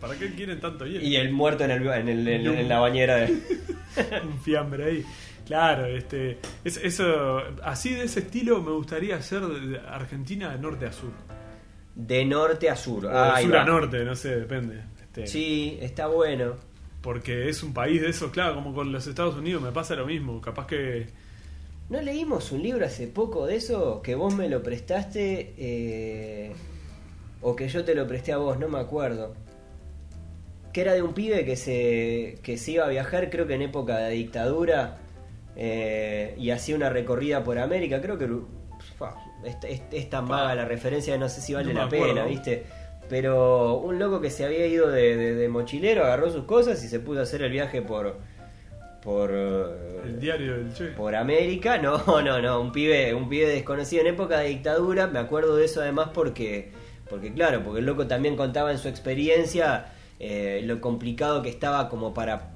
¿Para 0.00 0.14
qué 0.18 0.30
quieren 0.34 0.60
tanto 0.60 0.86
hielo? 0.86 1.04
y 1.04 1.16
el 1.16 1.30
muerto 1.30 1.64
en, 1.64 1.70
el, 1.72 1.86
en, 1.86 2.08
el- 2.08 2.28
en- 2.28 2.46
en 2.58 2.68
la 2.68 2.78
bañera 2.78 3.16
de... 3.16 3.32
un 4.24 4.38
fiambre 4.42 4.84
ahí. 4.84 5.04
Claro, 5.50 5.86
este, 5.86 6.38
es- 6.62 6.76
eso, 6.76 7.38
así 7.64 7.92
de 7.92 8.04
ese 8.04 8.20
estilo 8.20 8.62
me 8.62 8.70
gustaría 8.70 9.16
hacer 9.16 9.42
de 9.42 9.80
Argentina 9.80 10.52
de 10.52 10.58
norte 10.60 10.86
a 10.86 10.92
sur. 10.92 11.10
de 11.96 12.24
norte 12.24 12.70
a 12.70 12.76
sur. 12.76 13.04
O 13.06 13.08
de 13.34 13.42
sur 13.42 13.56
a 13.56 13.64
norte, 13.64 14.04
no 14.04 14.14
sé, 14.14 14.36
depende. 14.36 14.80
Este, 15.02 15.26
Sí, 15.26 15.76
está 15.82 16.06
bueno. 16.06 16.54
Porque 17.02 17.48
es 17.48 17.64
un 17.64 17.74
país 17.74 18.00
de 18.00 18.10
esos, 18.10 18.30
claro, 18.30 18.54
como 18.54 18.72
con 18.72 18.92
los 18.92 19.04
Estados 19.08 19.34
Unidos 19.34 19.60
me 19.60 19.72
pasa 19.72 19.96
lo 19.96 20.06
mismo. 20.06 20.40
Capaz 20.40 20.68
que. 20.68 21.08
¿No 21.88 22.00
leímos 22.00 22.52
un 22.52 22.62
libro 22.62 22.86
hace 22.86 23.08
poco 23.08 23.44
de 23.46 23.56
eso? 23.56 24.00
Que 24.02 24.14
vos 24.14 24.32
me 24.36 24.48
lo 24.48 24.62
prestaste 24.62 25.54
eh, 25.58 26.52
o 27.42 27.56
que 27.56 27.68
yo 27.68 27.84
te 27.84 27.96
lo 27.96 28.06
presté 28.06 28.32
a 28.32 28.36
vos, 28.36 28.56
no 28.60 28.68
me 28.68 28.78
acuerdo. 28.78 29.34
Que 30.72 30.82
era 30.82 30.92
de 30.94 31.02
un 31.02 31.12
pibe 31.12 31.44
que 31.44 31.56
se, 31.56 32.38
que 32.44 32.56
se 32.56 32.70
iba 32.70 32.84
a 32.86 32.88
viajar, 32.88 33.28
creo 33.30 33.48
que 33.48 33.54
en 33.54 33.62
época 33.62 33.98
de 33.98 34.12
dictadura, 34.12 34.98
eh, 35.62 36.34
y 36.38 36.50
hacía 36.50 36.74
una 36.74 36.88
recorrida 36.88 37.44
por 37.44 37.58
América. 37.58 38.00
Creo 38.00 38.16
que 38.16 38.24
es, 39.44 39.56
es- 39.68 39.82
es 39.92 40.08
tan 40.10 40.26
vaga 40.26 40.54
la 40.54 40.64
referencia 40.64 41.16
no 41.18 41.28
sé 41.28 41.42
si 41.42 41.52
vale 41.54 41.74
No 41.74 41.82
la 41.82 41.88
pena. 41.88 42.24
¿viste? 42.24 42.64
pero 43.10 43.74
un 43.78 43.98
loco 43.98 44.20
que 44.20 44.30
se 44.30 44.44
había 44.44 44.66
ido 44.66 44.88
de, 44.88 45.16
de- 45.16 45.34
de 45.34 45.48
mochilero 45.48 46.04
agarró 46.04 46.30
sus 46.30 46.44
cosas 46.44 46.82
y 46.84 46.88
se 46.88 47.00
pudo 47.00 47.20
hacer 47.22 47.42
el 47.42 47.50
viaje 47.52 47.82
por 47.82 48.16
por 49.02 49.30
eh, 49.34 50.00
El 50.04 50.20
diario 50.20 50.56
del 50.58 50.72
Che. 50.74 50.86
por 50.88 51.14
América, 51.16 51.76
no, 51.82 51.98
no, 52.22 52.40
no, 52.40 52.60
un 52.60 52.70
pibe, 52.72 53.12
un 53.14 53.28
pibe 53.28 53.48
desconocido 53.48 54.02
en 54.02 54.08
época 54.14 54.38
de 54.40 54.48
dictadura, 54.48 55.06
me 55.08 55.18
acuerdo 55.18 55.56
de 55.56 55.64
eso 55.64 55.80
además 55.80 56.10
porque, 56.14 56.70
porque 57.08 57.32
claro, 57.34 57.62
porque 57.64 57.80
el 57.80 57.86
loco 57.86 58.06
también 58.06 58.36
contaba 58.36 58.70
en 58.70 58.78
su 58.78 58.88
experiencia 58.88 59.86
eh, 60.20 60.60
lo 60.64 60.80
complicado 60.80 61.42
que 61.42 61.48
estaba 61.48 61.88
como 61.88 62.12
para 62.14 62.50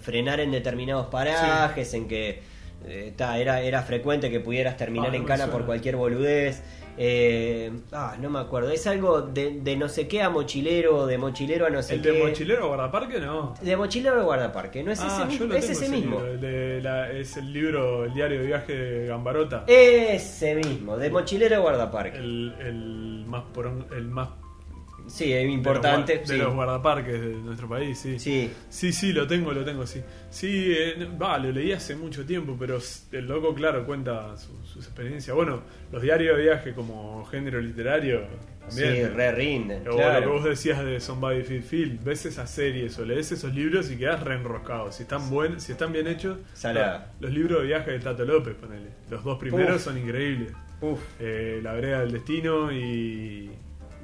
frenar 0.00 0.40
en 0.40 0.50
determinados 0.50 1.06
parajes, 1.06 1.92
en 1.94 2.08
que 2.08 2.40
eh, 2.86 3.12
ta, 3.16 3.38
era, 3.38 3.60
era 3.60 3.82
frecuente 3.82 4.30
que 4.30 4.40
pudieras 4.40 4.76
terminar 4.76 5.10
Ah, 5.12 5.16
en 5.16 5.24
cana 5.24 5.46
por 5.48 5.66
cualquier 5.66 5.96
boludez. 5.96 6.62
Eh, 7.02 7.70
ah, 7.92 8.16
no 8.20 8.28
me 8.28 8.40
acuerdo, 8.40 8.70
es 8.70 8.86
algo 8.86 9.22
de, 9.22 9.60
de 9.62 9.76
no 9.76 9.88
sé 9.88 10.06
qué 10.06 10.20
a 10.22 10.28
mochilero, 10.28 11.06
de 11.06 11.16
mochilero 11.16 11.64
a 11.66 11.70
no 11.70 11.82
sé 11.82 11.94
¿El 11.94 12.02
qué. 12.02 12.10
de 12.12 12.22
mochilero 12.24 12.66
guardaparque 12.68 13.20
no? 13.20 13.54
De 13.62 13.76
mochilero 13.76 14.20
a 14.20 14.24
guardaparque, 14.24 14.82
no 14.82 14.92
es 14.92 15.00
ah, 15.00 15.06
ese, 15.06 15.18
yo 15.20 15.26
mismo, 15.28 15.46
lo 15.46 15.54
es 15.54 15.66
tengo 15.66 15.80
ese 15.80 15.88
mismo. 15.90 16.20
libro, 16.20 16.36
de 16.38 16.80
la- 16.82 17.10
es 17.12 17.36
el 17.38 17.52
libro, 17.52 18.04
el 18.04 18.12
diario 18.12 18.40
de 18.40 18.46
viaje 18.46 18.72
de 18.74 19.06
Gambarota. 19.06 19.64
Ese 19.66 20.56
mismo, 20.56 20.98
de 20.98 21.08
mochilero 21.10 21.56
a 21.56 21.58
guardaparque. 21.60 22.18
El, 22.18 22.54
el 22.60 23.24
más 23.26 23.44
porón- 23.54 23.86
el 23.96 24.04
más 24.04 24.28
Sí, 25.10 25.32
es 25.32 25.42
de 25.44 25.50
importante. 25.50 26.16
los, 26.20 26.28
de 26.28 26.38
los 26.38 26.54
guardaparques 26.54 27.20
de 27.20 27.28
nuestro 27.34 27.68
país, 27.68 27.98
sí. 27.98 28.18
Sí. 28.18 28.50
Sí, 28.68 28.92
sí, 28.92 29.12
lo 29.12 29.26
tengo, 29.26 29.52
lo 29.52 29.64
tengo, 29.64 29.86
sí. 29.86 30.00
Sí, 30.30 30.72
eh, 30.76 31.08
va, 31.20 31.36
lo 31.38 31.50
leí 31.50 31.72
hace 31.72 31.96
mucho 31.96 32.24
tiempo, 32.24 32.56
pero 32.58 32.78
el 33.12 33.26
loco, 33.26 33.54
claro, 33.54 33.84
cuenta 33.84 34.36
su- 34.36 34.64
sus 34.64 34.84
experiencias. 34.86 35.34
Bueno, 35.36 35.62
los 35.92 36.00
diarios 36.00 36.36
de 36.36 36.42
viaje 36.44 36.72
como 36.72 37.24
género 37.26 37.60
literario 37.60 38.20
también. 38.60 38.94
Sí, 38.96 39.02
re 39.04 39.32
rinden. 39.32 39.88
O 39.88 39.96
lo 39.96 40.20
que 40.20 40.26
vos 40.26 40.44
decías 40.44 40.84
de 40.84 41.00
Somebody 41.00 41.42
Feel 41.42 41.62
Feel, 41.64 41.98
ves 42.04 42.26
esas 42.26 42.48
series 42.50 42.96
o 42.98 43.04
lees 43.04 43.32
esos 43.32 43.52
libros 43.52 43.90
y 43.90 43.96
quedás 43.96 44.22
re 44.22 44.36
enroscado. 44.36 44.92
Si 44.92 45.02
están 45.02 45.28
buen, 45.28 45.60
si 45.60 45.72
están 45.72 45.92
bien 45.92 46.06
hechos, 46.06 46.38
Salada. 46.52 47.12
los 47.18 47.32
libros 47.32 47.62
de 47.62 47.66
viaje 47.66 47.90
de 47.90 47.98
Tato 47.98 48.24
López, 48.24 48.54
ponele. 48.54 48.90
Los 49.10 49.24
dos 49.24 49.38
primeros 49.38 49.76
Uf. 49.76 49.82
son 49.82 49.98
increíbles. 49.98 50.52
Uf. 50.82 51.00
Eh, 51.18 51.58
La 51.62 51.72
vereda 51.72 52.00
del 52.00 52.12
destino 52.12 52.70
y 52.70 53.50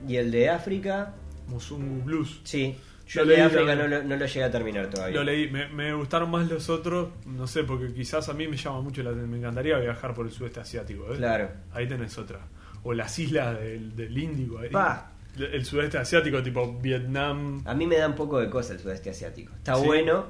Y 0.07 0.17
el 0.17 0.31
de 0.31 0.49
África, 0.51 1.15
Musungu 1.49 2.03
Blues. 2.05 2.41
sí. 2.45 2.77
Yo 3.09 3.23
el 3.23 3.29
de 3.29 3.41
África 3.41 3.77
no 3.77 3.87
lo, 3.87 4.03
no 4.03 4.17
lo 4.17 4.27
llegué 4.27 4.43
a 4.43 4.51
terminar 4.51 4.91
todavía. 4.91 5.17
Lo 5.17 5.23
leí, 5.23 5.49
me, 5.49 5.69
me 5.69 5.95
gustaron 5.95 6.29
más 6.29 6.49
los 6.51 6.69
otros, 6.69 7.11
no 7.25 7.47
sé, 7.47 7.63
porque 7.63 7.95
quizás 7.95 8.29
a 8.29 8.33
mí 8.33 8.49
me 8.49 8.57
llama 8.57 8.81
mucho 8.81 9.01
la 9.05 9.13
me 9.13 9.37
encantaría 9.39 9.79
viajar 9.79 10.13
por 10.13 10.27
el 10.27 10.33
sudeste 10.33 10.59
asiático, 10.59 11.05
¿eh? 11.13 11.17
Claro. 11.17 11.49
Ahí 11.73 11.87
tenés 11.87 12.19
otra. 12.19 12.41
O 12.83 12.93
las 12.95 13.17
islas 13.21 13.61
del, 13.61 13.95
del 13.95 14.19
Índico, 14.19 14.59
ahí. 14.59 14.71
Pa. 14.71 15.13
El 15.39 15.65
sudeste 15.65 15.99
asiático, 15.99 16.43
tipo 16.43 16.81
Vietnam. 16.81 17.63
A 17.65 17.75
mí 17.75 17.87
me 17.87 17.97
da 17.97 18.09
un 18.09 18.17
poco 18.17 18.41
de 18.41 18.51
cosa 18.51 18.73
el 18.73 18.81
sudeste 18.81 19.11
asiático. 19.11 19.53
Está 19.55 19.77
Sí. 19.77 19.85
bueno, 19.87 20.27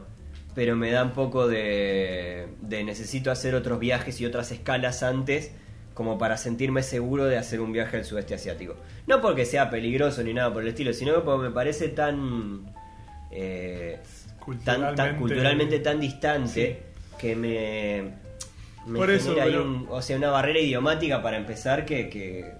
pero 0.54 0.76
me 0.76 0.90
da 0.90 1.02
un 1.02 1.12
poco 1.12 1.48
de, 1.48 2.48
de 2.60 2.84
necesito 2.84 3.30
hacer 3.30 3.54
otros 3.54 3.78
viajes 3.78 4.20
y 4.20 4.26
otras 4.26 4.52
escalas 4.52 5.02
antes 5.02 5.50
como 5.96 6.18
para 6.18 6.36
sentirme 6.36 6.82
seguro 6.82 7.24
de 7.24 7.38
hacer 7.38 7.58
un 7.60 7.72
viaje 7.72 7.96
al 7.96 8.04
sudeste 8.04 8.34
asiático. 8.34 8.76
No 9.06 9.22
porque 9.22 9.46
sea 9.46 9.70
peligroso 9.70 10.22
ni 10.22 10.34
nada 10.34 10.52
por 10.52 10.62
el 10.62 10.68
estilo, 10.68 10.92
sino 10.92 11.24
porque 11.24 11.48
me 11.48 11.50
parece 11.50 11.88
tan... 11.88 12.66
eh, 13.30 13.98
tan, 14.64 14.94
tan- 14.94 15.16
Culturalmente- 15.18 15.78
tan 15.80 15.98
distante 15.98 16.82
que 17.18 17.34
me, 17.34 18.10
me 18.86 18.98
Por 18.98 19.10
eso, 19.10 19.34
pero- 19.34 19.62
un- 19.62 19.86
o 19.90 20.02
sea, 20.02 20.18
una 20.18 20.30
barrera 20.30 20.58
idiomática 20.60 21.22
para 21.22 21.38
empezar 21.38 21.86
que, 21.86 22.08
que, 22.10 22.52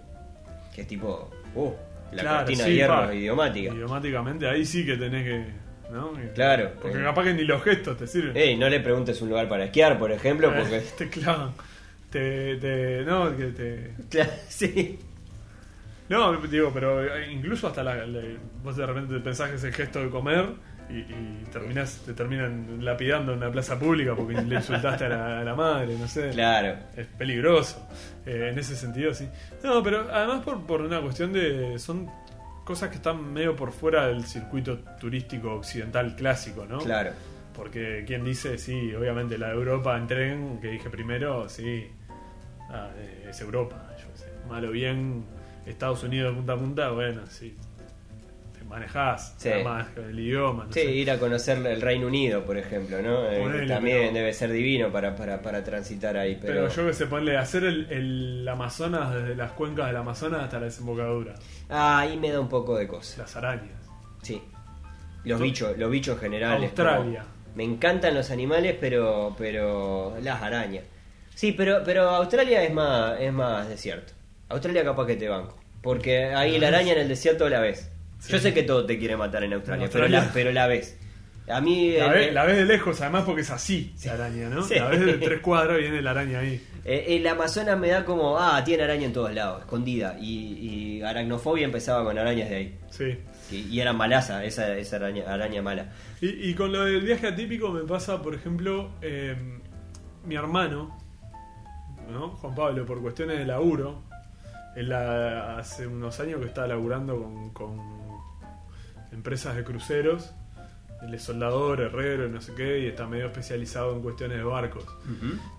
que 0.74 0.80
es 0.80 0.86
tipo, 0.88 1.30
uh, 1.54 1.70
la 2.12 2.22
Claro, 2.22 2.36
cortina 2.38 2.64
sí, 2.64 2.70
de 2.70 2.76
hierro 2.76 2.94
pa. 3.06 3.14
idiomática. 3.14 3.74
Idiomáticamente, 3.74 4.48
ahí 4.48 4.64
sí 4.64 4.86
que 4.86 4.96
tenés 4.96 5.24
que. 5.24 5.44
¿no? 5.92 6.12
Claro. 6.34 6.70
Porque 6.80 6.98
Eh. 6.98 7.02
capaz 7.04 7.24
que 7.24 7.34
ni 7.34 7.44
los 7.44 7.62
gestos 7.62 7.98
te 7.98 8.06
sirven. 8.06 8.34
Ey, 8.36 8.56
no 8.56 8.68
le 8.68 8.80
preguntes 8.80 9.20
un 9.22 9.28
lugar 9.28 9.46
para 9.48 9.64
esquiar, 9.66 9.98
por 9.98 10.10
ejemplo, 10.10 10.48
Eh, 10.48 10.56
porque... 10.58 10.80
te 10.98 11.08
clavan. 11.10 11.52
Te, 12.16 12.56
te, 12.56 13.04
no, 13.04 13.36
que 13.36 13.44
te. 13.48 13.90
Claro, 14.08 14.30
sí. 14.48 14.98
No, 16.08 16.34
digo, 16.46 16.70
pero 16.72 17.04
eh, 17.04 17.30
incluso 17.30 17.66
hasta 17.66 17.82
la, 17.82 18.06
la- 18.06 18.22
vos 18.62 18.74
de 18.76 18.86
repente 18.86 19.18
pensás 19.20 19.50
que 19.50 19.56
es 19.56 19.64
el 19.64 19.74
gesto 19.74 20.00
de 20.00 20.08
comer 20.08 20.46
y, 20.88 20.98
y 21.00 21.44
terminás, 21.52 22.00
te 22.06 22.14
terminan 22.14 22.84
lapidando 22.84 23.32
en 23.32 23.38
una 23.38 23.50
plaza 23.50 23.78
pública 23.78 24.14
porque 24.14 24.40
le 24.40 24.54
insultaste 24.54 25.04
a 25.04 25.08
la, 25.10 25.40
a 25.40 25.44
la 25.44 25.54
madre, 25.54 25.94
no 25.98 26.08
sé. 26.08 26.30
Claro. 26.30 26.76
Es 26.96 27.06
peligroso. 27.06 27.86
Eh, 28.24 28.50
en 28.52 28.58
ese 28.58 28.76
sentido, 28.76 29.12
sí. 29.12 29.28
No, 29.62 29.82
pero 29.82 30.06
además 30.10 30.42
por, 30.44 30.64
por 30.64 30.80
una 30.80 31.00
cuestión 31.02 31.32
de. 31.34 31.78
Son 31.78 32.08
cosas 32.64 32.88
que 32.88 32.96
están 32.96 33.32
medio 33.32 33.54
por 33.54 33.72
fuera 33.72 34.06
del 34.06 34.24
circuito 34.24 34.78
turístico 34.98 35.52
occidental 35.54 36.16
clásico, 36.16 36.64
¿no? 36.66 36.78
Claro. 36.78 37.10
Porque 37.54 38.04
quien 38.06 38.24
dice, 38.24 38.56
sí, 38.58 38.94
obviamente 38.94 39.36
la 39.38 39.48
de 39.48 39.54
Europa 39.54 39.96
en 39.98 40.06
tren, 40.06 40.58
que 40.60 40.68
dije 40.68 40.88
primero, 40.90 41.48
sí, 41.48 41.86
ah, 42.70 42.90
eh, 42.96 43.26
es 43.30 43.40
Europa, 43.40 43.76
yo 43.98 44.06
qué 44.12 44.18
sé. 44.18 44.26
Mal 44.48 44.64
o 44.64 44.70
bien, 44.70 45.24
Estados 45.66 46.02
Unidos 46.04 46.30
de 46.32 46.36
punta 46.36 46.52
a 46.52 46.56
punta, 46.56 46.90
bueno, 46.90 47.22
sí, 47.28 47.56
te 48.56 48.64
manejás, 48.64 49.34
Sí. 49.38 49.48
además 49.50 49.88
el 49.96 50.18
idioma, 50.18 50.64
no 50.66 50.72
Sí, 50.72 50.80
sé. 50.80 50.90
ir 50.92 51.10
a 51.10 51.18
conocer 51.18 51.58
el 51.66 51.80
Reino 51.80 52.06
Unido, 52.06 52.44
por 52.44 52.56
ejemplo, 52.56 53.02
¿no? 53.02 53.28
Eh, 53.30 53.40
Ponele, 53.42 53.66
también 53.74 53.98
pero- 54.02 54.12
debe 54.14 54.32
ser 54.32 54.52
divino 54.52 54.90
para, 54.92 55.14
para, 55.16 55.42
para 55.42 55.64
transitar 55.64 56.16
ahí, 56.16 56.38
Pero, 56.40 56.54
pero... 56.54 56.68
yo 56.68 56.86
que 56.86 56.92
sé, 56.92 57.06
ponle 57.06 57.36
hacer 57.36 57.64
el, 57.64 57.90
el 57.90 58.48
Amazonas 58.48 59.12
desde 59.14 59.34
las 59.34 59.52
cuencas 59.52 59.86
del 59.88 59.96
Amazonas 59.96 60.42
hasta 60.44 60.58
la 60.60 60.66
desembocadura, 60.66 61.34
Ah, 61.68 61.98
ahí 62.00 62.16
me 62.16 62.30
da 62.30 62.40
un 62.40 62.48
poco 62.48 62.76
de 62.76 62.86
cosa. 62.86 63.22
las 63.22 63.34
arañas. 63.36 63.80
Sí. 64.22 64.40
Los 65.24 65.40
bichos, 65.40 65.76
los 65.76 65.90
bichos 65.90 66.20
generales. 66.20 66.68
Australia. 66.70 67.24
Me 67.56 67.64
encantan 67.64 68.14
los 68.14 68.30
animales, 68.30 68.76
pero 68.80 69.34
pero 69.36 70.16
las 70.22 70.40
arañas. 70.42 70.84
Sí, 71.36 71.52
pero 71.52 71.82
pero 71.84 72.08
Australia 72.10 72.62
es 72.64 72.72
más 72.72 73.20
es 73.20 73.30
más 73.32 73.68
desierto. 73.68 74.14
Australia 74.48 74.82
capaz 74.84 75.06
que 75.06 75.16
te 75.16 75.28
banco, 75.28 75.56
porque 75.82 76.24
ahí 76.34 76.58
la 76.58 76.68
araña 76.68 76.92
en 76.94 76.98
el 77.00 77.08
desierto 77.08 77.48
la 77.48 77.60
ves. 77.60 77.90
Yo 78.26 78.38
Sí. 78.38 78.44
sé 78.44 78.54
que 78.54 78.62
todo 78.62 78.86
te 78.86 78.98
quiere 78.98 79.16
matar 79.16 79.44
en 79.44 79.52
Australia, 79.52 79.84
En 79.84 79.90
pero 79.92 80.08
la 80.08 80.30
pero 80.32 80.50
la 80.52 80.66
ves. 80.66 80.96
A 81.48 81.60
mí 81.60 81.92
La, 81.96 82.06
eh, 82.06 82.10
ves, 82.10 82.28
eh, 82.28 82.32
la 82.32 82.44
ves 82.44 82.56
de 82.56 82.64
lejos, 82.64 83.00
además 83.02 83.24
porque 83.24 83.42
es 83.42 83.50
así 83.50 83.94
la 84.04 84.14
araña, 84.14 84.48
¿no? 84.48 84.62
Sí. 84.62 84.74
La 84.76 84.88
ves 84.88 85.04
de 85.06 85.12
tres 85.18 85.40
cuadros 85.42 85.78
y 85.78 85.82
viene 85.82 86.00
la 86.02 86.10
araña 86.12 86.38
ahí. 86.40 86.60
eh, 86.84 87.04
el 87.10 87.26
Amazonas 87.26 87.78
me 87.78 87.88
da 87.88 88.04
como, 88.04 88.38
ah, 88.38 88.64
tiene 88.64 88.82
araña 88.84 89.04
en 89.06 89.12
todos 89.12 89.32
lados, 89.34 89.60
escondida. 89.60 90.16
Y, 90.18 90.98
y 90.98 91.02
aracnofobia 91.02 91.66
empezaba 91.66 92.02
con 92.02 92.18
arañas 92.18 92.48
de 92.48 92.56
ahí. 92.56 92.78
Sí. 92.90 93.18
Y, 93.52 93.56
y 93.68 93.80
era 93.80 93.92
malaza, 93.92 94.42
esa, 94.44 94.76
esa 94.76 94.96
araña, 94.96 95.24
araña 95.32 95.60
mala. 95.62 95.92
Y, 96.20 96.50
y 96.50 96.54
con 96.54 96.72
lo 96.72 96.84
del 96.84 97.02
viaje 97.02 97.28
atípico 97.28 97.70
me 97.70 97.82
pasa, 97.82 98.20
por 98.22 98.34
ejemplo, 98.34 98.90
eh, 99.02 99.36
mi 100.24 100.34
hermano, 100.34 100.95
¿no? 102.10 102.30
Juan 102.30 102.54
Pablo, 102.54 102.84
por 102.86 103.00
cuestiones 103.00 103.38
de 103.38 103.44
laburo, 103.46 104.02
él 104.76 104.88
la- 104.88 105.58
hace 105.58 105.86
unos 105.86 106.18
años 106.20 106.40
que 106.40 106.46
está 106.46 106.66
laburando 106.66 107.16
con, 107.22 107.50
con 107.50 107.80
empresas 109.12 109.56
de 109.56 109.64
cruceros, 109.64 110.32
él 111.02 111.14
es 111.14 111.22
soldador, 111.22 111.80
herrero, 111.80 112.28
no 112.28 112.40
sé 112.40 112.52
qué, 112.54 112.80
y 112.80 112.86
está 112.86 113.06
medio 113.06 113.26
especializado 113.26 113.94
en 113.94 114.02
cuestiones 114.02 114.38
de 114.38 114.44
barcos. 114.44 114.84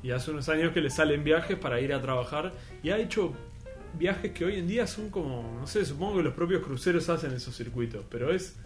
Y 0.04 0.12
hace 0.12 0.32
unos 0.32 0.50
años 0.50 0.74
que 0.74 0.82
le 0.82 0.90
salen 0.90 1.24
viajes 1.24 1.58
para 1.58 1.80
ir 1.80 1.94
a 1.94 2.02
trabajar 2.02 2.52
y 2.84 2.90
ha 2.90 2.98
hecho 2.98 3.34
viajes 3.94 4.32
que 4.32 4.46
hoy 4.46 4.58
en 4.58 4.68
día 4.68 4.86
son 4.88 5.10
como, 5.10 5.58
no 5.60 5.68
sé, 5.68 5.86
supongo 5.86 6.18
que 6.18 6.24
los 6.24 6.34
propios 6.34 6.64
cruceros 6.64 7.08
hacen 7.10 7.34
esos 7.34 7.56
circuitos, 7.56 8.04
pero 8.10 8.32
es... 8.32 8.58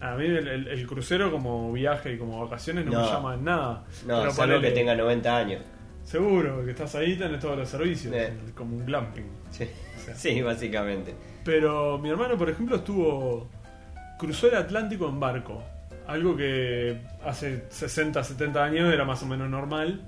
A 0.00 0.14
mí 0.14 0.26
el, 0.26 0.46
el- 0.46 0.68
el 0.68 0.86
crucero 0.86 1.28
como 1.32 1.72
viaje 1.72 2.12
y 2.12 2.18
como 2.18 2.40
vacaciones 2.44 2.86
no, 2.86 2.92
No. 2.92 3.00
me 3.00 3.06
llama 3.08 3.34
en 3.34 3.44
nada. 3.44 3.84
No, 4.06 4.20
Pero 4.20 4.30
salvo 4.30 4.60
que 4.60 4.70
tenga 4.70 4.94
90 4.94 5.36
años. 5.36 5.62
Seguro, 6.08 6.64
que 6.64 6.70
estás 6.70 6.94
ahí, 6.94 7.16
tenés 7.16 7.38
todos 7.40 7.58
los 7.58 7.68
servicios, 7.68 8.14
Eh. 8.16 8.32
como 8.54 8.76
un 8.76 8.86
glamping. 8.86 9.26
Sí, 9.50 9.68
sí, 10.16 10.40
básicamente. 10.40 11.14
Pero 11.44 11.98
mi 11.98 12.08
hermano, 12.08 12.38
por 12.38 12.48
ejemplo, 12.48 12.76
estuvo. 12.76 13.46
cruzó 14.18 14.48
el 14.48 14.54
Atlántico 14.56 15.06
en 15.08 15.20
barco. 15.20 15.62
Algo 16.06 16.34
que 16.34 16.98
hace 17.24 17.64
60, 17.68 18.24
70 18.24 18.64
años 18.64 18.92
era 18.92 19.04
más 19.04 19.22
o 19.22 19.26
menos 19.26 19.50
normal. 19.50 20.00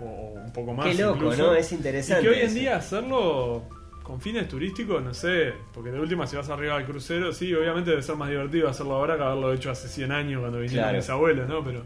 O 0.00 0.34
un 0.44 0.52
poco 0.52 0.72
más. 0.72 0.86
Qué 0.86 0.94
loco, 1.02 1.16
incluso. 1.16 1.42
¿no? 1.48 1.54
Es 1.54 1.72
interesante 1.72 2.22
Y 2.22 2.24
que 2.24 2.30
hoy 2.30 2.38
en 2.40 2.46
eso. 2.46 2.54
día 2.54 2.76
hacerlo 2.76 3.64
con 4.04 4.20
fines 4.20 4.48
turísticos, 4.48 5.02
no 5.02 5.12
sé. 5.12 5.52
Porque 5.74 5.90
de 5.90 5.98
última, 6.00 6.26
si 6.28 6.36
vas 6.36 6.48
arriba 6.48 6.76
del 6.76 6.86
crucero, 6.86 7.32
sí, 7.32 7.52
obviamente 7.52 7.90
debe 7.90 8.02
ser 8.02 8.14
más 8.14 8.30
divertido 8.30 8.68
hacerlo 8.68 8.94
ahora 8.94 9.16
que 9.16 9.24
haberlo 9.24 9.52
hecho 9.52 9.70
hace 9.72 9.88
100 9.88 10.12
años 10.12 10.40
cuando 10.40 10.60
vinieron 10.60 10.84
Claro. 10.84 10.96
mis 10.98 11.10
abuelos, 11.10 11.48
¿no? 11.48 11.64
Pero. 11.64 11.82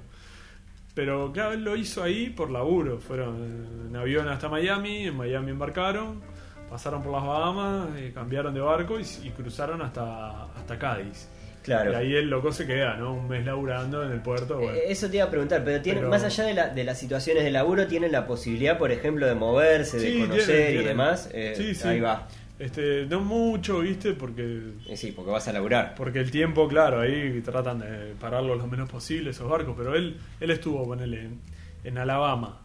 Pero 0.95 1.33
claro, 1.33 1.53
él 1.55 1.65
lo 1.65 1.75
hizo 1.77 2.03
ahí 2.03 2.31
por 2.31 2.51
laburo. 2.51 2.99
Fueron 2.99 3.87
en 3.89 3.97
avión 3.97 4.29
hasta 4.29 4.49
Miami, 4.49 5.07
en 5.07 5.17
Miami 5.17 5.51
embarcaron, 5.51 6.21
pasaron 6.69 7.03
por 7.03 7.13
las 7.13 7.25
Bahamas, 7.25 7.89
eh, 7.97 8.13
cambiaron 8.15 8.53
de 8.53 8.61
barco 8.61 8.99
y, 9.01 9.03
y 9.27 9.31
cruzaron 9.31 9.81
hasta, 9.81 10.45
hasta 10.55 10.79
Cádiz. 10.79 11.29
Claro. 11.63 11.93
Y 11.93 11.95
ahí 11.95 12.15
el 12.17 12.29
loco 12.29 12.51
se 12.51 12.67
queda, 12.67 12.97
¿no? 12.97 13.15
Un 13.15 13.29
mes 13.29 13.47
laburando 13.47 14.03
en 14.03 14.11
el 14.11 14.21
puerto. 14.21 14.57
Bueno. 14.57 14.73
Eh, 14.73 14.83
Eso 14.89 15.09
te 15.09 15.19
iba 15.19 15.27
a 15.27 15.31
preguntar, 15.31 15.63
pero, 15.65 15.81
tiene, 15.81 16.01
Pero- 16.01 16.11
más 16.11 16.25
allá 16.25 16.45
de, 16.45 16.55
la- 16.55 16.69
de 16.71 16.83
las 16.85 16.99
situaciones 16.99 17.45
de 17.45 17.53
laburo, 17.53 17.87
¿tienen 17.87 18.11
la 18.11 18.27
posibilidad, 18.27 18.77
por 18.79 18.91
ejemplo, 18.91 19.27
de 19.29 19.35
moverse, 19.37 19.99
de 19.99 20.11
Sí, 20.13 20.21
conocer 20.23 20.45
tienen, 20.47 20.63
y 20.65 20.67
tienen. 20.71 20.87
demás? 20.89 21.31
Eh, 21.33 21.55
Sí, 21.57 21.75
sí. 21.77 21.87
Ahí 21.89 22.01
va. 22.01 22.27
Este, 22.63 23.07
no 23.07 23.21
mucho, 23.21 23.81
¿viste? 23.81 24.13
Porque 24.13 24.61
Eh, 24.89 24.97
sí, 24.97 25.13
porque 25.13 25.31
vas 25.33 25.49
a 25.49 25.53
laburar. 25.53 25.95
porque 25.97 26.21
el 26.21 26.31
tiempo, 26.31 26.69
claro, 26.69 27.01
ahí 27.01 27.41
tratan 27.45 27.81
de 27.81 28.15
pararlo 28.21 28.55
lo 28.55 28.67
menos 28.67 28.89
posible 28.89 29.31
esos 29.31 29.49
barcos, 29.51 29.75
pero 29.77 29.95
él 29.97 30.17
él 30.41 30.51
estuvo 30.51 30.85
ponele 30.85 31.23
en, 31.25 31.41
en 31.85 31.99
Alabama. 31.99 32.61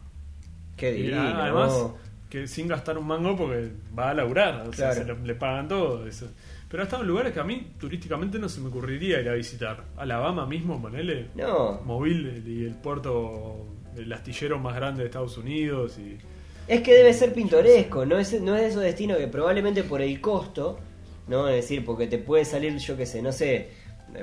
Qué 0.76 0.96
Y 0.96 1.02
divino. 1.02 1.18
además 1.20 1.70
¿no? 1.72 1.96
que 2.30 2.46
sin 2.46 2.68
gastar 2.68 2.96
un 2.98 3.06
mango 3.06 3.36
porque 3.36 3.70
va 3.98 4.10
a 4.10 4.14
laburar, 4.14 4.66
o 4.68 4.72
sea, 4.72 4.92
se 4.92 5.04
le 5.04 5.34
pagan 5.34 5.66
todo 5.66 6.06
eso. 6.06 6.30
Pero 6.68 6.82
ha 6.82 6.84
estado 6.84 7.02
en 7.02 7.08
lugares 7.08 7.32
que 7.32 7.40
a 7.40 7.44
mí 7.44 7.72
turísticamente 7.80 8.38
no 8.38 8.48
se 8.48 8.60
me 8.60 8.68
ocurriría 8.68 9.20
ir 9.20 9.28
a 9.30 9.32
visitar. 9.34 9.82
Alabama 9.96 10.44
mismo, 10.46 10.80
ponele. 10.80 11.28
No, 11.34 11.80
Mobile 11.84 12.42
y 12.46 12.66
el 12.66 12.74
puerto, 12.74 13.66
el 13.96 14.12
astillero 14.12 14.58
más 14.58 14.76
grande 14.76 15.00
de 15.02 15.06
Estados 15.06 15.38
Unidos 15.38 15.98
y 15.98 16.18
es 16.68 16.82
que 16.82 16.94
debe 16.94 17.12
ser 17.14 17.32
pintoresco, 17.32 18.04
no 18.06 18.18
es, 18.18 18.40
no 18.40 18.54
es 18.54 18.62
de 18.62 18.68
esos 18.68 18.82
destinos 18.82 19.18
que 19.18 19.26
probablemente 19.28 19.82
por 19.84 20.00
el 20.02 20.20
costo, 20.20 20.78
¿no? 21.26 21.48
Es 21.48 21.56
decir, 21.56 21.84
porque 21.84 22.06
te 22.06 22.18
puede 22.18 22.44
salir, 22.44 22.76
yo 22.78 22.96
qué 22.96 23.06
sé, 23.06 23.22
no 23.22 23.32
sé, 23.32 23.68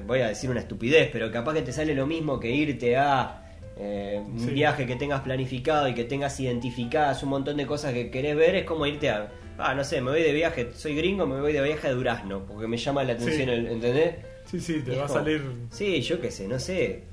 voy 0.08 0.20
a 0.22 0.28
decir 0.30 0.50
una 0.50 0.60
estupidez, 0.62 1.10
pero 1.12 1.32
capaz 1.32 1.54
que 1.56 1.62
te 1.62 1.72
sale 1.72 1.94
lo 1.96 2.06
mismo 2.08 2.40
que 2.40 2.52
irte 2.52 2.96
a 2.98 3.42
eh, 3.78 4.22
un 4.26 4.40
Sí. 4.40 4.52
viaje 4.52 4.86
que 4.86 4.96
tengas 4.96 5.20
planificado 5.22 5.88
y 5.90 5.94
que 5.94 6.06
tengas 6.06 6.40
identificadas 6.40 7.22
un 7.24 7.30
montón 7.30 7.58
de 7.58 7.66
cosas 7.68 7.92
que 7.94 8.10
querés 8.10 8.36
ver, 8.38 8.56
es 8.56 8.64
como 8.64 8.86
irte 8.86 9.10
a, 9.10 9.30
ah, 9.58 9.76
no 9.76 9.84
sé, 9.84 10.00
me 10.00 10.12
voy 10.12 10.22
de 10.22 10.32
viaje, 10.32 10.70
soy 10.74 10.96
gringo, 10.96 11.28
me 11.28 11.42
voy 11.42 11.52
de 11.52 11.62
viaje 11.62 11.88
a 11.90 11.92
Durazno, 11.92 12.46
porque 12.46 12.68
me 12.68 12.78
llama 12.78 13.04
la 13.04 13.14
atención, 13.14 13.48
Sí. 13.50 13.54
el- 13.54 13.68
¿entendés? 13.68 14.16
Sí, 14.46 14.60
sí, 14.62 14.80
te 14.80 14.94
Es 14.94 15.00
va 15.00 15.06
a 15.06 15.10
salir, 15.10 15.42
Sí, 15.72 16.02
yo 16.02 16.22
qué 16.22 16.32
sé, 16.32 16.48
no 16.48 16.58
sé. 16.60 17.04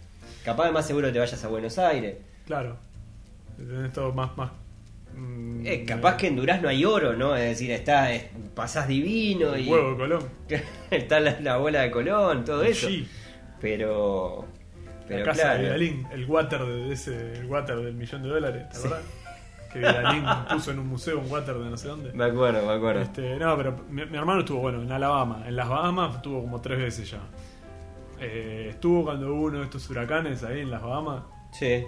Capaz 0.45 0.71
más 0.71 0.87
seguro 0.87 1.13
te 1.13 1.19
vayas 1.19 1.43
a 1.43 1.49
Buenos 1.49 1.79
Aires. 1.79 2.17
claro. 2.47 2.77
Tenés 3.57 3.93
todo 3.93 4.13
más 4.13 4.37
más 4.37 4.51
Eh, 5.65 5.85
capaz 5.87 6.17
que 6.17 6.27
en 6.27 6.37
Durazno 6.37 6.69
hay 6.69 6.85
oro, 6.85 7.13
¿no? 7.15 7.37
Es 7.37 7.43
decir, 7.51 7.71
está, 7.71 8.13
es- 8.13 8.27
pasás 8.55 8.89
divino 8.89 9.55
el 9.55 9.67
y 9.67 9.71
huevo 9.71 9.91
de 9.93 9.97
Colón. 9.97 10.29
está 10.91 11.21
la, 11.21 11.39
la 11.41 11.57
bola 11.59 11.83
de 11.83 11.91
Colón, 11.91 12.45
todo 12.45 12.63
El 12.63 12.69
eso. 12.73 12.89
G. 12.89 13.07
Pero, 13.61 14.45
pero 15.07 15.21
la 15.21 15.25
casa 15.25 15.43
claro. 15.43 15.59
de 15.59 15.65
Vidalín, 15.65 16.07
el 16.13 16.25
water 16.27 16.65
de 16.65 16.93
ese, 16.93 17.35
el 17.35 17.47
water 17.47 17.77
del 17.77 17.95
millón 17.95 18.23
de 18.25 18.29
dólares, 18.29 18.69
¿te 18.71 18.79
acordás? 18.79 19.03
Que 19.73 19.79
Vidalín 19.79 20.25
puso 20.53 20.73
en 20.73 20.81
un 20.81 20.89
museo 20.89 21.21
un 21.21 21.31
water 21.31 21.55
de 21.55 21.71
no 21.71 21.77
sé 21.77 21.87
dónde. 21.89 22.13
Me 22.13 22.25
acuerdo, 22.25 22.67
me 22.67 22.73
acuerdo. 22.73 23.01
Este, 23.03 23.37
no, 23.37 23.57
pero 23.57 23.77
mi, 23.89 24.05
mi 24.07 24.19
hermano 24.19 24.41
estuvo, 24.41 24.59
bueno, 24.61 24.83
en 24.83 24.91
Alabama. 24.91 25.45
En 25.47 25.55
las 25.55 25.69
Bahamas 25.69 26.17
estuvo 26.17 26.41
como 26.41 26.61
tres 26.61 26.79
veces 26.79 27.09
ya. 27.11 27.21
Eh, 28.21 28.67
estuvo 28.71 29.05
cuando 29.05 29.33
hubo 29.33 29.45
uno 29.45 29.59
de 29.59 29.65
estos 29.65 29.89
huracanes 29.91 30.43
ahí 30.43 30.61
en 30.61 30.71
las 30.73 30.83
Bahamas, 30.83 31.23
Sí. 31.53 31.85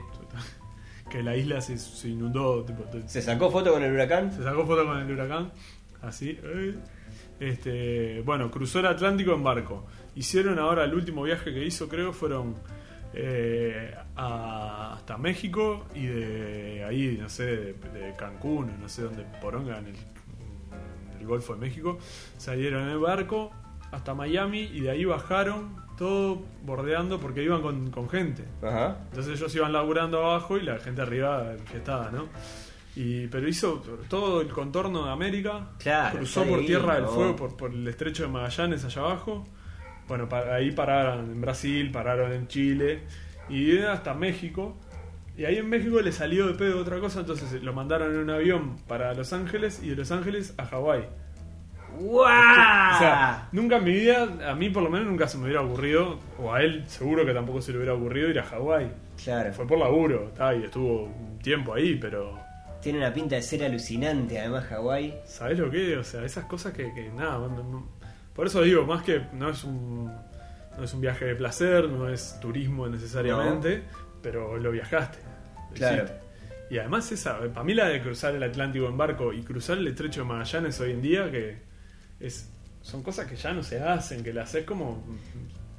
Que 1.15 1.23
la 1.23 1.37
isla 1.37 1.61
se, 1.61 1.79
se 1.79 2.09
inundó. 2.09 2.65
Tipo, 2.65 2.85
¿Se 3.07 3.23
sacó 3.23 3.49
foto 3.51 3.73
con 3.73 3.85
el 3.85 3.93
huracán? 3.93 4.33
se 4.33 4.43
sacó 4.43 4.67
foto 4.67 4.85
con 4.85 4.99
el 4.99 5.09
huracán, 5.13 5.53
así. 6.03 6.37
eh. 6.43 6.75
Este, 7.39 8.21
bueno, 8.23 8.51
cruzó 8.51 8.81
el 8.81 8.87
Atlántico 8.87 9.33
en 9.33 9.43
barco. 9.45 9.87
Hicieron 10.17 10.59
ahora 10.59 10.85
el 10.85 10.95
último 10.95 11.23
viaje 11.23 11.53
que 11.55 11.65
hizo, 11.65 11.89
creo, 11.89 12.13
fueron 12.13 12.57
eh, 13.13 13.95
a- 14.17 14.95
hasta 14.97 15.17
México 15.19 15.87
y 15.95 16.07
de 16.07 16.85
ahí, 16.85 17.17
no 17.21 17.29
sé, 17.29 17.45
de, 17.45 17.73
de 17.75 18.15
Cancún, 18.19 18.73
no 18.81 18.89
sé 18.89 19.03
dónde, 19.03 19.25
Poronga, 19.41 19.79
en 19.79 19.87
el, 19.87 19.95
en 19.95 21.21
el 21.21 21.27
Golfo 21.27 21.55
de 21.55 21.61
México. 21.61 21.99
Salieron 22.39 22.85
en 22.85 22.89
el 22.91 22.99
barco 22.99 23.53
hasta 23.93 24.15
Miami 24.15 24.63
y 24.73 24.81
de 24.81 24.91
ahí 24.91 25.05
bajaron 25.05 25.77
todo 25.97 26.43
bordeando 26.65 27.21
porque 27.21 27.43
iban 27.43 27.63
con, 27.63 27.91
con 27.91 28.09
gente. 28.09 28.45
Ajá. 28.63 28.99
Entonces 29.11 29.39
ellos 29.39 29.55
iban 29.55 29.73
laburando 29.73 30.25
abajo 30.25 30.57
y 30.59 30.63
la 30.63 30.79
gente 30.79 31.03
arriba 31.03 31.53
enfiestada, 31.53 32.11
¿no? 32.11 32.29
Y, 32.97 33.27
pero 33.27 33.49
hizo 33.49 33.83
todo 34.09 34.41
el 34.41 34.49
contorno 34.49 35.05
de 35.07 35.11
América, 35.13 35.71
Claro, 35.79 36.19
cruzó 36.19 36.45
por 36.45 36.61
Tierra 36.65 36.95
del 36.95 37.05
¿no? 37.05 37.09
Fuego, 37.11 37.37
por, 37.37 37.57
por 37.57 37.73
el 37.73 37.87
estrecho 37.89 38.23
de 38.23 38.29
Magallanes 38.29 38.85
allá 38.85 39.03
abajo. 39.03 39.45
Bueno, 40.07 40.29
pa- 40.29 40.55
ahí 40.55 40.71
pararon 40.71 41.31
en 41.33 41.41
Brasil, 41.41 41.91
pararon 41.91 42.33
en 42.33 42.47
Chile 42.47 43.03
y 43.49 43.79
hasta 43.79 44.15
México. 44.15 44.77
Y 45.37 45.45
ahí 45.47 45.57
en 45.57 45.69
México 45.69 46.01
le 46.01 46.13
salió 46.13 46.47
de 46.47 46.55
pedo 46.55 46.79
otra 46.81 47.01
cosa, 47.01 47.21
entonces 47.21 47.61
lo 47.65 47.73
mandaron 47.73 48.13
en 48.15 48.21
un 48.21 48.31
avión 48.31 48.77
para 48.87 49.13
Los 49.15 49.33
Ángeles 49.33 49.83
y 49.83 49.89
de 49.89 49.97
Los 49.97 50.13
Ángeles 50.13 50.55
a 50.59 50.65
Hawái. 50.67 51.09
¡Guau! 51.99 52.95
O 52.95 52.99
sea, 52.99 53.49
nunca 53.53 53.77
en 53.77 53.85
mi 53.85 53.93
vida, 53.93 54.29
a 54.51 54.55
mí 54.55 54.71
por 54.71 54.83
lo 54.83 54.91
menos 54.91 55.07
nunca 55.09 55.27
se 55.29 55.39
me 55.39 55.45
hubiera 55.45 55.63
ocurrido, 55.63 56.19
o 56.39 56.53
a 56.53 56.63
él 56.63 56.85
seguro 56.87 57.25
que 57.25 57.33
tampoco 57.33 57.61
se 57.63 57.73
le 57.73 57.79
hubiera 57.79 57.95
ocurrido 57.95 58.29
ir 58.29 58.39
a 58.39 58.45
Hawái. 58.45 58.91
claro. 59.23 59.53
Fue 59.53 59.67
por 59.67 59.79
laburo, 59.79 60.29
está, 60.29 60.55
y 60.55 60.65
estuvo 60.65 61.05
un 61.05 61.39
tiempo 61.39 61.75
ahí, 61.75 61.97
pero 61.97 62.39
Tiene 62.83 62.99
una 62.99 63.13
pinta 63.13 63.37
de 63.37 63.43
ser 63.43 63.65
alucinante, 63.65 64.39
además, 64.39 64.65
Hawái. 64.67 65.15
¿sabés 65.25 65.59
lo 65.59 65.71
que? 65.71 65.97
O 65.97 66.05
sea, 66.05 66.25
esas 66.25 66.45
cosas 66.45 66.73
que, 66.73 66.93
que 66.95 67.09
nada, 67.11 67.39
no- 67.39 67.49
no- 67.63 67.89
por 68.35 68.47
eso 68.47 68.61
digo, 68.63 68.85
más 68.85 69.03
que 69.05 69.23
no 69.33 69.49
es 69.51 69.63
un 69.65 70.11
no 70.77 70.83
es 70.83 70.93
un 70.93 71.01
viaje 71.01 71.25
de 71.27 71.37
placer, 71.37 71.89
no 71.89 72.09
es 72.09 72.37
turismo 72.41 72.89
necesariamente, 72.89 73.85
pero 74.21 74.59
lo 74.59 74.71
viajaste. 74.73 75.19
lo 75.71 75.75
Claro. 75.77 76.03
hiciste. 76.03 76.21
Y 76.71 76.79
además 76.79 77.13
esa, 77.13 77.39
para 77.53 77.63
mí 77.63 77.75
la 77.75 77.87
de 77.89 78.03
cruzar 78.03 78.35
el 78.35 78.43
Atlántico 78.43 78.89
en 78.89 78.97
barco 78.97 79.33
y 79.33 79.43
cruzar 79.43 79.79
el 79.79 79.87
estrecho 79.87 80.23
de 80.23 80.27
Magallanes 80.27 80.81
hoy 80.81 80.91
en 80.91 81.01
día, 81.03 81.31
que 81.31 81.59
es 82.27 82.49
son 82.83 83.03
cosas 83.03 83.27
que 83.27 83.37
ya 83.37 83.53
no 83.53 83.63
se 83.63 83.81
hacen, 83.81 84.23
que 84.23 84.33
las 84.35 84.51
haces 84.51 84.65
como... 84.67 85.03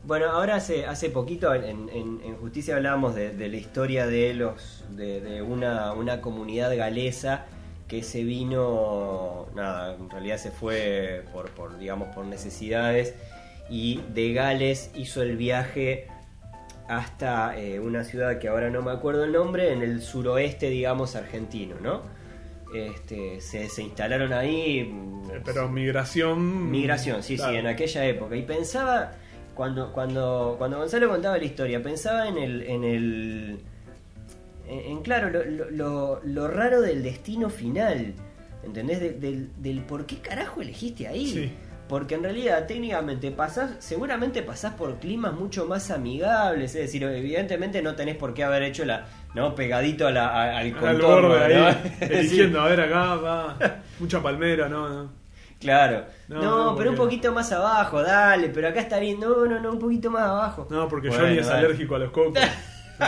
Bueno, 0.06 0.26
ahora 0.32 0.56
hace, 0.56 0.86
hace 0.88 1.10
poquito 1.12 1.54
en, 1.54 1.88
en- 1.90 2.20
en 2.24 2.36
Justicia 2.38 2.76
hablábamos 2.76 3.14
de, 3.16 3.32
de 3.32 3.48
la 3.48 3.58
historia 3.58 4.08
de 4.08 4.34
los 4.34 4.84
de, 4.92 5.22
de 5.22 5.42
una, 5.44 5.94
una 5.94 6.22
comunidad 6.22 6.76
galesa 6.76 7.46
que 7.88 8.02
se 8.02 8.24
vino, 8.24 9.48
nada, 9.56 9.96
en 9.96 10.10
realidad 10.10 10.38
se 10.38 10.50
fue 10.52 11.24
por, 11.32 11.52
por 11.52 11.78
digamos 11.78 12.08
por 12.16 12.26
necesidades 12.26 13.14
y 13.70 14.02
de 14.14 14.34
Gales 14.34 14.90
hizo 14.96 15.22
el 15.22 15.38
viaje 15.38 16.08
hasta 16.88 17.58
eh, 17.60 17.80
una 17.80 18.04
ciudad 18.04 18.38
que 18.40 18.48
ahora 18.48 18.70
no 18.70 18.82
me 18.82 18.92
acuerdo 18.92 19.24
el 19.24 19.32
nombre, 19.32 19.74
en 19.74 19.82
el 19.82 20.02
suroeste, 20.04 20.70
digamos, 20.70 21.16
argentino, 21.16 21.76
¿no? 21.82 22.02
Este, 22.76 23.42
se, 23.42 23.70
se 23.70 23.84
instalaron 23.84 24.34
ahí. 24.34 24.84
mm, 24.84 25.30
eh, 25.32 25.42
Pero 25.46 25.70
migración... 25.70 26.70
Migración, 26.72 27.24
sí, 27.24 27.36
claro. 27.38 27.52
sí, 27.54 27.58
en 27.60 27.68
aquella 27.68 28.06
época. 28.06 28.36
Y 28.36 28.42
pensaba, 28.44 29.14
cuando, 29.54 29.92
cuando, 29.94 30.56
cuando 30.58 30.78
Gonzalo 30.80 31.10
contaba 31.10 31.38
la 31.38 31.44
historia, 31.46 31.82
pensaba 31.82 32.28
en 32.28 32.38
el. 32.38 32.62
En, 32.64 32.84
el, 32.84 33.60
en, 34.68 34.80
en, 34.92 35.02
claro, 35.02 35.30
lo, 35.30 35.44
lo- 35.46 35.70
lo- 35.72 36.22
lo 36.24 36.48
raro 36.48 36.82
del 36.82 37.04
destino 37.04 37.50
final. 37.50 38.14
¿Entendés? 38.64 39.00
De- 39.00 39.12
del, 39.14 39.50
del 39.58 39.82
por 39.82 40.06
qué 40.06 40.18
carajo 40.18 40.62
elegiste 40.62 41.08
ahí. 41.08 41.28
Sí. 41.28 41.52
Porque 41.88 42.16
en 42.16 42.24
realidad, 42.24 42.66
técnicamente, 42.66 43.30
pasás, 43.32 43.72
seguramente 43.80 44.42
pasás 44.42 44.74
por 44.74 44.96
climas 45.00 45.34
mucho 45.34 45.66
más 45.68 45.92
amigables. 45.92 46.74
Es 46.74 46.82
decir, 46.82 47.04
evidentemente 47.04 47.82
no 47.84 47.94
tenés 47.96 48.16
por 48.18 48.34
qué 48.34 48.44
haber 48.44 48.64
hecho 48.64 48.86
la. 48.86 49.06
¿no? 49.36 49.54
Pegadito 49.54 50.08
a 50.08 50.12
la, 50.12 50.28
a- 50.30 50.58
al 50.58 50.66
Al 50.68 50.74
contorno. 50.80 51.28
borde 51.30 51.56
¿no? 51.56 51.66
ahí, 51.68 51.98
eligiendo, 52.02 52.62
a 52.62 52.68
ver 52.70 52.82
acá, 52.82 53.16
va, 53.16 53.58
mucha 54.00 54.22
palmera, 54.24 54.68
no, 54.68 54.90
no. 54.90 55.10
Claro. 55.60 56.06
No, 56.28 56.42
No, 56.42 56.66
no, 56.72 56.76
pero 56.76 56.90
un 56.92 56.96
poquito 56.98 57.32
más 57.32 57.52
abajo, 57.52 58.02
dale, 58.02 58.50
pero 58.50 58.68
acá 58.70 58.80
está 58.82 58.98
bien. 59.00 59.20
No, 59.20 59.46
no, 59.46 59.60
no, 59.60 59.72
un 59.72 59.80
poquito 59.80 60.10
más 60.10 60.24
abajo. 60.24 60.68
No, 60.70 60.88
porque 60.88 61.10
Bueno, 61.10 61.24
Johnny 61.26 61.38
es 61.40 61.48
dale. 61.48 61.66
alérgico 61.68 61.96
a 61.96 62.00
los 62.00 62.12
cocos. 62.12 62.42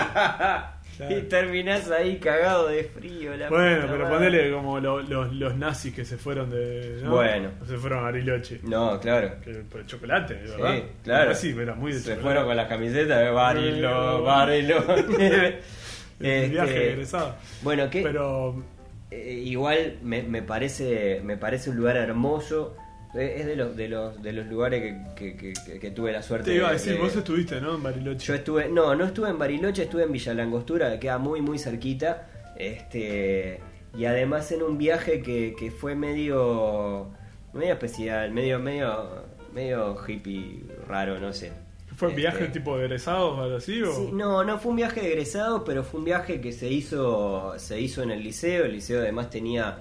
Y 1.10 1.22
terminás 1.24 1.90
ahí 1.92 2.18
cagado 2.18 2.68
de 2.68 2.84
frío. 2.86 3.36
La 3.38 3.50
Bueno, 3.50 3.82
puta 3.82 3.92
pero 3.94 4.04
madre. 4.06 4.16
ponele 4.30 4.52
como 4.52 4.80
lo- 4.80 5.02
los, 5.02 5.34
los 5.34 5.56
nazis 5.56 5.94
que 5.94 6.06
se 6.06 6.18
fueron 6.18 6.50
de. 6.50 7.00
¿no? 7.04 7.12
Bueno. 7.12 7.50
Se 7.68 7.78
fueron 7.78 8.00
a 8.00 8.02
Bariloche. 8.04 8.60
No, 8.64 9.00
claro. 9.00 9.36
Que, 9.44 9.52
por 9.56 9.82
el 9.82 9.86
chocolate, 9.88 10.34
de 10.36 10.48
Sí, 10.48 10.54
¿verdad? 10.58 10.84
claro. 11.04 11.36
Sí, 11.36 11.56
era 11.60 11.76
muy 11.76 11.92
de 11.92 12.00
Se 12.00 12.04
chocolate. 12.06 12.24
fueron 12.24 12.46
con 12.46 12.58
las 12.58 12.68
camisetas 12.68 13.20
de 13.20 13.30
Barilo, 13.30 14.24
Barilo. 14.24 14.84
El 14.98 15.56
Este, 16.20 16.48
viaje 16.50 16.92
egresado. 16.94 17.36
Bueno, 17.62 17.90
que 17.92 18.02
Pero. 18.02 18.64
eh, 19.12 19.34
igual 19.46 19.98
me, 20.02 20.24
me 20.24 20.42
parece 20.42 21.22
me 21.24 21.38
parece 21.38 21.70
un 21.70 21.78
lugar 21.78 21.96
hermoso. 21.98 22.76
Es 23.18 23.46
de 23.46 23.56
los 23.56 23.76
de 23.76 23.90
los 23.90 24.22
de 24.22 24.34
los 24.34 24.46
lugares 24.48 24.82
que, 25.16 25.36
que- 25.36 25.36
que- 25.38 25.54
que- 25.66 25.80
que 25.80 25.92
tuve 25.92 26.12
la 26.12 26.22
suerte 26.22 26.52
Te 26.52 26.58
iba 26.58 26.68
a 26.68 26.72
de- 26.72 26.78
decir, 26.78 26.94
de- 26.94 27.00
vos 27.00 27.16
estuviste, 27.16 27.60
¿no? 27.62 27.76
En 27.76 27.84
Bariloche. 27.84 28.26
Yo 28.28 28.34
estuve, 28.36 28.70
no, 28.70 28.96
no 28.96 29.06
estuve 29.06 29.30
en 29.30 29.38
Bariloche, 29.40 29.84
estuve 29.84 30.04
en 30.04 30.12
Villa 30.12 30.34
Langostura, 30.34 30.92
que 30.94 31.00
queda 31.00 31.18
muy, 31.18 31.42
muy 31.42 31.58
cerquita. 31.60 32.28
Este, 32.58 33.60
y 33.98 34.06
además 34.06 34.52
en 34.52 34.62
un 34.64 34.78
viaje 34.78 35.22
que, 35.22 35.56
que 35.58 35.72
fue 35.72 35.96
medio, 35.96 37.08
medio 37.54 37.74
especial, 37.74 38.32
medio, 38.32 38.60
medio, 38.60 39.24
medio 39.54 39.96
hippie 40.08 40.64
raro, 40.88 41.20
no 41.20 41.34
sé. 41.34 41.52
¿Fue 41.96 42.10
un 42.10 42.16
viaje 42.16 42.44
Este, 42.46 42.60
tipo 42.60 42.78
de 42.78 42.86
egresados 42.86 43.38
o 43.38 43.42
algo 43.42 43.58
así? 43.58 43.82
O... 43.82 43.92
Sí, 43.92 44.10
no, 44.14 44.44
no 44.44 44.60
fue 44.60 44.70
un 44.72 44.76
viaje 44.78 45.02
de 45.02 45.08
egresado, 45.14 45.64
pero 45.64 45.84
fue 45.84 46.00
un 46.00 46.06
viaje 46.06 46.40
que 46.40 46.52
se 46.52 46.68
hizo, 46.70 47.54
se 47.58 47.80
hizo 47.82 48.04
en 48.04 48.12
el 48.12 48.22
liceo. 48.22 48.66
El 48.66 48.74
liceo 48.74 49.00
además 49.02 49.32
tenía 49.32 49.78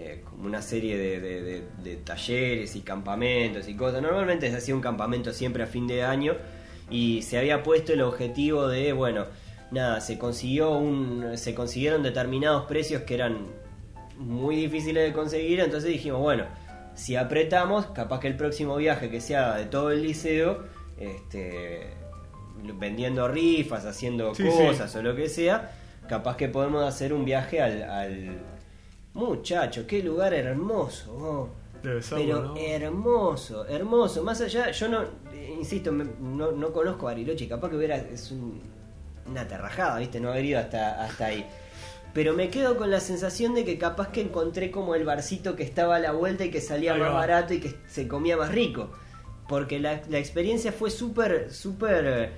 eh, 0.00 0.22
como 0.24 0.44
una 0.46 0.62
serie 0.62 0.96
de, 0.96 1.20
de- 1.20 1.42
de- 1.42 1.62
de 1.82 1.96
talleres 1.96 2.76
y 2.76 2.80
campamentos 2.82 3.68
y 3.68 3.74
cosas. 3.74 4.00
Normalmente 4.00 4.50
se 4.50 4.56
hacía 4.56 4.74
un 4.74 4.80
campamento 4.80 5.32
siempre 5.32 5.62
a 5.64 5.66
fin 5.66 5.86
de 5.86 6.02
año 6.04 6.34
y 6.90 7.22
se 7.22 7.36
había 7.38 7.62
puesto 7.62 7.92
el 7.92 8.02
objetivo 8.02 8.68
de, 8.68 8.92
bueno, 8.92 9.26
nada, 9.70 10.00
se 10.00 10.18
consiguió 10.18 10.70
un, 10.70 11.36
se 11.36 11.54
consiguieron 11.54 12.02
determinados 12.02 12.66
precios 12.66 13.02
que 13.02 13.14
eran 13.14 13.48
muy 14.16 14.56
difíciles 14.56 15.04
de 15.04 15.12
conseguir. 15.12 15.60
Entonces 15.60 15.90
dijimos, 15.90 16.20
bueno, 16.20 16.44
si 16.94 17.16
apretamos, 17.16 17.86
capaz 17.86 18.20
que 18.20 18.28
el 18.28 18.36
próximo 18.36 18.76
viaje 18.76 19.10
que 19.10 19.20
se 19.20 19.36
haga 19.36 19.56
de 19.56 19.66
todo 19.66 19.90
el 19.90 20.02
liceo, 20.02 20.64
este, 20.98 21.88
vendiendo 22.78 23.28
rifas, 23.28 23.84
haciendo 23.84 24.34
Sí, 24.34 24.44
cosas 24.44 24.94
o 24.96 25.02
lo 25.02 25.14
que 25.14 25.28
sea, 25.28 25.72
capaz 26.08 26.36
que 26.36 26.48
podemos 26.48 26.84
hacer 26.84 27.12
un 27.12 27.24
viaje 27.24 27.60
al... 27.60 27.82
al... 27.82 28.38
Muchacho, 29.14 29.86
qué 29.86 30.02
lugar 30.02 30.34
hermoso. 30.34 31.12
vos. 31.12 31.48
Debe 31.82 32.02
ser, 32.02 32.18
Pero 32.18 32.42
¿no? 32.42 32.56
hermoso, 32.56 33.66
hermoso. 33.66 34.22
Más 34.24 34.40
allá, 34.40 34.70
yo 34.72 34.88
no, 34.88 35.02
eh, 35.32 35.54
insisto, 35.58 35.92
me- 35.92 36.04
no, 36.20 36.50
no 36.52 36.72
conozco 36.72 37.06
Bariloche, 37.06 37.48
capaz 37.48 37.70
que 37.70 37.76
hubiera, 37.76 37.96
es 37.96 38.30
un- 38.32 38.60
una 39.26 39.46
terrajada, 39.46 39.98
¿viste? 39.98 40.18
No 40.20 40.30
haber 40.30 40.44
ido 40.44 40.58
hasta, 40.58 41.04
hasta 41.04 41.26
ahí. 41.26 41.46
Pero 42.14 42.32
me 42.32 42.48
quedo 42.50 42.76
con 42.76 42.90
la 42.90 42.98
sensación 43.00 43.54
de 43.54 43.64
que 43.64 43.78
capaz 43.78 44.08
que 44.08 44.22
encontré 44.22 44.70
como 44.72 44.94
el 44.96 45.04
barcito 45.04 45.54
que 45.54 45.62
estaba 45.62 45.96
a 45.96 45.98
la 46.00 46.12
vuelta 46.12 46.44
y 46.44 46.50
que 46.50 46.60
salía 46.60 46.94
Ahí 46.94 47.00
más 47.00 47.10
va. 47.10 47.14
barato 47.14 47.54
y 47.54 47.60
que 47.60 47.76
se 47.86 48.08
comía 48.08 48.36
más 48.36 48.50
rico. 48.50 48.90
Porque 49.48 49.78
la, 49.78 50.02
la 50.10 50.18
experiencia 50.18 50.72
fue 50.72 50.90
súper, 50.90 51.52
súper 51.52 52.32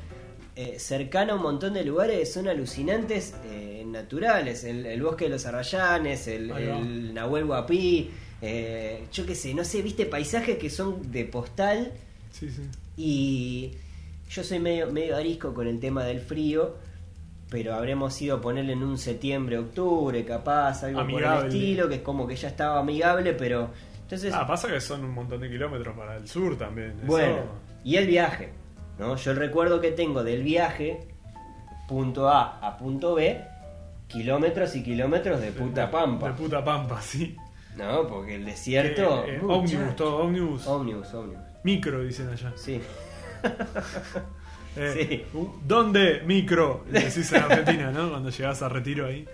eh, 0.56 0.78
cercana 0.78 1.32
a 1.32 1.36
un 1.36 1.42
montón 1.42 1.74
de 1.74 1.84
lugares, 1.84 2.32
son 2.32 2.48
alucinantes, 2.48 3.34
eh, 3.46 3.84
naturales. 3.86 4.64
El, 4.64 4.84
el 4.86 5.02
bosque 5.02 5.24
de 5.24 5.30
los 5.30 5.46
Arrayanes, 5.46 6.26
el, 6.28 6.50
el 6.50 7.14
Nahuel 7.14 7.44
Huapí, 7.44 8.10
eh, 8.42 9.04
yo 9.12 9.24
qué 9.26 9.34
sé, 9.34 9.54
no 9.54 9.64
sé, 9.64 9.82
viste 9.82 10.06
paisajes 10.06 10.58
que 10.58 10.70
son 10.70 11.10
de 11.12 11.24
postal 11.26 11.92
Sí, 12.30 12.48
sí. 12.50 12.62
y 12.96 13.72
yo 14.30 14.42
soy 14.44 14.58
medio, 14.60 14.90
medio 14.92 15.16
arisco 15.16 15.52
con 15.52 15.66
el 15.66 15.78
tema 15.80 16.04
del 16.04 16.20
frío, 16.20 16.76
pero 17.50 17.74
habremos 17.74 18.20
ido 18.22 18.36
a 18.36 18.40
ponerle 18.40 18.74
en 18.74 18.82
un 18.82 18.96
septiembre, 18.96 19.58
octubre, 19.58 20.24
capaz, 20.24 20.84
algo 20.84 21.00
por 21.00 21.10
Amigable. 21.10 21.40
el 21.40 21.46
estilo, 21.54 21.88
que 21.88 21.94
es 21.96 22.00
como 22.02 22.26
que 22.26 22.36
ya 22.36 22.48
estaba 22.48 22.78
amigable, 22.78 23.32
pero 23.34 23.70
entonces, 24.02 24.32
Ah, 24.34 24.46
pasa 24.46 24.68
que 24.68 24.80
son 24.80 25.04
un 25.04 25.10
montón 25.12 25.40
de 25.40 25.48
kilómetros 25.50 25.96
para 25.96 26.16
el 26.16 26.28
sur 26.28 26.56
también. 26.56 26.90
eso- 26.98 27.06
bueno, 27.06 27.38
y 27.84 27.96
el 27.96 28.06
viaje, 28.06 28.50
¿no? 29.00 29.16
Yo 29.16 29.30
el 29.30 29.38
recuerdo 29.38 29.80
que 29.80 29.92
tengo 29.92 30.22
del 30.22 30.42
viaje, 30.42 31.08
punto 31.88 32.28
A 32.28 32.58
a 32.60 32.76
punto 32.76 33.14
B, 33.14 33.42
kilómetros 34.06 34.76
y 34.76 34.82
kilómetros 34.82 35.40
de 35.40 35.52
puta 35.52 35.90
pampa, 35.90 36.28
De 36.28 36.34
puta 36.34 36.62
pampa, 36.62 37.00
sí. 37.00 37.34
¿no? 37.76 38.06
Porque 38.06 38.34
el 38.34 38.44
desierto... 38.44 39.24
Eh, 39.24 39.36
eh, 39.36 39.40
ómnibus, 39.42 39.96
todo 39.96 40.18
ómnibus. 40.18 40.66
Ómnibus, 40.66 41.14
ómnibus. 41.14 41.44
Micro, 41.64 42.04
dicen 42.04 42.28
allá. 42.28 42.52
Sí. 42.54 42.80
Eh, 44.76 45.26
Sí. 45.32 45.40
¿Dónde 45.66 46.22
micro? 46.24 46.84
Le 46.88 47.00
decís 47.00 47.32
en 47.32 47.42
Argentina, 47.42 47.90
¿no? 47.90 48.08
Cuando 48.08 48.30
llegás 48.30 48.62
a 48.62 48.68
retiro 48.68 49.08
ahí. 49.08 49.26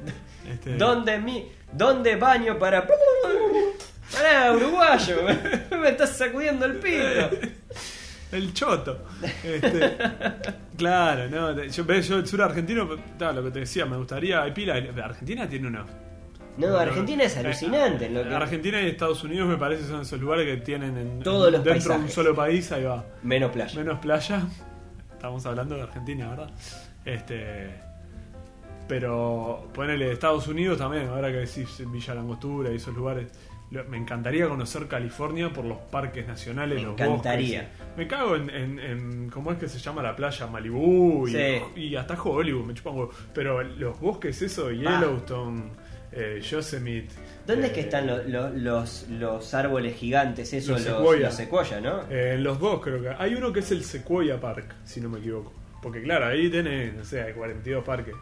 Este, 0.51 0.79
¿Dónde 0.79 1.19
mi 1.19 1.47
¿Dónde 1.71 2.17
baño 2.17 2.59
para 2.59 2.87
Pará, 2.87 4.53
uruguayo, 4.53 5.17
me 5.79 5.91
estás 5.91 6.17
sacudiendo 6.17 6.65
el 6.65 6.77
pito. 6.77 7.37
El 8.33 8.53
choto. 8.53 9.05
Este, 9.45 9.97
claro, 10.77 11.29
no. 11.29 11.63
Yo, 11.65 11.85
ves, 11.85 12.09
yo 12.09 12.17
el 12.17 12.27
sur 12.27 12.43
argentino, 12.43 12.89
claro, 13.19 13.35
lo 13.35 13.45
que 13.45 13.51
te 13.53 13.61
decía, 13.61 13.87
me 13.87 13.97
gustaría. 13.97 14.43
Hay 14.43 14.53
pila. 14.53 14.75
Argentina 15.05 15.49
tiene 15.49 15.69
una. 15.69 15.85
No, 16.59 16.77
Argentina 16.79 17.23
es 17.25 17.37
Eh, 17.37 17.41
alucinante. 17.41 18.09
Lo 18.11 18.23
que- 18.25 18.35
Argentina 18.35 18.81
y 18.81 18.87
Estados 18.89 19.23
Unidos 19.25 19.49
me 19.49 19.57
parece 19.59 19.85
son 19.87 20.01
esos 20.01 20.19
lugares 20.21 20.47
que 20.47 20.57
tienen 20.63 20.97
en, 20.97 21.21
Todos 21.21 21.53
los 21.53 21.63
dentro 21.63 21.95
de 21.95 22.01
un 22.01 22.09
solo 22.09 22.35
país, 22.35 22.73
ahí 22.73 22.85
va. 22.85 23.05
Menos 23.23 23.51
playa. 23.53 23.79
Menos 23.79 23.99
playa. 24.01 24.43
Estamos 25.13 25.45
hablando 25.47 25.75
de 25.77 25.83
Argentina, 25.83 26.29
¿verdad? 26.31 26.51
Este. 27.05 27.71
Pero 28.89 29.69
ponele 29.75 30.13
Estados 30.13 30.47
Unidos 30.47 30.79
también, 30.79 31.09
ahora 31.09 31.29
que 31.29 31.39
decís 31.39 31.83
Villa 31.91 32.15
Langostura 32.15 32.71
y 32.73 32.77
esos 32.77 32.95
lugares. 32.95 33.27
Me 33.71 33.97
encantaría 33.97 34.49
conocer 34.49 34.87
California 34.87 35.53
por 35.53 35.65
los 35.65 35.79
parques 35.79 36.27
nacionales, 36.27 36.77
Me 36.79 36.83
los 36.85 36.93
encantaría. 36.93 37.63
bosques. 37.63 37.97
Me 37.97 38.07
cago 38.07 38.37
en, 38.37 38.49
en- 38.51 38.79
en- 38.79 39.31
¿Cómo 39.31 39.51
es 39.53 39.59
que 39.59 39.69
se 39.69 39.79
llama 39.81 40.03
la 40.03 40.15
playa? 40.15 40.47
Malibú 40.47 41.27
y, 41.27 41.33
Sí. 41.33 41.59
y 41.75 41.97
hasta 41.97 42.15
Hollywood, 42.23 42.65
me 42.65 42.75
chupan. 42.75 43.09
Pero 43.35 43.63
los 43.63 43.99
bosques, 44.01 44.41
eso. 44.43 44.71
Yellowstone, 44.71 45.65
eh, 46.13 46.41
Yosemite. 46.49 47.09
¿Dónde 47.45 47.65
eh, 47.65 47.67
es 47.69 47.73
que 47.75 47.81
están 47.81 48.07
lo- 48.07 48.23
lo- 48.23 48.51
los, 48.51 49.09
los 49.11 49.53
árboles 49.53 49.97
gigantes? 49.97 50.53
Eso, 50.53 50.73
Los 50.73 50.85
los, 50.87 50.97
secuoya. 50.97 51.27
los 51.27 51.35
secuoya, 51.35 51.81
¿no? 51.81 52.03
Eh, 52.09 52.35
en 52.35 52.45
los 52.45 52.61
dos 52.61 52.81
creo 52.81 53.03
que. 53.03 53.09
Hay 53.19 53.35
uno 53.35 53.53
que 53.53 53.61
es 53.61 53.71
el 53.73 53.83
Sequoia 53.83 54.41
Park, 54.41 54.75
si 54.85 55.01
no 55.01 55.09
me 55.09 55.19
equivoco. 55.19 55.53
Porque 55.83 56.03
claro, 56.03 56.27
ahí 56.27 56.49
tenés, 56.49 56.95
no 56.95 57.05
sé, 57.05 57.21
hay 57.21 57.33
42 57.33 57.85
parques. 57.85 58.15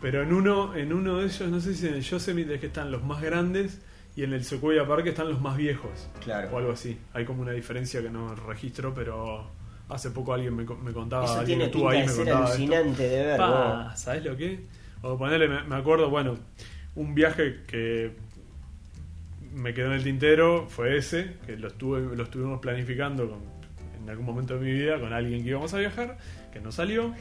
Pero 0.00 0.22
en 0.22 0.32
uno, 0.32 0.74
en 0.74 0.92
uno 0.92 1.18
de 1.18 1.26
ellos, 1.26 1.48
no 1.48 1.60
sé 1.60 1.74
si 1.74 1.86
en 1.86 1.94
el 1.94 2.02
Yosemite 2.02 2.54
es 2.54 2.60
que 2.60 2.66
están 2.66 2.90
los 2.90 3.02
más 3.04 3.22
grandes 3.22 3.80
y 4.16 4.24
en 4.24 4.32
el 4.32 4.44
Sequoia 4.44 4.86
Park 4.86 5.06
están 5.06 5.28
los 5.28 5.40
más 5.40 5.56
viejos. 5.56 6.08
Claro. 6.22 6.48
O 6.52 6.58
algo 6.58 6.72
así. 6.72 6.98
Hay 7.14 7.24
como 7.24 7.42
una 7.42 7.52
diferencia 7.52 8.02
que 8.02 8.10
no 8.10 8.34
registro, 8.34 8.92
pero 8.94 9.50
hace 9.88 10.10
poco 10.10 10.32
alguien 10.34 10.54
me, 10.54 10.64
me 10.64 10.92
contaba. 10.92 11.24
Eso 11.24 11.38
alguien 11.40 11.58
tiene 11.58 11.72
pinta 11.72 11.90
ahí 11.90 12.00
de 12.00 12.06
me 12.06 12.08
ser 12.12 12.16
contaba 12.24 12.44
esto. 12.44 12.54
alucinante 12.56 13.02
de 13.08 13.26
ver. 13.26 13.36
Pa. 13.38 13.96
¿Sabes 13.96 14.24
lo 14.24 14.36
que? 14.36 14.60
O 15.02 15.16
ponerle, 15.16 15.48
me, 15.48 15.62
me 15.64 15.76
acuerdo, 15.76 16.10
bueno, 16.10 16.36
un 16.96 17.14
viaje 17.14 17.60
que 17.66 18.12
me 19.54 19.74
quedó 19.74 19.86
en 19.86 19.92
el 19.92 20.04
tintero 20.04 20.66
fue 20.68 20.96
ese, 20.96 21.36
que 21.46 21.56
lo, 21.56 21.68
estuve, 21.68 22.14
lo 22.16 22.22
estuvimos 22.22 22.60
planificando 22.60 23.28
con- 23.28 23.40
en 24.02 24.08
algún 24.08 24.24
momento 24.26 24.54
de 24.54 24.60
mi 24.60 24.72
vida 24.72 24.98
con 25.00 25.12
alguien 25.12 25.42
que 25.42 25.50
íbamos 25.50 25.72
a 25.74 25.78
viajar, 25.78 26.18
que 26.52 26.60
no 26.60 26.72
salió. 26.72 27.14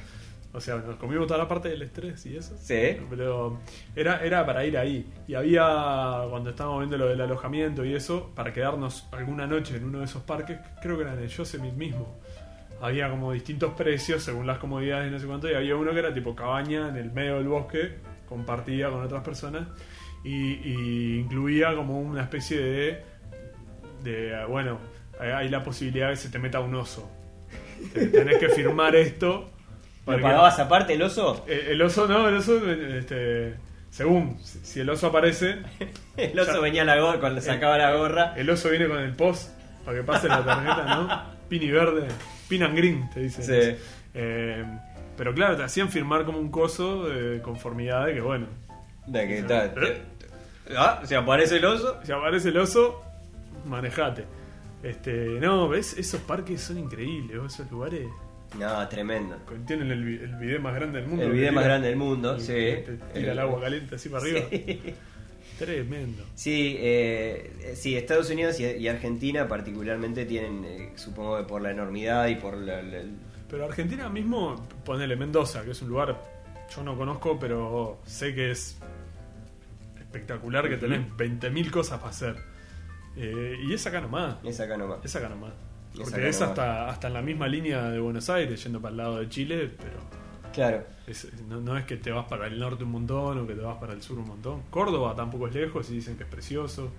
O 0.51 0.59
sea, 0.59 0.77
nos 0.77 0.95
comimos 0.95 1.27
toda 1.27 1.37
la 1.37 1.47
parte 1.47 1.69
del 1.69 1.83
estrés 1.83 2.25
y 2.25 2.35
eso. 2.35 2.55
Sí. 2.57 2.97
Pero 3.09 3.59
era, 3.95 4.23
era 4.25 4.43
para 4.45 4.65
ir 4.65 4.77
ahí. 4.79 5.07
Y 5.27 5.35
había, 5.35 6.23
cuando 6.29 6.49
estábamos 6.49 6.79
viendo 6.79 6.97
lo 6.97 7.07
del 7.07 7.21
alojamiento 7.21 7.85
y 7.85 7.93
eso, 7.93 8.31
para 8.35 8.51
quedarnos 8.51 9.07
alguna 9.11 9.45
noche 9.45 9.77
en 9.77 9.83
uno 9.85 9.99
de 9.99 10.05
esos 10.05 10.23
parques, 10.23 10.57
creo 10.81 10.95
que 10.97 11.03
era 11.03 11.13
en 11.13 11.19
el 11.19 11.27
Yosemite 11.29 11.75
mismo. 11.77 12.17
Había 12.81 13.09
como 13.11 13.31
distintos 13.33 13.73
precios 13.73 14.23
según 14.23 14.47
las 14.47 14.57
comodidades 14.57 15.09
y 15.09 15.11
no 15.13 15.19
sé 15.19 15.27
cuánto. 15.27 15.51
Y 15.51 15.53
había 15.53 15.75
uno 15.75 15.91
que 15.91 15.99
era 15.99 16.13
tipo 16.13 16.35
cabaña 16.35 16.89
en 16.89 16.95
el 16.97 17.11
medio 17.11 17.35
del 17.35 17.47
bosque, 17.47 17.95
compartida 18.27 18.89
con 18.89 19.03
otras 19.03 19.21
personas. 19.23 19.67
Y, 20.23 20.53
y 20.67 21.19
incluía 21.19 21.75
como 21.75 21.99
una 22.01 22.23
especie 22.23 22.59
de. 22.59 23.03
de 24.03 24.45
bueno, 24.45 24.79
hay- 25.19 25.49
la 25.49 25.63
posibilidad 25.63 26.07
de 26.07 26.13
que 26.13 26.19
se 26.21 26.29
te 26.29 26.39
meta 26.39 26.59
un 26.59 26.73
oso. 26.75 27.09
Te- 27.93 28.07
Tenés 28.07 28.37
que 28.39 28.49
firmar 28.49 28.95
esto. 28.95 29.51
¿Lo 30.05 30.19
pagabas 30.21 30.57
aparte 30.59 30.93
el 30.93 31.01
oso? 31.03 31.45
eh, 31.47 31.67
El 31.71 31.81
oso 31.81 32.07
no, 32.07 32.27
el 32.27 32.35
oso, 32.37 32.59
este, 32.71 33.55
según, 33.91 34.39
si 34.43 34.79
el 34.79 34.89
oso 34.89 35.07
aparece, 35.07 35.59
El 36.17 36.39
oso 36.39 36.53
Ya. 36.55 36.59
venía 36.59 36.83
la 36.85 36.99
gorra, 36.99 37.19
cuando 37.19 37.41
sacaba 37.41 37.77
la 37.77 37.93
gorra. 37.95 38.33
el 38.35 38.49
oso 38.49 38.69
viene 38.69 38.87
con 38.87 38.97
el 38.99 39.13
post 39.15 39.51
para 39.85 39.97
que 39.97 40.03
pase 40.03 40.27
la 40.27 40.43
tarjeta, 40.43 40.95
¿no? 40.95 41.39
Pin 41.49 41.63
y 41.63 41.71
verde, 41.71 42.07
pin 42.47 42.61
and 42.63 42.75
green, 42.77 43.09
te 43.09 43.21
dicen. 43.21 43.43
Sí. 43.43 43.77
Eh, 44.13 44.63
pero 45.17 45.33
claro, 45.33 45.57
te 45.57 45.63
hacían 45.63 45.89
firmar 45.89 46.23
como 46.25 46.37
un 46.39 46.49
coso 46.51 47.07
de 47.09 47.41
conformidad 47.41 48.05
de 48.05 48.13
que, 48.15 48.21
bueno, 48.21 48.45
De 49.07 49.27
que 49.27 49.43
tal. 49.43 49.73
¿Eh? 49.83 50.01
Ah, 50.77 51.01
si 51.03 51.15
aparece 51.15 51.57
el 51.57 51.65
oso. 51.65 51.99
si 52.03 52.11
aparece 52.11 52.49
el 52.49 52.57
oso, 52.57 53.03
manejate. 53.65 54.25
Este, 54.83 55.11
no, 55.41 55.67
ves, 55.67 55.97
esos 55.97 56.21
parques 56.21 56.61
son 56.61 56.77
increíbles, 56.77 57.37
¿vos? 57.41 57.53
esos 57.53 57.69
lugares 57.71 58.07
No, 58.57 58.87
tremendo. 58.87 59.37
tienen 59.67 59.91
el, 59.91 60.21
el 60.21 60.35
video 60.37 60.59
más 60.59 60.73
grande 60.75 60.99
del 60.99 61.07
mundo. 61.07 61.23
El 61.25 61.31
video 61.31 61.51
más 61.53 61.63
grande 61.65 61.87
del 61.89 61.97
mundo, 61.97 62.39
sí. 62.39 62.47
te 62.47 62.97
tira 63.13 63.31
el 63.33 63.39
agua 63.39 63.61
caliente 63.61 63.95
así 63.95 64.09
para 64.09 64.23
arriba. 64.23 64.41
Sí. 64.49 64.93
Tremendo. 65.59 66.23
Sí, 66.35 66.75
eh, 66.79 67.73
sí, 67.75 67.95
Estados 67.95 68.29
Unidos 68.29 68.59
y, 68.59 68.65
y 68.65 68.87
Argentina 68.87 69.47
particularmente 69.47 70.25
tienen, 70.25 70.63
eh, 70.65 70.91
supongo 70.95 71.37
que 71.37 71.43
por 71.43 71.61
la 71.61 71.71
enormidad 71.71 72.27
y 72.27 72.35
por 72.35 72.55
la, 72.57 72.81
la- 72.81 73.03
Pero 73.49 73.65
Argentina 73.65 74.07
mismo, 74.09 74.67
ponele 74.85 75.15
Mendoza, 75.15 75.63
que 75.63 75.71
es 75.71 75.81
un 75.81 75.89
lugar 75.89 76.17
yo 76.75 76.83
no 76.83 76.95
conozco, 76.97 77.37
pero 77.39 77.99
sé 78.05 78.33
que 78.35 78.51
es 78.51 78.77
espectacular, 79.99 80.69
que 80.69 80.77
tenés 80.77 81.01
20.000 81.17 81.71
cosas 81.71 81.97
para 81.99 82.11
hacer. 82.11 82.35
Eh, 83.17 83.57
y 83.67 83.73
es 83.73 83.85
acá 83.85 84.01
nomás, 84.01 84.35
es 84.43 84.59
acá 84.59 84.77
nomás. 84.77 84.99
es 85.03 85.15
acá 85.15 85.29
nomás. 85.29 85.51
Porque 86.03 86.29
es 86.29 86.41
hasta, 86.41 86.89
hasta 86.89 87.07
en 87.07 87.13
la 87.13 87.21
misma 87.21 87.47
línea 87.47 87.83
de 87.89 87.99
Buenos 87.99 88.29
Aires, 88.29 88.63
yendo 88.63 88.79
para 88.81 88.91
el 88.91 88.97
lado 88.97 89.19
de 89.19 89.29
Chile, 89.29 89.69
pero 89.77 89.99
Claro. 90.53 90.83
es- 91.07 91.27
no, 91.47 91.59
no 91.61 91.77
es 91.77 91.85
que 91.85 91.97
te 91.97 92.11
vas 92.11 92.25
para 92.27 92.47
el 92.47 92.59
norte 92.59 92.83
un 92.83 92.91
montón 92.91 93.37
o 93.39 93.47
que 93.47 93.53
te 93.53 93.61
vas 93.61 93.77
para 93.77 93.93
el 93.93 94.01
sur 94.01 94.17
un 94.19 94.27
montón. 94.27 94.61
Córdoba 94.69 95.15
tampoco 95.15 95.47
es 95.47 95.53
lejos 95.55 95.89
y 95.89 95.95
dicen 95.95 96.17
que 96.17 96.23
es 96.23 96.29
precioso. 96.29 96.91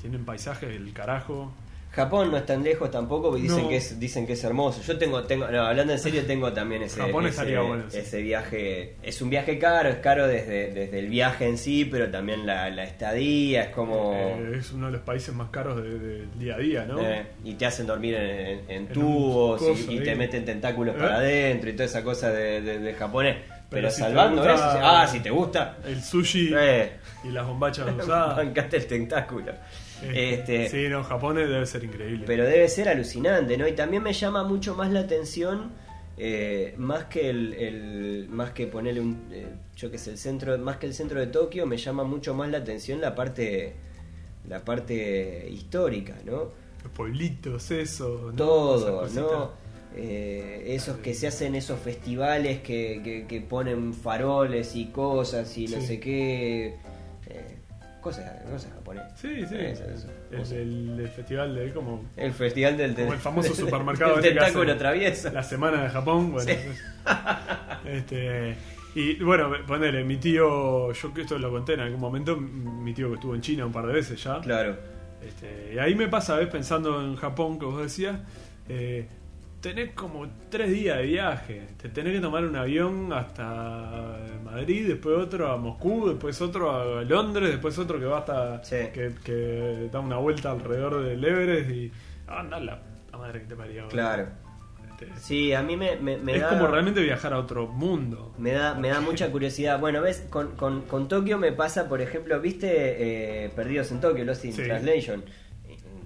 Tienen 0.00 0.24
paisajes 0.24 0.68
del 0.68 0.92
carajo. 0.92 1.52
Japón 1.90 2.30
no 2.30 2.36
es 2.36 2.46
tan 2.46 2.62
lejos 2.62 2.90
tampoco 2.90 3.36
y 3.36 3.42
dicen 3.42 3.62
No. 3.62 3.68
que 3.68 3.76
es 3.78 3.98
dicen 3.98 4.26
que 4.26 4.34
es 4.34 4.44
hermoso. 4.44 4.80
Yo 4.82 4.98
tengo 4.98 5.22
tengo 5.24 5.48
no, 5.48 5.62
hablando 5.62 5.92
en 5.94 5.98
serio 5.98 6.24
tengo 6.26 6.52
también 6.52 6.82
ese 6.82 7.00
Japón 7.00 7.24
ese, 7.24 7.30
estaría 7.30 7.60
bueno, 7.62 7.84
sí. 7.88 7.98
ese 7.98 8.22
viaje. 8.22 8.96
Es 9.02 9.20
un 9.22 9.30
viaje 9.30 9.58
caro, 9.58 9.88
es 9.88 9.96
caro 9.96 10.28
desde, 10.28 10.70
desde 10.72 10.98
el 10.98 11.08
viaje 11.08 11.48
en 11.48 11.58
sí, 11.58 11.84
pero 11.86 12.10
también 12.10 12.46
la, 12.46 12.68
la 12.70 12.84
estadía, 12.84 13.62
es 13.64 13.68
como 13.70 14.12
Eh, 14.14 14.58
es 14.58 14.70
uno 14.72 14.86
de 14.86 14.92
los 14.92 15.00
países 15.00 15.34
más 15.34 15.48
caros 15.50 15.82
de- 15.82 15.98
del 15.98 16.38
día 16.38 16.54
a 16.54 16.58
día, 16.58 16.84
¿no? 16.84 17.00
Eh, 17.00 17.26
y 17.42 17.54
te 17.54 17.66
hacen 17.66 17.86
dormir 17.86 18.14
en, 18.14 18.60
en- 18.68 18.88
tubos 18.88 19.60
y- 19.88 19.98
te 20.00 20.14
meten 20.14 20.44
tentáculos 20.44 20.94
¿Eh? 20.94 20.98
para 20.98 21.16
adentro 21.16 21.70
y 21.70 21.72
toda 21.72 21.86
esa 21.86 22.04
cosa 22.04 22.30
de, 22.30 22.60
de- 22.60 22.78
de 22.78 22.94
japonés. 22.94 23.36
Pero, 23.70 23.82
Pero 23.82 23.90
si 23.90 23.96
te 23.96 24.02
salvando 24.02 24.42
eso, 24.48 24.62
ah, 24.64 25.06
si 25.10 25.20
te 25.20 25.28
gusta, 25.30 25.76
El 25.84 26.02
sushi 26.02 26.52
eh, 26.56 26.92
y 27.24 27.28
las 27.28 27.46
bombachas 27.46 27.86
usadas. 27.98 28.36
bancate 28.36 28.76
el 28.78 28.86
tentáculo. 28.86 29.52
Este, 30.14 30.68
sí, 30.70 30.88
no, 30.88 31.02
Japón 31.04 31.36
debe 31.36 31.64
ser 31.66 31.84
increíble. 31.84 32.24
Pero 32.26 32.44
debe 32.44 32.68
ser 32.68 32.88
alucinante, 32.88 33.56
¿no? 33.56 33.66
Y 33.66 33.72
también 33.72 34.02
me 34.02 34.12
llama 34.12 34.44
mucho 34.44 34.74
más 34.74 34.90
la 34.92 35.00
atención, 35.00 35.70
eh, 36.16 36.74
más 36.76 37.04
que 37.04 37.30
el, 37.30 37.54
el- 37.54 38.28
más 38.30 38.50
que 38.50 38.66
ponerle 38.66 39.00
un, 39.00 39.28
eh, 39.32 39.46
yo 39.76 39.90
que 39.90 39.98
sé, 39.98 40.10
el 40.10 40.18
centro, 40.18 40.56
más 40.58 40.76
que 40.78 40.86
el 40.86 40.94
centro 40.94 41.20
de 41.20 41.26
Tokio, 41.28 41.66
me 41.66 41.76
llama 41.76 42.04
mucho 42.04 42.34
más 42.34 42.50
la 42.50 42.58
atención 42.58 43.00
la 43.00 43.14
parte, 43.14 43.74
la 44.48 44.64
parte 44.64 45.48
histórica, 45.50 46.14
¿no? 46.24 46.50
Los 46.82 46.92
pueblitos, 46.94 47.70
eso. 47.70 48.30
¿no? 48.30 48.36
Todo, 48.36 49.08
¿no? 49.08 49.50
Eh, 49.96 50.74
esos 50.74 50.98
que 50.98 51.12
se 51.14 51.26
hacen 51.26 51.54
esos 51.54 51.80
festivales 51.80 52.60
que, 52.60 53.00
que, 53.02 53.26
que 53.26 53.40
ponen 53.40 53.94
faroles 53.94 54.76
y 54.76 54.86
cosas 54.86 55.56
y 55.58 55.66
no 55.66 55.80
Sí. 55.80 55.86
sé 55.86 56.00
qué. 56.00 56.74
Cosas, 58.00 58.24
cosas 58.50 58.72
japonesas. 58.72 59.18
Sí, 59.18 59.44
sí. 59.48 59.56
Eso, 59.56 59.84
eso. 59.84 60.08
El, 60.54 60.58
el- 60.92 61.00
el 61.00 61.08
festival 61.08 61.54
de 61.54 61.72
como 61.72 62.04
El 62.16 62.32
festival 62.32 62.76
del 62.76 62.94
Como 62.94 63.12
el 63.12 63.18
famoso 63.18 63.54
supermercado 63.54 64.16
que 64.16 64.28
tentáculo 64.30 64.62
hacen 64.64 64.78
travieso. 64.78 65.30
la 65.32 65.42
semana 65.42 65.82
de 65.84 65.90
Japón. 65.90 66.32
Bueno, 66.32 66.52
este, 67.86 68.56
y 68.94 69.14
bueno, 69.22 69.50
ponele, 69.66 70.04
mi 70.04 70.16
tío, 70.16 70.92
yo 70.92 71.14
que 71.14 71.22
esto 71.22 71.38
lo 71.38 71.50
conté 71.50 71.74
en 71.74 71.80
algún 71.80 72.00
momento, 72.00 72.36
mi 72.36 72.92
tío 72.94 73.08
que 73.08 73.14
estuvo 73.14 73.34
en 73.34 73.40
China 73.40 73.66
un 73.66 73.72
par 73.72 73.86
de 73.86 73.92
veces 73.92 74.22
ya. 74.22 74.40
Claro. 74.40 74.76
Este, 75.26 75.72
y 75.74 75.78
ahí 75.78 75.94
me 75.94 76.08
pasa, 76.08 76.36
¿ves? 76.36 76.48
pensando 76.48 77.00
en 77.02 77.16
Japón, 77.16 77.58
que 77.58 77.64
vos 77.66 77.82
decías, 77.82 78.18
eh, 78.68 79.08
tenés 79.60 79.92
como 79.92 80.26
tres 80.50 80.70
días 80.70 80.98
de 80.98 81.02
viaje. 81.04 81.62
Te 81.80 81.88
tenés 81.88 82.14
que 82.14 82.20
tomar 82.20 82.44
un 82.44 82.56
avión 82.56 83.12
hasta 83.12 84.16
Madrid, 84.44 84.88
después 84.88 85.16
otro 85.18 85.50
a 85.50 85.56
Moscú, 85.56 86.08
después 86.10 86.40
otro 86.40 86.70
a 86.98 87.02
Londres, 87.02 87.50
después 87.50 87.78
otro 87.78 87.98
que 87.98 88.04
va 88.06 88.18
hasta. 88.18 88.64
Sí. 88.64 88.76
que, 88.92 89.12
que 89.24 89.88
da 89.92 90.00
una 90.00 90.16
vuelta 90.16 90.50
alrededor 90.52 91.02
del 91.04 91.24
Everest 91.24 91.70
y. 91.70 91.92
Anda 92.26 92.60
la, 92.60 92.78
la 93.12 93.18
madre 93.18 93.40
que 93.40 93.46
te 93.46 93.56
parió. 93.56 93.88
Claro. 93.88 94.28
Este, 94.90 95.08
Sí, 95.16 95.52
a 95.52 95.62
mí 95.62 95.76
me, 95.76 95.96
me, 95.96 96.16
me 96.18 96.34
es 96.34 96.40
da. 96.42 96.48
como 96.50 96.66
realmente 96.66 97.00
viajar 97.00 97.32
a 97.32 97.38
otro 97.38 97.66
mundo. 97.68 98.34
Me 98.38 98.52
da, 98.52 98.74
me 98.74 98.88
da 98.88 99.00
mucha 99.00 99.30
curiosidad. 99.30 99.78
Bueno, 99.80 100.02
ves, 100.02 100.26
con, 100.28 100.56
con, 100.56 100.82
con 100.82 101.08
Tokio 101.08 101.38
me 101.38 101.52
pasa, 101.52 101.88
por 101.88 102.00
ejemplo, 102.00 102.40
¿viste 102.40 103.44
eh, 103.44 103.48
Perdidos 103.54 103.92
en 103.92 104.00
Tokio, 104.00 104.24
Lost 104.24 104.44
in 104.44 104.52
Sí. 104.52 104.62
Translation? 104.64 105.24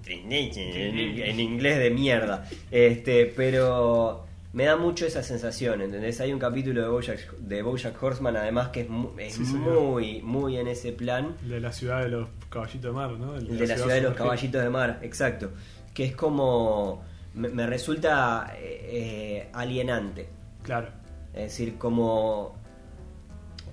En, 0.05 1.39
inglés 1.39 1.79
de 1.79 1.89
mierda. 1.89 2.47
Este, 2.71 3.25
pero 3.25 4.25
me 4.53 4.65
da 4.65 4.77
mucho 4.77 5.05
esa 5.05 5.23
sensación, 5.23 5.81
¿entendés? 5.81 6.21
Hay 6.21 6.31
un 6.31 6.39
capítulo 6.39 6.81
de 6.81 6.87
Bojack, 6.87 7.37
de 7.37 7.61
Bojack 7.61 8.01
Horseman, 8.01 8.37
además, 8.37 8.69
que 8.69 8.87
es, 9.17 9.33
Sí, 9.33 9.41
muy, 9.55 10.21
muy 10.21 10.57
en 10.57 10.67
ese 10.67 10.91
plan. 10.91 11.35
De 11.41 11.59
la 11.59 11.71
ciudad 11.71 12.01
de 12.01 12.09
los 12.09 12.29
caballitos 12.49 12.83
de 12.83 12.91
mar, 12.91 13.11
¿no? 13.11 13.35
El 13.35 13.57
de 13.57 13.67
la 13.67 13.77
ciudad 13.77 13.95
de 13.95 14.01
los 14.01 14.13
caballitos 14.13 14.63
de 14.63 14.69
mar, 14.69 14.99
exacto. 15.01 15.51
Que 15.93 16.05
es 16.05 16.15
como. 16.15 17.03
Me, 17.33 17.49
me 17.49 17.65
resulta 17.65 18.53
eh, 18.59 18.89
eh, 18.91 19.49
alienante. 19.53 20.27
Claro. 20.61 20.89
Es 21.33 21.43
decir, 21.43 21.77
como. 21.77 22.62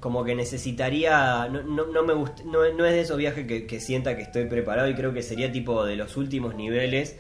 Como 0.01 0.25
que 0.25 0.35
necesitaría. 0.35 1.47
No, 1.53 1.63
no, 1.63 1.87
no 1.87 2.03
me 2.03 2.15
gust- 2.15 2.43
no, 2.45 2.61
no 2.73 2.87
es 2.87 2.93
de 2.93 3.01
esos 3.03 3.19
viajes 3.19 3.47
que, 3.47 3.67
que 3.67 3.81
sienta 3.81 4.17
que 4.17 4.23
estoy 4.23 4.47
preparado 4.47 4.89
y 4.89 4.95
creo 4.95 5.13
que 5.13 5.23
sería 5.23 5.53
tipo 5.53 5.85
de 5.85 5.97
los 5.97 6.17
últimos 6.17 6.55
niveles 6.55 7.17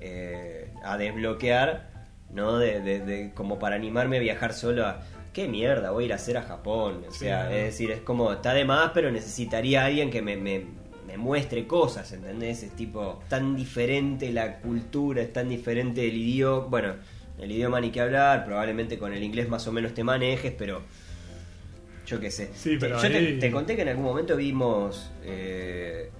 eh, 0.00 0.68
a 0.82 0.96
desbloquear, 0.96 1.90
¿no? 2.32 2.58
De, 2.58 2.80
de- 2.80 3.00
de- 3.00 3.32
como 3.34 3.58
para 3.58 3.76
animarme 3.76 4.16
a 4.16 4.20
viajar 4.20 4.52
solo 4.54 4.86
a. 4.86 5.02
¿Qué 5.32 5.48
mierda 5.48 5.90
voy 5.90 6.04
a 6.04 6.06
ir 6.06 6.12
a 6.14 6.16
hacer 6.16 6.38
a 6.38 6.42
Japón? 6.42 7.04
O 7.06 7.12
sea, 7.12 7.54
es 7.54 7.64
decir, 7.64 7.90
es 7.90 8.00
como. 8.00 8.32
Está 8.32 8.54
de 8.54 8.64
más, 8.64 8.92
pero 8.94 9.10
necesitaría 9.10 9.82
a 9.82 9.86
alguien 9.86 10.10
que 10.10 10.22
me. 10.22 10.36
me 10.36 10.86
me 11.06 11.16
muestre 11.18 11.68
cosas, 11.68 12.10
¿entendés? 12.12 12.64
Es 12.64 12.72
tipo 12.72 13.20
tan 13.28 13.54
diferente 13.54 14.32
la 14.32 14.58
cultura, 14.58 15.22
es 15.22 15.32
tan 15.32 15.48
diferente 15.48 16.08
el 16.08 16.16
idioma. 16.16 16.66
Bueno, 16.66 16.94
el 17.38 17.52
idioma 17.52 17.80
ni 17.80 17.90
que 17.90 18.00
hablar, 18.00 18.44
probablemente 18.44 18.98
con 18.98 19.12
el 19.12 19.22
inglés 19.22 19.48
más 19.48 19.68
o 19.68 19.72
menos 19.72 19.94
te 19.94 20.02
manejes, 20.02 20.52
pero 20.58 20.82
yo 22.06 22.20
qué 22.20 22.30
sé. 22.30 22.50
Sí, 22.54 22.76
pero 22.80 22.96
yo 23.02 23.08
te, 23.10 23.16
ahí- 23.16 23.38
te 23.38 23.50
conté 23.50 23.76
que 23.76 23.82
en 23.82 23.88
algún 23.88 24.04
momento 24.04 24.36
vimos 24.36 25.10
eh, 25.24 26.10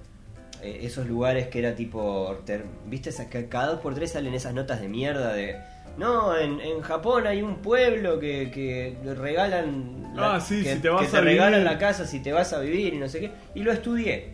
eh, 0.61 0.79
esos 0.83 1.07
lugares 1.07 1.47
que 1.47 1.59
era 1.59 1.75
tipo. 1.75 2.37
¿Viste? 2.85 3.11
cada 3.49 3.67
dos 3.67 3.79
por 3.79 3.95
tres 3.95 4.11
salen 4.11 4.33
esas 4.33 4.53
notas 4.53 4.81
de 4.81 4.87
mierda 4.89 5.33
de. 5.33 5.55
No, 5.97 6.37
en, 6.37 6.59
en 6.61 6.81
Japón 6.81 7.25
hay 7.25 7.41
un 7.41 7.55
pueblo 7.57 8.19
que, 8.19 8.51
que 8.51 8.95
regalan. 9.15 10.13
Ah, 10.17 10.39
sí, 10.39 10.61
que, 10.61 10.75
si 10.75 10.79
te 10.79 10.89
vas 10.89 11.01
que 11.01 11.07
te 11.07 11.17
vivir. 11.21 11.33
regalan 11.33 11.63
la 11.63 11.77
casa 11.79 12.05
si 12.05 12.19
te 12.21 12.31
vas 12.31 12.53
a 12.53 12.59
vivir 12.59 12.93
y 12.93 12.97
no 12.97 13.09
sé 13.09 13.19
qué. 13.19 13.31
Y 13.55 13.61
lo 13.63 13.71
estudié. 13.71 14.33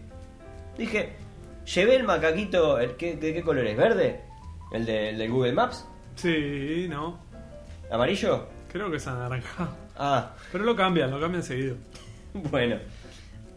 Dije, 0.77 1.09
llevé 1.73 1.95
el 1.95 2.03
macaquito. 2.03 2.79
El, 2.79 2.95
¿qué, 2.97 3.15
¿De 3.15 3.33
qué 3.33 3.41
color 3.43 3.65
es? 3.65 3.77
¿Verde? 3.77 4.19
¿El, 4.73 4.85
de, 4.85 5.09
el 5.11 5.17
del 5.19 5.31
Google 5.31 5.53
Maps? 5.53 5.85
Sí, 6.15 6.87
no. 6.89 7.19
¿Amarillo? 7.91 8.47
Creo 8.71 8.89
que 8.91 8.97
es 8.97 9.07
anaranjado. 9.07 9.69
Ah, 9.97 10.33
Pero 10.51 10.63
lo 10.63 10.75
cambian, 10.75 11.11
lo 11.11 11.19
cambian 11.19 11.43
seguido. 11.43 11.75
bueno. 12.33 12.77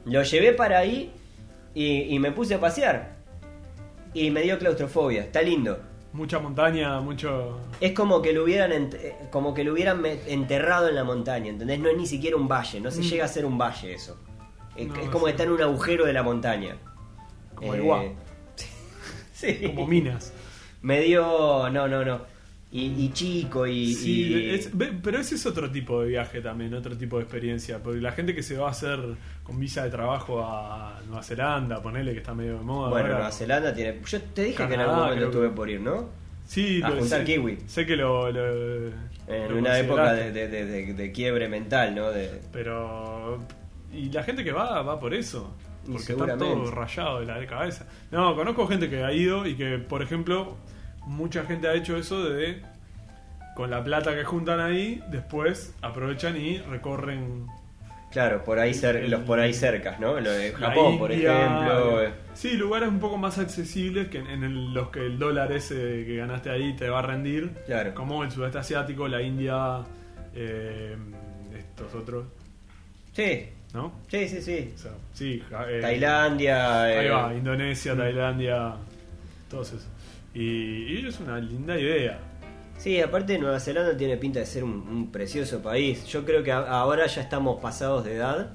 Lo 0.04 0.22
llevé 0.22 0.52
para 0.52 0.78
ahí 0.78 1.10
y, 1.74 2.14
y 2.14 2.18
me 2.18 2.30
puse 2.32 2.54
a 2.54 2.60
pasear. 2.60 3.16
Y 4.14 4.30
me 4.30 4.42
dio 4.42 4.58
claustrofobia. 4.58 5.22
Está 5.24 5.42
lindo. 5.42 5.78
Mucha 6.12 6.38
montaña, 6.38 7.00
mucho. 7.00 7.58
Es 7.80 7.92
como 7.92 8.22
que 8.22 8.32
lo 8.32 8.44
hubieran 8.44 8.70
ent- 8.70 8.94
eh, 8.94 9.14
como 9.30 9.52
que 9.52 9.64
lo 9.64 9.72
hubieran 9.74 10.02
enterrado 10.06 10.88
en 10.88 10.94
la 10.94 11.04
montaña, 11.04 11.50
¿entendés? 11.50 11.78
No 11.78 11.90
es 11.90 11.96
ni 11.96 12.06
siquiera 12.06 12.36
un 12.36 12.48
valle, 12.48 12.80
no 12.80 12.90
se 12.90 13.00
Mm. 13.00 13.04
llega 13.04 13.24
a 13.26 13.28
ser 13.28 13.44
un 13.44 13.58
valle 13.58 13.92
eso. 13.92 14.16
Es, 14.76 14.86
No, 14.86 14.94
es 14.96 15.08
como 15.10 15.18
sí. 15.20 15.24
que 15.26 15.30
está 15.32 15.42
en 15.42 15.50
un 15.50 15.60
agujero 15.62 16.06
de 16.06 16.12
la 16.14 16.22
montaña. 16.22 16.76
Como 17.54 17.74
Eh, 17.74 17.76
el 17.78 17.82
guau. 17.82 18.12
sí. 19.34 19.60
como 19.66 19.86
minas. 19.86 20.32
Me 20.82 21.00
dio. 21.00 21.68
No, 21.70 21.88
no, 21.88 22.04
no. 22.04 22.20
Y, 22.78 23.04
y 23.04 23.12
chico 23.12 23.66
y. 23.66 23.94
Sí, 23.94 24.34
y- 24.34 24.50
es- 24.54 24.76
ve- 24.76 24.92
pero 25.02 25.18
ese 25.18 25.36
es 25.36 25.46
otro 25.46 25.70
tipo 25.70 26.02
de 26.02 26.08
viaje 26.08 26.40
también, 26.40 26.74
otro 26.74 26.96
tipo 26.96 27.16
de 27.16 27.22
experiencia. 27.22 27.82
Porque 27.82 28.00
la 28.00 28.12
gente 28.12 28.34
que 28.34 28.42
se 28.42 28.56
va 28.58 28.68
a 28.68 28.70
hacer 28.72 28.98
con 29.42 29.58
visa 29.58 29.84
de 29.84 29.90
trabajo 29.90 30.42
a 30.44 31.00
Nueva 31.06 31.22
Zelanda, 31.22 31.80
ponele 31.80 32.12
que 32.12 32.18
está 32.18 32.34
medio 32.34 32.58
de 32.58 32.64
moda. 32.64 32.90
bueno, 32.90 33.06
ahora. 33.06 33.18
Nueva 33.18 33.32
Zelanda 33.32 33.74
tiene. 33.74 34.00
Yo 34.06 34.20
te 34.20 34.44
dije 34.44 34.66
que 34.68 34.74
en 34.74 34.80
algún 34.80 34.96
momento 34.96 35.18
que- 35.20 35.24
estuve 35.26 35.48
por 35.50 35.70
ir, 35.70 35.80
¿no? 35.80 36.08
Sí, 36.44 36.80
a 36.82 36.90
lo- 36.90 36.96
juntar 36.98 37.20
sé, 37.20 37.24
kiwi. 37.24 37.58
Sé 37.66 37.86
que 37.86 37.96
lo. 37.96 38.30
lo- 38.30 38.86
En 39.28 39.50
lo 39.50 39.58
una 39.58 39.78
época 39.78 40.12
de, 40.12 40.30
de- 40.30 40.46
de- 40.48 40.66
de- 40.66 40.94
de 40.94 41.12
quiebre 41.12 41.48
mental, 41.48 41.94
¿no? 41.94 42.10
De, 42.10 42.40
Pero. 42.52 43.38
Y 43.92 44.10
la 44.10 44.22
gente 44.22 44.44
que 44.44 44.52
va, 44.52 44.82
va 44.82 45.00
por 45.00 45.14
eso. 45.14 45.54
Porque 45.90 46.12
está 46.12 46.36
todo 46.36 46.70
rayado 46.72 47.20
de 47.20 47.26
la 47.26 47.46
cabeza. 47.46 47.86
No, 48.10 48.34
conozco 48.36 48.66
gente 48.66 48.90
que 48.90 49.02
ha 49.04 49.12
ido 49.12 49.46
y 49.46 49.54
que, 49.54 49.78
por 49.78 50.02
ejemplo, 50.02 50.56
mucha 51.06 51.44
gente 51.44 51.68
ha 51.68 51.74
hecho 51.74 51.96
eso 51.96 52.24
de. 52.28 52.62
Con 53.54 53.70
la 53.70 53.82
plata 53.82 54.14
que 54.14 54.22
juntan 54.24 54.60
ahí, 54.60 55.02
después 55.08 55.74
aprovechan 55.80 56.36
y 56.36 56.58
recorren 56.58 57.46
claro, 58.12 58.44
por 58.44 58.58
ahí 58.58 58.72
cer- 58.72 58.96
El- 58.96 59.10
los 59.10 59.20
por 59.22 59.40
ahí 59.40 59.54
cercas, 59.54 59.98
¿no? 59.98 60.20
Lo 60.20 60.30
de 60.30 60.52
la 60.52 60.58
Japón, 60.58 60.98
por 60.98 61.10
ejemplo. 61.10 62.02
eh. 62.02 62.10
Sí, 62.34 62.52
lugares 62.58 62.88
un 62.90 62.98
poco 63.00 63.16
más 63.16 63.38
accesibles 63.38 64.08
que 64.08 64.18
en, 64.18 64.26
en 64.26 64.44
el- 64.44 64.74
los 64.74 64.90
que 64.90 65.00
el 65.06 65.18
dólar 65.18 65.52
ese 65.52 65.74
que 66.06 66.16
ganaste 66.16 66.50
ahí 66.50 66.76
te 66.76 66.90
va 66.90 66.98
a 66.98 67.02
rendir. 67.02 67.50
Claro. 67.64 67.94
Como 67.94 68.22
el 68.24 68.30
sudeste 68.30 68.58
asiático, 68.58 69.08
la 69.08 69.22
India, 69.22 69.78
eh, 70.34 70.94
estos 71.58 71.94
otros, 71.94 72.26
Sí, 73.14 73.48
¿no? 73.72 73.92
sí, 74.08 74.28
sí, 74.28 74.42
sí. 74.42 74.72
O 74.74 74.78
sea, 74.78 74.92
sí, 75.14 75.42
eh, 75.68 75.78
Tailandia. 75.80 76.82
Ahí 76.82 77.06
eh, 77.06 77.10
va, 77.10 77.32
Indonesia, 77.34 77.94
Mm. 77.94 77.98
Tailandia, 77.98 78.72
todos 79.48 79.68
esos. 79.68 79.86
Y, 80.38 80.98
y 81.00 81.06
es 81.06 81.18
una 81.20 81.38
linda 81.38 81.78
idea. 81.78 82.18
Sí, 82.76 83.00
aparte 83.00 83.38
Nueva 83.38 83.58
Zelanda 83.58 83.96
tiene 83.96 84.16
pinta 84.18 84.40
de 84.40 84.46
ser 84.46 84.62
un, 84.64 84.72
un 84.88 85.10
precioso 85.10 85.62
país. 85.62 86.04
Yo 86.06 86.24
creo 86.26 86.42
que 86.42 86.52
a- 86.52 86.58
ahora 86.68 87.06
ya 87.06 87.22
estamos 87.22 87.60
pasados 87.60 88.04
de 88.04 88.16
edad, 88.16 88.50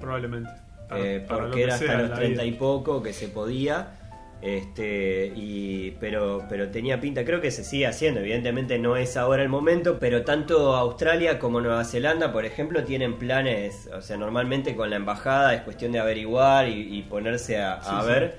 Probablemente. 0.00 0.50
Para- 0.88 1.00
eh, 1.04 1.20
para 1.20 1.40
lo 1.42 1.44
porque 1.48 1.58
que 1.58 1.64
era 1.64 1.76
sea 1.76 1.88
hasta 1.88 1.94
en 1.96 2.00
los 2.02 2.10
la 2.10 2.16
30 2.16 2.44
y 2.44 2.50
vida. 2.50 2.58
poco 2.58 3.02
que 3.02 3.12
se 3.12 3.28
podía. 3.28 3.96
Este, 4.40 5.32
y, 5.36 5.90
pero, 6.00 6.44
pero 6.48 6.68
tenía 6.70 6.98
pinta, 6.98 7.24
creo 7.26 7.42
que 7.42 7.50
se 7.50 7.62
sigue 7.62 7.86
haciendo, 7.86 8.20
evidentemente 8.20 8.78
no 8.78 8.96
es 8.96 9.18
ahora 9.18 9.42
el 9.42 9.50
momento, 9.50 9.98
pero 10.00 10.22
tanto 10.24 10.74
Australia 10.76 11.38
como 11.38 11.60
Nueva 11.60 11.84
Zelanda, 11.84 12.32
por 12.32 12.46
ejemplo, 12.46 12.82
tienen 12.84 13.18
planes, 13.18 13.90
o 13.94 14.00
sea, 14.00 14.16
normalmente 14.16 14.74
con 14.74 14.88
la 14.88 14.96
embajada 14.96 15.52
es 15.54 15.60
cuestión 15.60 15.92
de 15.92 15.98
averiguar 15.98 16.68
y, 16.68 16.98
y 16.98 17.02
ponerse 17.02 17.58
a, 17.58 17.74
a 17.74 17.82
Sí, 17.82 17.90
sí. 18.00 18.08
ver. 18.08 18.36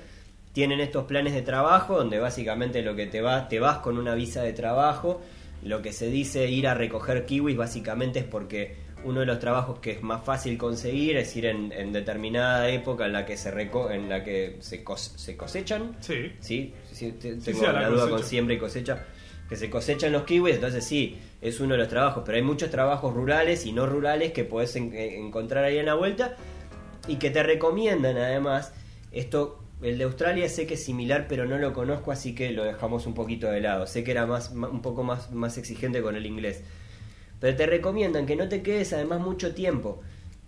Tienen 0.52 0.80
estos 0.80 1.04
planes 1.04 1.32
de 1.34 1.42
trabajo 1.42 1.96
donde 1.96 2.18
básicamente 2.18 2.82
lo 2.82 2.94
que 2.94 3.06
te 3.06 3.20
vas, 3.22 3.48
te 3.48 3.58
vas 3.60 3.78
con 3.78 3.96
una 3.98 4.14
visa 4.14 4.42
de 4.42 4.52
trabajo. 4.52 5.20
Lo 5.62 5.80
que 5.80 5.92
se 5.92 6.08
dice 6.08 6.48
ir 6.50 6.66
a 6.68 6.74
recoger 6.74 7.24
kiwis 7.24 7.56
básicamente 7.56 8.18
es 8.18 8.24
porque 8.24 8.76
uno 9.04 9.20
de 9.20 9.26
los 9.26 9.38
trabajos 9.38 9.78
que 9.80 9.92
es 9.92 10.02
más 10.02 10.22
fácil 10.24 10.58
conseguir 10.58 11.16
es 11.16 11.34
ir 11.36 11.46
en, 11.46 11.72
en 11.72 11.92
determinada 11.92 12.68
época 12.68 13.06
en 13.06 13.12
la 13.14 13.24
que 13.24 13.36
se 13.36 13.50
reco 13.50 13.90
en 13.90 14.08
la 14.08 14.22
que 14.22 14.58
se, 14.60 14.84
cos- 14.84 15.16
se 15.16 15.36
cosechan. 15.36 15.96
Sí. 16.00 16.32
Sí, 16.40 16.74
sí, 16.92 17.12
te- 17.12 17.34
Sí, 17.40 17.40
tengo 17.46 17.60
sí, 17.60 17.66
la, 17.72 17.88
duda 17.88 18.08
con 18.10 18.22
siembra 18.22 18.54
y 18.54 18.58
cosecha. 18.58 19.06
Que 19.48 19.56
se 19.56 19.68
cosechan 19.70 20.12
los 20.12 20.22
kiwis, 20.24 20.54
entonces 20.56 20.84
sí, 20.84 21.18
es 21.40 21.60
uno 21.60 21.72
de 21.74 21.78
los 21.78 21.88
trabajos. 21.88 22.22
Pero 22.26 22.36
hay 22.36 22.42
muchos 22.44 22.70
trabajos 22.70 23.12
rurales 23.14 23.64
y 23.66 23.72
no 23.72 23.86
rurales 23.86 24.32
que 24.32 24.44
puedes 24.44 24.76
en- 24.76 24.94
encontrar 24.94 25.64
ahí 25.64 25.78
en 25.78 25.86
la 25.86 25.94
vuelta 25.94 26.36
y 27.08 27.16
que 27.16 27.30
te 27.30 27.42
recomiendan 27.42 28.16
además. 28.18 28.72
Esto 29.10 29.61
el 29.82 29.98
de 29.98 30.04
Australia 30.04 30.48
sé 30.48 30.66
que 30.66 30.74
es 30.74 30.84
similar, 30.84 31.26
pero 31.28 31.44
no 31.44 31.58
lo 31.58 31.72
conozco, 31.72 32.12
así 32.12 32.34
que 32.34 32.52
lo 32.52 32.64
dejamos 32.64 33.06
un 33.06 33.14
poquito 33.14 33.50
de 33.50 33.60
lado. 33.60 33.86
Sé 33.86 34.04
que 34.04 34.12
era 34.12 34.26
más, 34.26 34.50
un 34.50 34.80
poco 34.82 35.02
más, 35.02 35.32
más 35.32 35.58
exigente 35.58 36.02
con 36.02 36.16
el 36.16 36.24
inglés. 36.26 36.62
Pero 37.40 37.56
te 37.56 37.66
recomiendan 37.66 38.24
que 38.24 38.36
no 38.36 38.48
te 38.48 38.62
quedes 38.62 38.92
además 38.92 39.20
mucho 39.20 39.54
tiempo. 39.54 40.00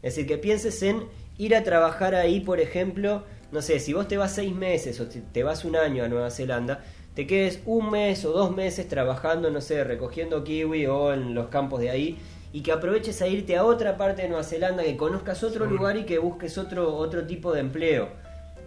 Es 0.03 0.15
decir, 0.15 0.29
que 0.29 0.39
pienses 0.39 0.83
en 0.83 1.05
ir 1.39 1.57
a 1.57 1.65
trabajar 1.65 2.15
ahí, 2.15 2.41
por 2.41 2.61
ejemplo, 2.61 3.25
no 3.51 3.63
sé, 3.63 3.81
si 3.81 3.93
vos 3.93 4.07
te 4.07 4.17
vas 4.17 4.35
seis 4.35 4.55
meses 4.55 5.01
o 5.01 5.11
si 5.11 5.21
te 5.21 5.43
vas 5.43 5.65
un 5.65 5.77
año 5.77 6.05
a 6.05 6.09
Nueva 6.09 6.31
Zelanda, 6.31 6.85
te 7.15 7.27
quedes 7.27 7.61
un 7.67 7.91
mes 7.91 8.25
o 8.25 8.33
dos 8.33 8.55
meses 8.55 8.89
trabajando, 8.89 9.51
no 9.51 9.61
sé, 9.61 9.83
recogiendo 9.85 10.45
kiwi 10.45 10.87
o 10.87 11.13
en 11.13 11.35
los 11.35 11.49
campos 11.49 11.81
de 11.81 11.91
ahí 11.91 12.19
y 12.53 12.63
que 12.63 12.71
aproveches 12.71 13.21
a 13.23 13.27
irte 13.27 13.57
a 13.57 13.65
otra 13.65 13.97
parte 13.97 14.23
de 14.23 14.29
Nueva 14.29 14.45
Zelanda, 14.45 14.85
que 14.85 14.97
conozcas 14.97 15.43
otro 15.43 15.65
Seguro. 15.65 15.77
lugar 15.77 15.97
y 15.97 16.05
que 16.05 16.19
busques 16.19 16.57
otro, 16.59 16.95
otro 16.95 17.27
tipo 17.27 17.53
de 17.53 17.61
empleo. 17.61 18.09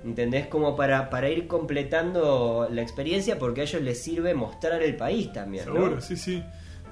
¿Entendés? 0.07 0.47
Como 0.47 0.75
para, 0.77 1.09
para 1.09 1.29
ir 1.29 1.47
completando 1.47 2.67
la 2.71 2.81
experiencia 2.81 3.37
porque 3.37 3.61
a 3.61 3.63
ellos 3.65 3.81
les 3.81 4.01
sirve 4.01 4.33
mostrar 4.33 4.81
el 4.81 4.95
país 4.95 5.33
también, 5.33 5.65
¿no? 5.67 5.73
Seguro, 5.73 6.01
sí, 6.01 6.15
sí. 6.15 6.41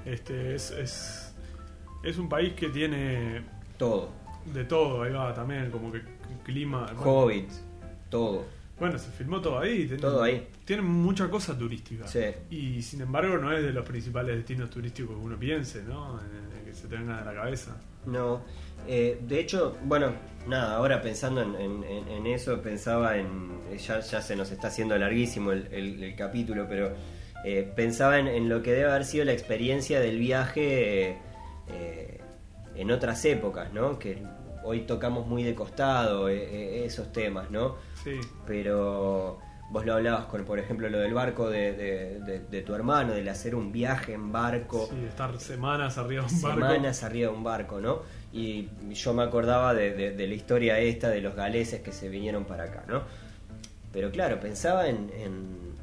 Este, 0.05 0.53
es, 0.53 0.72
es, 0.72 1.34
es 2.03 2.18
un 2.18 2.28
país 2.28 2.53
que 2.53 2.68
tiene 2.70 3.41
Todo. 3.78 4.09
de 4.53 4.66
todo, 4.66 5.03
ahí 5.03 5.13
va 5.13 5.34
también, 5.34 5.72
como 5.72 5.91
que 5.93 6.01
clima. 6.43 6.86
bueno, 6.93 7.01
Hobbit, 7.03 7.49
todo. 8.09 8.43
Bueno, 8.78 8.99
se 8.99 9.09
filmó 9.11 9.39
todo 9.39 9.59
ahí. 9.59 9.86
Tiene, 9.86 10.01
Todo 10.01 10.22
ahí. 10.22 10.49
Tiene 10.66 10.82
mucha 10.82 11.30
cosa 11.30 11.57
turística. 11.57 12.05
Sí. 12.07 12.26
Y 12.49 12.82
sin 12.82 12.99
embargo 13.01 13.38
no 13.38 13.53
es 13.53 13.63
de 13.63 13.72
los 13.72 13.86
principales 13.86 14.36
destinos 14.36 14.70
turísticos 14.70 15.16
que 15.18 15.24
uno 15.24 15.38
piense, 15.39 15.82
¿no? 15.84 16.18
Eh, 16.20 16.63
que 16.66 16.74
se 16.74 16.89
te 16.89 16.97
venga 16.97 17.20
de 17.20 17.24
la 17.26 17.34
cabeza. 17.34 17.78
No, 18.05 18.41
eh, 18.88 19.19
de 19.21 19.39
hecho, 19.39 19.77
bueno, 19.83 20.11
nada, 20.47 20.75
ahora 20.77 21.01
pensando 21.01 21.41
en, 21.41 21.55
en- 21.55 21.83
en- 22.09 22.27
eso, 22.27 22.61
pensaba 22.61 23.17
en, 23.17 23.51
ya, 23.77 23.99
ya 23.99 24.21
se 24.21 24.36
nos 24.36 24.51
está 24.51 24.67
haciendo 24.67 24.97
larguísimo 24.97 25.51
el, 25.51 25.67
el- 25.71 26.03
el 26.03 26.15
capítulo, 26.15 26.65
pero 26.69 26.91
eh, 27.43 27.69
pensaba 27.75 28.19
en, 28.19 28.27
en 28.27 28.49
lo 28.49 28.61
que 28.63 28.71
debe 28.73 28.89
haber 28.89 29.05
sido 29.05 29.25
la 29.25 29.33
experiencia 29.33 29.99
del 29.99 30.17
viaje 30.19 31.09
eh, 31.11 31.17
eh, 31.69 32.21
en 32.75 32.91
otras 32.91 33.23
épocas, 33.25 33.71
¿no? 33.73 33.97
Que 33.99 34.21
hoy 34.63 34.81
tocamos 34.81 35.27
muy 35.27 35.43
de 35.43 35.53
costado 35.55 36.27
eh, 36.29 36.38
eh, 36.38 36.86
esos 36.86 37.11
temas, 37.11 37.51
¿no? 37.51 37.75
Sí. 38.03 38.19
pero 38.45 39.39
vos 39.71 39.83
lo 39.86 39.93
hablabas 39.95 40.25
con, 40.25 40.45
por 40.45 40.59
ejemplo, 40.59 40.89
lo 40.89 40.99
del 40.99 41.13
barco 41.13 41.49
de, 41.49 41.73
de- 41.73 42.19
de- 42.19 42.39
de 42.39 42.61
tu 42.61 42.73
hermano, 42.75 43.13
del 43.13 43.27
hacer 43.29 43.55
un 43.55 43.71
viaje 43.71 44.13
en 44.13 44.31
barco 44.31 44.88
Sí, 44.91 45.05
estar 45.07 45.39
semanas 45.39 45.97
arriba 45.97 46.25
de 46.27 46.33
un 46.36 46.41
barco. 46.41 46.59
semanas 46.61 47.03
arriba 47.03 47.31
de 47.31 47.36
un 47.38 47.43
barco, 47.43 47.81
¿no? 47.81 48.01
Y 48.38 48.67
yo 48.93 49.13
me 49.13 49.23
acordaba 49.23 49.73
de, 49.73 49.91
de- 49.93 50.11
de 50.11 50.27
la 50.27 50.33
historia 50.33 50.77
esta 50.79 51.09
de 51.09 51.21
los 51.21 51.36
galeses 51.36 51.79
que 51.81 51.91
se 51.93 52.09
vinieron 52.09 52.43
para 52.43 52.65
acá, 52.65 52.83
¿no? 52.88 53.03
Pero 53.93 54.11
claro, 54.11 54.39
pensaba 54.41 54.89
en, 54.89 55.09
en- 55.17 55.73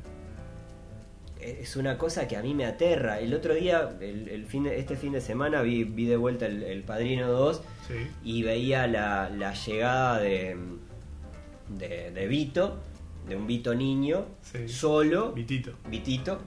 Es 1.40 1.74
una 1.76 1.96
cosa 1.98 2.28
que 2.28 2.36
a 2.36 2.42
mí 2.42 2.53
me 2.55 2.66
aterra. 2.66 3.18
El 3.18 3.32
otro 3.34 3.55
día, 3.55 3.88
el, 4.00 4.28
el 4.28 4.46
fin 4.46 4.64
de- 4.64 4.78
este 4.78 4.96
fin 4.96 5.12
de 5.12 5.20
semana, 5.20 5.62
vi, 5.62 5.82
vi 5.84 6.05
de 6.07 6.16
vuelta 6.16 6.46
el, 6.46 6.62
el 6.62 6.82
Padrino 6.82 7.28
2 7.32 7.62
Sí. 7.88 7.94
y 8.22 8.42
veía 8.42 8.86
la, 8.86 9.28
la 9.30 9.53
llegada 9.55 10.20
de, 10.20 10.57
de, 11.70 12.26
Vito, 12.28 12.78
de 13.28 13.34
un 13.36 13.46
Vito 13.46 13.74
niño, 13.74 14.26
Sí. 14.42 14.68
solo, 14.68 15.32
Vitito. 15.32 15.72
Vitito, 15.88 16.38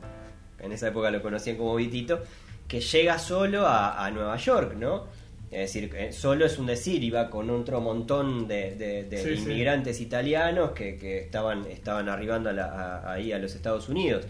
en 0.59 0.71
esa 0.71 0.87
época 0.89 1.09
lo 1.11 1.21
conocían 1.21 1.57
como 1.57 1.75
Vitito, 1.75 2.21
que 2.67 2.79
llega 2.79 3.17
solo 3.19 3.65
a, 3.67 4.05
a 4.05 4.11
Nueva 4.11 4.37
York, 4.37 4.75
¿no? 4.77 5.07
Es 5.55 5.73
decir, 5.73 5.95
eh, 5.95 6.11
solo 6.11 6.45
es 6.45 6.57
un 6.59 6.65
decir, 6.65 7.01
iba 7.01 7.29
con 7.29 7.49
otro 7.49 7.79
montón 7.79 8.45
de, 8.47 8.75
de- 8.75 9.03
de 9.05 9.17
Sí, 9.17 9.37
sí. 9.37 9.43
inmigrantes 9.43 10.01
italianos 10.01 10.71
que, 10.71 10.97
que 10.97 11.19
estaban, 11.19 11.65
estaban 11.65 12.09
arribando 12.09 12.49
a 12.49 12.53
la- 12.53 12.65
a- 12.65 13.13
ahí 13.13 13.31
a 13.31 13.39
los 13.39 13.55
Estados 13.55 13.87
Unidos. 13.87 14.25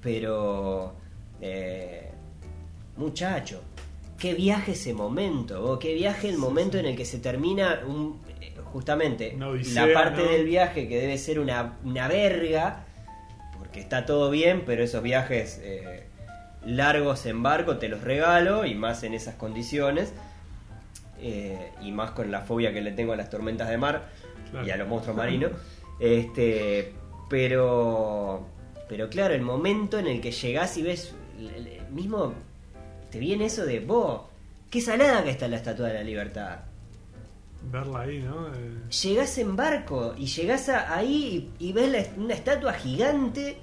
Pero, 0.00 0.94
eh, 1.40 2.10
muchacho, 2.96 3.62
qué 4.18 4.34
viaje 4.34 4.72
ese 4.72 4.94
momento, 4.94 5.64
o 5.64 5.78
qué 5.78 5.94
viaje 5.94 6.28
el 6.28 6.38
momento 6.38 6.78
en 6.78 6.86
el 6.86 6.96
que 6.96 7.04
se 7.04 7.18
termina 7.18 7.80
un, 7.86 8.20
justamente 8.72 9.36
odisea, 9.42 9.86
la 9.86 9.94
parte 9.94 10.22
¿no? 10.22 10.30
del 10.30 10.44
viaje 10.44 10.86
que 10.88 11.00
debe 11.00 11.18
ser 11.18 11.38
una, 11.40 11.78
una 11.84 12.06
verga, 12.08 12.84
porque 13.58 13.80
está 13.80 14.04
todo 14.06 14.30
bien, 14.30 14.62
pero 14.66 14.82
esos 14.84 15.02
viajes 15.02 15.60
eh, 15.62 16.04
largos 16.64 17.26
en 17.26 17.42
barco 17.42 17.78
te 17.78 17.88
los 17.88 18.02
regalo, 18.02 18.64
y 18.66 18.74
más 18.74 19.02
en 19.02 19.14
esas 19.14 19.34
condiciones, 19.34 20.12
eh, 21.20 21.72
y 21.82 21.92
más 21.92 22.10
con 22.12 22.30
la 22.30 22.40
fobia 22.42 22.72
que 22.72 22.80
le 22.80 22.92
tengo 22.92 23.12
a 23.12 23.16
las 23.16 23.30
tormentas 23.30 23.68
de 23.68 23.78
mar 23.78 24.08
Claro. 24.50 24.66
y 24.66 24.70
a 24.70 24.76
los 24.76 24.88
monstruos 24.88 25.16
marinos. 25.16 25.52
Este, 26.00 26.92
pero, 27.28 28.46
pero 28.88 29.08
claro, 29.08 29.34
el 29.34 29.42
momento 29.42 29.98
en 29.98 30.06
el 30.06 30.20
que 30.20 30.30
llegás 30.32 30.76
y 30.76 30.82
ves, 30.82 31.14
mismo 31.90 32.34
te 33.10 33.18
viene 33.18 33.46
eso 33.46 33.64
de, 33.64 33.80
vos, 33.80 34.22
qué 34.70 34.80
salada 34.80 35.24
que 35.24 35.30
está 35.30 35.48
la 35.48 35.56
Estatua 35.56 35.88
de 35.88 35.94
la 35.94 36.02
Libertad. 36.04 36.58
Verla 37.72 38.00
ahí, 38.00 38.18
¿no? 38.20 38.48
Eh, 38.48 38.74
Llegás 39.02 39.38
en 39.38 39.56
barco 39.56 40.14
y 40.18 40.26
llegás 40.26 40.68
a- 40.68 40.94
ahí 40.94 41.50
y, 41.58 41.68
y 41.68 41.72
ves 41.72 41.90
la- 41.90 42.22
una 42.22 42.34
estatua 42.34 42.74
gigante 42.74 43.56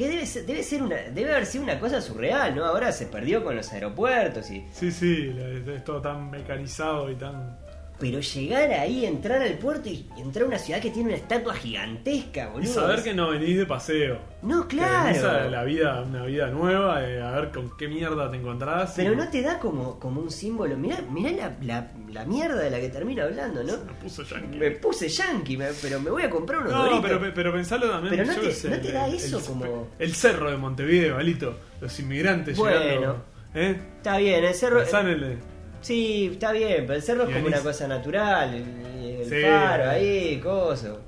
que 0.00 0.08
debe 0.08 0.24
ser, 0.24 0.46
debe 0.46 0.62
ser 0.62 0.82
una 0.82 0.96
debe 0.96 1.30
haber 1.30 1.44
sido 1.44 1.62
una 1.62 1.78
cosa 1.78 2.00
surreal, 2.00 2.56
¿no? 2.56 2.64
Ahora 2.64 2.90
se 2.90 3.04
perdió 3.04 3.44
con 3.44 3.54
los 3.54 3.70
aeropuertos 3.70 4.50
y 4.50 4.66
sí, 4.72 4.90
sí, 4.90 5.30
es 5.38 5.84
todo 5.84 6.00
tan 6.00 6.30
mecanizado 6.30 7.10
y 7.10 7.16
tan... 7.16 7.58
pero 8.00 8.18
llegar 8.20 8.70
ahí, 8.72 9.04
entrar 9.04 9.42
al 9.42 9.54
puerto 9.58 9.88
y 9.90 10.06
entrar 10.16 10.44
a 10.44 10.48
una 10.48 10.58
ciudad 10.58 10.80
que 10.80 10.90
tiene 10.90 11.10
una 11.10 11.18
estatua 11.18 11.54
gigantesca, 11.54 12.48
boludo. 12.48 12.68
Y 12.70 12.72
saber 12.72 13.02
que 13.02 13.12
no 13.14 13.30
venís 13.30 13.58
de 13.58 13.66
paseo. 13.66 14.18
No, 14.42 14.66
Que 14.66 14.76
venís 14.76 14.88
a 14.88 15.12
claro. 15.12 15.50
la 15.50 15.64
vida, 15.64 16.00
una 16.02 16.24
vida 16.24 16.46
nueva, 16.48 17.06
eh, 17.06 17.20
a 17.20 17.30
ver 17.32 17.50
con 17.50 17.76
qué 17.76 17.88
mierda 17.88 18.30
te 18.30 18.38
encontrás. 18.38 18.94
Pero 18.96 19.12
y- 19.12 19.16
no 19.16 19.28
te 19.28 19.42
da 19.42 19.58
como, 19.58 19.98
como 20.00 20.22
un 20.22 20.30
símbolo. 20.30 20.76
Mirá, 20.78 21.02
mirá 21.10 21.30
la, 21.30 21.56
la, 21.62 21.90
la 22.10 22.24
mierda 22.24 22.56
de 22.58 22.70
la 22.70 22.80
que 22.80 22.88
termino 22.88 23.22
hablando, 23.24 23.62
¿no? 23.62 23.72
Me 23.84 23.92
puso 24.02 24.22
yankee. 24.22 24.58
Me 24.58 24.70
puse 24.70 25.08
yankee, 25.08 25.56
me- 25.58 25.68
pero 25.82 26.00
me 26.00 26.10
voy 26.10 26.22
a 26.22 26.30
comprar 26.30 26.60
unos 26.60 26.72
No, 26.72 26.84
Doritos. 26.84 27.02
pero, 27.20 27.34
pero 27.34 27.52
pensalo 27.52 27.90
también. 27.90 28.14
Pero 28.16 28.26
no 28.26 28.34
yo 28.34 28.40
te- 28.40 28.52
sé, 28.54 28.70
no 28.70 28.76
te 28.80 28.92
da 28.92 29.06
el- 29.06 29.14
eso 29.14 29.38
el, 29.38 29.44
como- 29.44 29.88
El 29.98 30.14
cerro 30.14 30.50
de 30.50 30.56
Montevideo, 30.56 31.18
Alito. 31.18 31.54
Los 31.80 31.98
inmigrantes 32.00 32.56
Bueno. 32.56 32.80
llegando. 32.80 33.24
¿Eh? 33.54 33.76
Está 33.98 34.16
bien, 34.18 34.44
el 34.44 34.54
cerro... 34.54 34.80
El- 34.80 35.38
Sí, 35.80 36.30
está 36.32 36.52
bien, 36.52 36.84
pero 36.86 36.94
el 36.94 37.02
cerro 37.02 37.24
es 37.24 37.34
como 37.34 37.46
una 37.46 37.60
cosa 37.60 37.88
natural. 37.88 38.54
El, 38.54 39.20
el 39.20 39.28
Sí. 39.28 39.42
faro 39.42 39.90
ahí, 39.90 40.40
coso. 40.42 41.00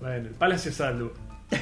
Bueno, 0.00 0.14
el 0.16 0.34
Palacio 0.34 0.72
Salvo. 0.72 1.12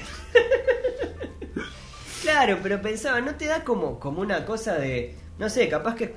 Claro, 2.23 2.59
pero 2.61 2.83
pensaba, 2.83 3.21
¿no 3.21 3.37
te 3.37 3.47
da 3.47 3.63
como, 3.63 4.01
como 4.01 4.21
una 4.21 4.45
cosa 4.45 4.75
de. 4.79 5.15
No 5.39 5.49
sé, 5.49 5.69
capaz 5.69 5.95
que. 5.95 6.13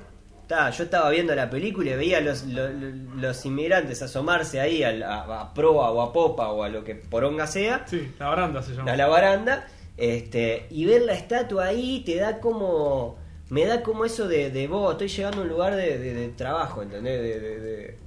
ta, 0.47 0.72
yo 0.72 0.86
estaba 0.86 1.12
viendo 1.12 1.36
la 1.36 1.47
película 1.52 1.91
y 1.91 1.95
veía 1.95 2.18
a 2.18 2.22
los, 2.22 2.45
lo- 2.45 2.70
lo- 2.70 3.16
los 3.18 3.45
inmigrantes 3.45 4.02
asomarse 4.02 4.60
ahí 4.60 4.82
al- 4.82 5.04
a, 5.04 5.41
a 5.41 5.54
proa 5.54 5.91
o 5.91 6.02
a 6.02 6.12
popa 6.12 6.50
o 6.50 6.64
a 6.64 6.70
lo 6.70 6.84
que 6.84 6.95
poronga 6.95 7.45
sea, 7.45 7.86
Sí, 7.86 8.12
la 8.18 8.30
baranda 8.30 8.64
se 8.64 8.74
llama. 8.74 8.91
a 8.91 8.95
la 8.97 9.06
baranda, 9.08 9.68
este, 9.97 10.66
y 10.72 10.86
ver 10.86 11.04
la 11.04 11.14
estatua 11.14 11.66
ahí 11.66 12.02
te 12.04 12.16
da 12.16 12.39
como. 12.39 13.18
Me 13.50 13.66
da 13.66 13.82
como 13.82 14.06
eso 14.06 14.28
de, 14.28 14.52
de 14.52 14.68
vos, 14.68 14.91
estoy 14.91 15.08
llegando 15.08 15.39
a 15.39 15.43
un 15.43 15.50
lugar 15.50 15.76
de, 15.76 15.97
de- 15.97 16.14
de 16.14 16.28
trabajo, 16.30 16.82
¿entendés? 16.84 17.22
De, 17.22 17.97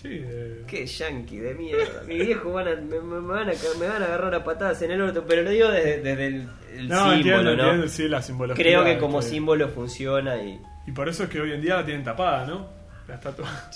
Sí, 0.00 0.18
de- 0.18 0.64
Qué 0.66 0.84
yankee 0.86 1.38
de 1.38 1.54
mierda. 1.54 2.02
Mi 2.06 2.18
viejo 2.18 2.52
van 2.52 2.68
a, 2.68 2.74
me, 2.76 3.00
me 3.00 3.20
van 3.20 3.48
a, 3.48 3.52
me 3.80 3.88
van 3.88 4.02
a 4.02 4.04
agarrar 4.04 4.34
a 4.34 4.44
patadas 4.44 4.82
en 4.82 4.90
el 4.90 5.00
orto, 5.00 5.24
pero 5.26 5.42
lo 5.42 5.50
digo 5.50 5.68
desde, 5.70 6.00
desde 6.02 6.26
el, 6.26 6.48
el 6.76 6.88
No, 6.88 6.96
símbolo, 6.96 7.14
entiendo, 7.14 7.42
¿no? 7.56 7.62
entiendo, 7.64 7.88
sí, 7.88 8.08
la 8.08 8.20
simbología. 8.20 8.62
Creo 8.62 8.84
que 8.84 8.98
como 8.98 9.22
símbolo 9.22 9.68
funciona 9.68 10.36
y. 10.42 10.60
Y 10.86 10.92
por 10.92 11.08
eso 11.08 11.22
es 11.24 11.30
que 11.30 11.40
hoy 11.40 11.52
en 11.52 11.62
día 11.62 11.76
la 11.76 11.84
tienen 11.86 12.04
tapada, 12.04 12.46
¿no? 12.46 12.68
La 13.08 13.14
estatua. 13.14 13.48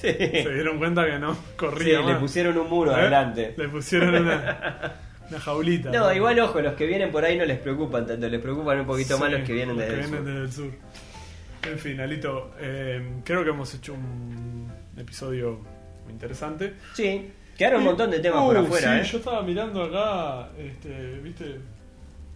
Sí. 0.00 0.08
Se 0.08 0.14
dieron 0.54 0.78
cuenta 0.78 1.04
que 1.04 1.18
no 1.18 1.34
Sí, 1.34 1.40
corría 1.58 2.00
le 2.00 2.12
más. 2.14 2.20
pusieron 2.20 2.56
un 2.56 2.70
muro 2.70 2.90
¿Eh? 2.92 2.94
adelante. 2.94 3.52
Le 3.54 3.68
pusieron 3.68 4.14
una, 4.14 4.94
una 5.30 5.40
jaulita. 5.40 5.90
No, 5.90 6.12
igual 6.12 6.38
ojo, 6.40 6.60
los 6.60 6.74
que 6.74 6.86
vienen 6.86 7.10
por 7.10 7.24
ahí 7.24 7.38
no 7.38 7.44
les 7.44 7.58
preocupan 7.58 8.06
tanto, 8.06 8.28
les 8.28 8.40
preocupan 8.40 8.80
un 8.80 8.86
poquito 8.86 9.18
más 9.18 9.30
los 9.30 9.42
que 9.42 9.52
vienen 9.52 9.76
desde 9.76 9.94
que 9.94 10.00
el 10.00 10.06
vienen 10.10 10.18
sur. 10.18 10.26
desde 10.26 10.42
el 10.44 10.52
sur. 10.52 11.70
En 11.72 11.78
fin, 11.78 12.00
Alito, 12.00 12.52
eh, 12.58 13.20
creo 13.24 13.44
que 13.44 13.50
hemos 13.50 13.72
hecho 13.74 13.94
un 13.94 14.70
episodio 14.96 15.60
muy 16.04 16.12
interesante. 16.12 16.74
Sí, 16.94 17.30
quedaron 17.56 17.80
un 17.80 17.86
montón 17.86 18.10
de 18.10 18.18
temas 18.20 18.42
por 18.42 18.56
Uh, 18.56 18.60
afuera, 18.60 18.94
sí, 18.94 19.00
¿eh? 19.08 19.12
yo 19.12 19.18
estaba 19.18 19.42
mirando 19.42 19.82
acá, 19.84 20.48
este, 20.58 21.18
¿viste? 21.22 21.56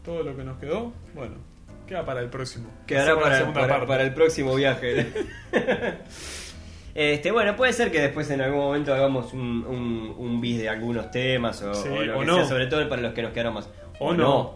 Todo 0.05 0.23
lo 0.23 0.37
que 0.37 0.45
nos 0.45 0.59
quedó. 0.59 0.93
Bueno, 1.15 1.37
queda 1.87 2.05
para 2.05 2.21
el 2.21 2.29
próximo. 2.29 2.69
Quedará 2.87 3.19
para, 3.19 3.87
para 3.87 4.03
el 4.03 4.13
próximo 4.13 4.55
viaje. 4.55 5.11
este, 6.95 7.31
bueno, 7.33 7.57
puede 7.57 7.73
ser 7.73 7.91
que 7.91 8.01
después 8.01 8.31
en 8.31 8.41
algún 8.41 8.61
momento 8.61 8.95
hagamos 8.95 9.33
un, 9.33 9.65
un, 9.67 10.15
un 10.17 10.41
bis 10.41 10.59
de 10.59 10.69
algunos 10.69 11.11
temas 11.11 11.61
o, 11.63 11.75
Sí, 11.75 11.89
o 11.89 12.03
lo 12.03 12.17
o 12.17 12.21
que 12.21 12.27
no. 12.27 12.35
sea, 12.37 12.45
sobre 12.45 12.67
todo 12.67 12.89
para 12.89 13.03
los 13.03 13.13
que 13.15 13.23
nos 13.23 13.33
quedaron 13.33 13.55
más. 13.55 13.69
O 13.99 14.13
no. 14.15 14.55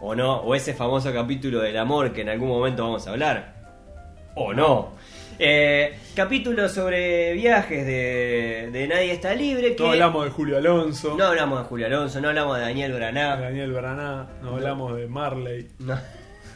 O 0.00 0.14
no, 0.14 0.36
o 0.38 0.54
ese 0.54 0.74
famoso 0.74 1.12
capítulo 1.12 1.60
del 1.60 1.76
amor 1.78 2.12
que 2.12 2.22
en 2.22 2.28
algún 2.28 2.48
momento 2.48 2.82
vamos 2.84 3.06
a 3.06 3.10
hablar. 3.10 3.54
O 4.34 4.52
no. 4.52 4.92
Eh, 5.38 5.96
capítulo 6.14 6.68
sobre 6.68 7.32
viajes 7.34 7.84
de, 7.86 8.68
de 8.72 8.86
Nadie 8.88 9.12
está 9.12 9.34
libre. 9.34 9.74
Que 9.74 9.82
No 9.82 9.90
hablamos 9.90 10.24
de 10.24 10.30
Julio 10.30 10.56
Alonso, 10.58 11.16
no 11.16 11.24
hablamos 11.26 11.58
de 11.60 11.64
Julio 11.64 11.86
Alonso, 11.86 12.20
no 12.20 12.28
hablamos 12.28 12.56
de 12.58 12.62
Daniel 12.64 12.92
de 12.92 12.98
Braná. 12.98 13.36
Daniel 13.36 13.72
Braná, 13.72 14.26
no 14.42 14.54
hablamos 14.54 14.96
de 14.96 15.06
Marley. 15.08 15.68
No. 15.78 15.98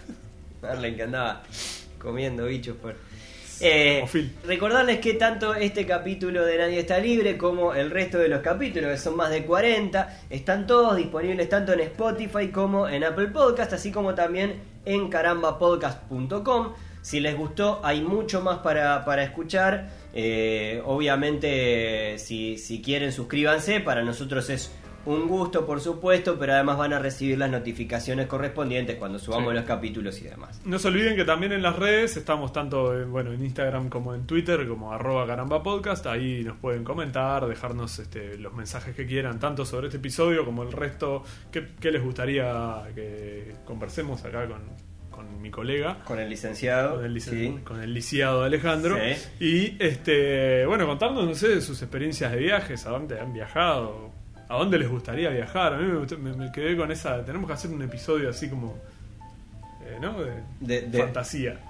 Marlene 0.62 0.97
que 0.97 1.03
andaba 1.03 1.43
comiendo 1.99 2.47
bichos 2.47 2.77
por. 2.77 2.97
Eh, 3.61 4.04
recordarles 4.44 4.98
que 4.98 5.14
tanto 5.14 5.54
este 5.54 5.86
capítulo 5.86 6.44
de 6.44 6.59
Nadie 6.59 6.80
está 6.80 6.98
libre 6.98 7.38
como 7.38 7.74
el 7.74 7.90
resto 7.90 8.18
de 8.18 8.28
los 8.28 8.40
capítulos, 8.40 8.90
que 8.90 8.98
son 8.98 9.16
más 9.16 9.30
de 9.30 9.44
40, 9.44 10.20
están 10.28 10.66
todos 10.66 10.96
disponibles 10.96 11.48
tanto 11.48 11.72
en 11.72 11.80
Spotify 11.80 12.48
como 12.48 12.88
en 12.88 13.04
Apple 13.04 13.28
Podcast, 13.28 13.72
así 13.72 13.90
como 13.90 14.14
también 14.14 14.61
en 14.84 15.09
carambapodcast.com. 15.09 16.74
Si 17.00 17.20
les 17.20 17.36
gustó, 17.36 17.80
hay 17.84 18.00
mucho 18.00 18.40
más 18.40 18.59
para, 18.59 19.04
para 19.04 19.22
escuchar. 19.22 19.88
Eh, 20.12 20.82
obviamente, 20.84 22.18
si, 22.18 22.59
si 22.59 22.82
quieren, 22.82 23.12
suscríbanse. 23.12 23.78
Para 23.78 24.02
nosotros 24.02 24.50
es 24.50 24.72
un 25.07 25.28
gusto, 25.28 25.64
por 25.64 25.80
supuesto, 25.80 26.36
pero 26.38 26.52
además 26.54 26.78
van 26.78 26.92
a 26.92 26.98
recibir 26.98 27.38
las 27.38 27.50
notificaciones 27.50 28.26
correspondientes 28.26 28.96
cuando 28.96 29.18
subamos 29.18 29.50
Sí. 29.52 29.57
los 29.57 29.64
capítulos 29.64 30.20
y 30.20 30.24
demás. 30.24 30.61
No 30.64 30.78
se 30.78 30.88
olviden 30.88 31.16
que 31.16 31.24
también 31.24 31.52
en 31.52 31.62
las 31.62 31.76
redes 31.76 32.16
estamos 32.16 32.52
tanto 32.52 32.98
en, 33.00 33.11
bueno, 33.12 33.32
en 33.32 33.44
Instagram 33.44 33.88
como 33.88 34.14
en 34.14 34.26
Twitter, 34.26 34.66
como 34.66 34.92
arroba 34.92 35.26
caramba 35.26 35.62
podcast. 35.62 36.07
Ahí 36.07 36.42
nos 36.44 36.57
pueden 36.57 36.82
comentar, 36.84 37.46
dejarnos 37.46 37.98
este, 37.98 38.36
los 38.38 38.52
mensajes 38.52 38.94
que 38.96 39.07
quieran, 39.07 39.38
tanto 39.38 39.64
sobre 39.64 39.86
este 39.86 39.98
episodio 39.98 40.44
como 40.44 40.62
el 40.62 40.72
resto. 40.72 41.22
¿Qué, 41.50 41.68
qué 41.80 41.90
les 41.90 42.02
gustaría 42.02 42.82
que 42.94 43.54
conversemos 43.64 44.24
acá 44.24 44.46
con, 44.48 44.62
con 45.11 45.40
mi 45.40 45.50
colega? 45.50 46.02
Con 46.04 46.18
el 46.18 46.28
licenciado. 46.28 46.96
Con 46.96 47.04
el, 47.04 47.14
licen- 47.14 47.30
sí. 47.57 47.61
con 47.64 47.80
el 47.80 47.94
lisiado 47.94 48.42
Alejandro. 48.44 48.96
Sí. 49.38 49.44
Y 49.44 49.76
este 49.84 50.66
bueno, 50.66 50.86
contarnos, 50.86 51.24
no 51.26 51.34
sé, 51.34 51.48
de 51.48 51.61
sus 51.61 51.80
experiencias 51.82 52.32
de 52.32 52.38
viajes, 52.38 52.84
a 52.86 52.90
dónde 52.90 53.20
han 53.20 53.32
viajado, 53.32 54.11
a 54.49 54.57
dónde 54.57 54.78
les 54.78 54.88
gustaría 54.88 55.30
viajar. 55.30 55.74
A 55.74 55.78
mí 55.78 55.84
me, 55.84 55.99
gustó- 55.99 56.18
me- 56.18 56.32
me 56.34 56.53
quedé 56.53 56.76
con 56.76 56.90
esa. 56.92 57.24
Tenemos 57.24 57.47
que 57.49 57.55
hacer 57.55 57.70
un 57.70 57.82
episodio 57.82 58.30
así 58.30 58.49
como. 58.49 58.78
eh, 59.84 59.99
¿No? 60.01 60.20
De, 60.20 60.32
De- 60.61 60.82
de- 60.88 60.99
fantasía. 60.99 61.61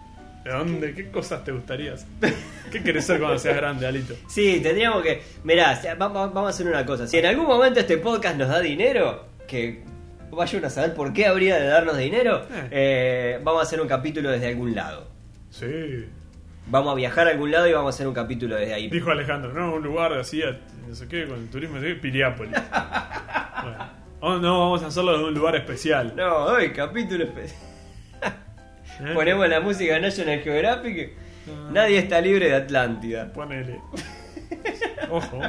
¿De 0.45 0.53
dónde? 0.53 0.95
¿Qué 0.95 1.11
cosas 1.11 1.43
te 1.45 1.51
gustaría 1.53 1.95
hacer? 1.95 2.07
¿Qué 2.73 2.83
querés 2.83 3.05
ser 3.07 3.19
cuando 3.19 3.39
seas 3.39 3.57
grande, 3.57 3.87
Alito? 3.87 4.15
Sí, 4.29 4.61
tendríamos 4.63 5.03
que. 5.03 5.23
Mirá, 5.45 5.75
si- 5.77 5.89
va- 5.89 5.95
va- 6.09 6.27
vamos 6.29 6.47
a 6.47 6.49
hacer 6.51 6.67
una 6.67 6.85
cosa. 6.87 7.07
Si 7.07 7.19
en 7.19 7.27
algún 7.27 7.47
momento 7.47 7.81
este 7.81 7.99
podcast 7.99 8.37
nos 8.37 8.49
da 8.49 8.61
dinero, 8.61 9.27
que 9.49 9.83
vayan 10.31 10.65
a 10.65 10.71
saber 10.71 10.95
por 10.95 11.13
qué 11.13 11.27
habría 11.27 11.57
de 11.57 11.67
darnos 11.67 11.97
dinero, 11.97 12.43
Eh. 12.51 12.69
eh, 12.71 13.41
vamos 13.43 13.61
a 13.61 13.63
hacer 13.65 13.81
un 13.81 13.89
capítulo 13.89 14.31
desde 14.31 14.49
algún 14.49 14.75
lado. 14.75 15.09
Sí. 15.51 16.05
Vamos 16.69 16.93
a 16.93 16.95
viajar 16.97 17.27
a 17.29 17.31
algún 17.31 17.51
lado 17.53 17.67
y 17.69 17.73
vamos 17.73 17.95
a 17.95 17.97
hacer 17.97 18.07
un 18.09 18.15
capítulo 18.15 18.57
desde 18.57 18.75
ahí. 18.75 18.89
Dijo 18.89 19.11
Alejandro, 19.11 19.53
no, 19.53 19.75
un 19.77 19.83
lugar 19.83 20.13
así, 20.13 20.43
a- 20.43 20.59
no 20.89 20.95
sé 20.95 21.09
qué, 21.09 21.27
con 21.27 21.39
el 21.41 21.49
turismo, 21.49 21.77
no 21.77 21.83
sé 21.83 21.89
qué, 21.89 21.95
Piriápolis. 21.97 22.53
bueno. 23.63 23.97
Oh, 24.21 24.37
no, 24.39 24.61
vamos 24.61 24.83
a 24.83 24.87
hacerlo 24.87 25.19
de 25.19 25.25
un 25.25 25.35
lugar 25.35 25.57
especial. 25.57 26.15
No, 26.17 26.47
hoy 26.47 26.73
capítulo 26.73 27.25
especial. 27.25 27.61
¿Eh? 29.01 29.13
Ponemos 29.15 29.49
la 29.49 29.61
música 29.61 29.99
National 29.99 30.41
Geographic. 30.41 31.13
Ah. 31.49 31.69
Nadie 31.71 31.99
está 31.99 32.21
libre 32.21 32.49
de 32.49 32.55
Atlántida. 32.55 33.33
Ponele. 33.33 33.81
Ojo. 35.11 35.41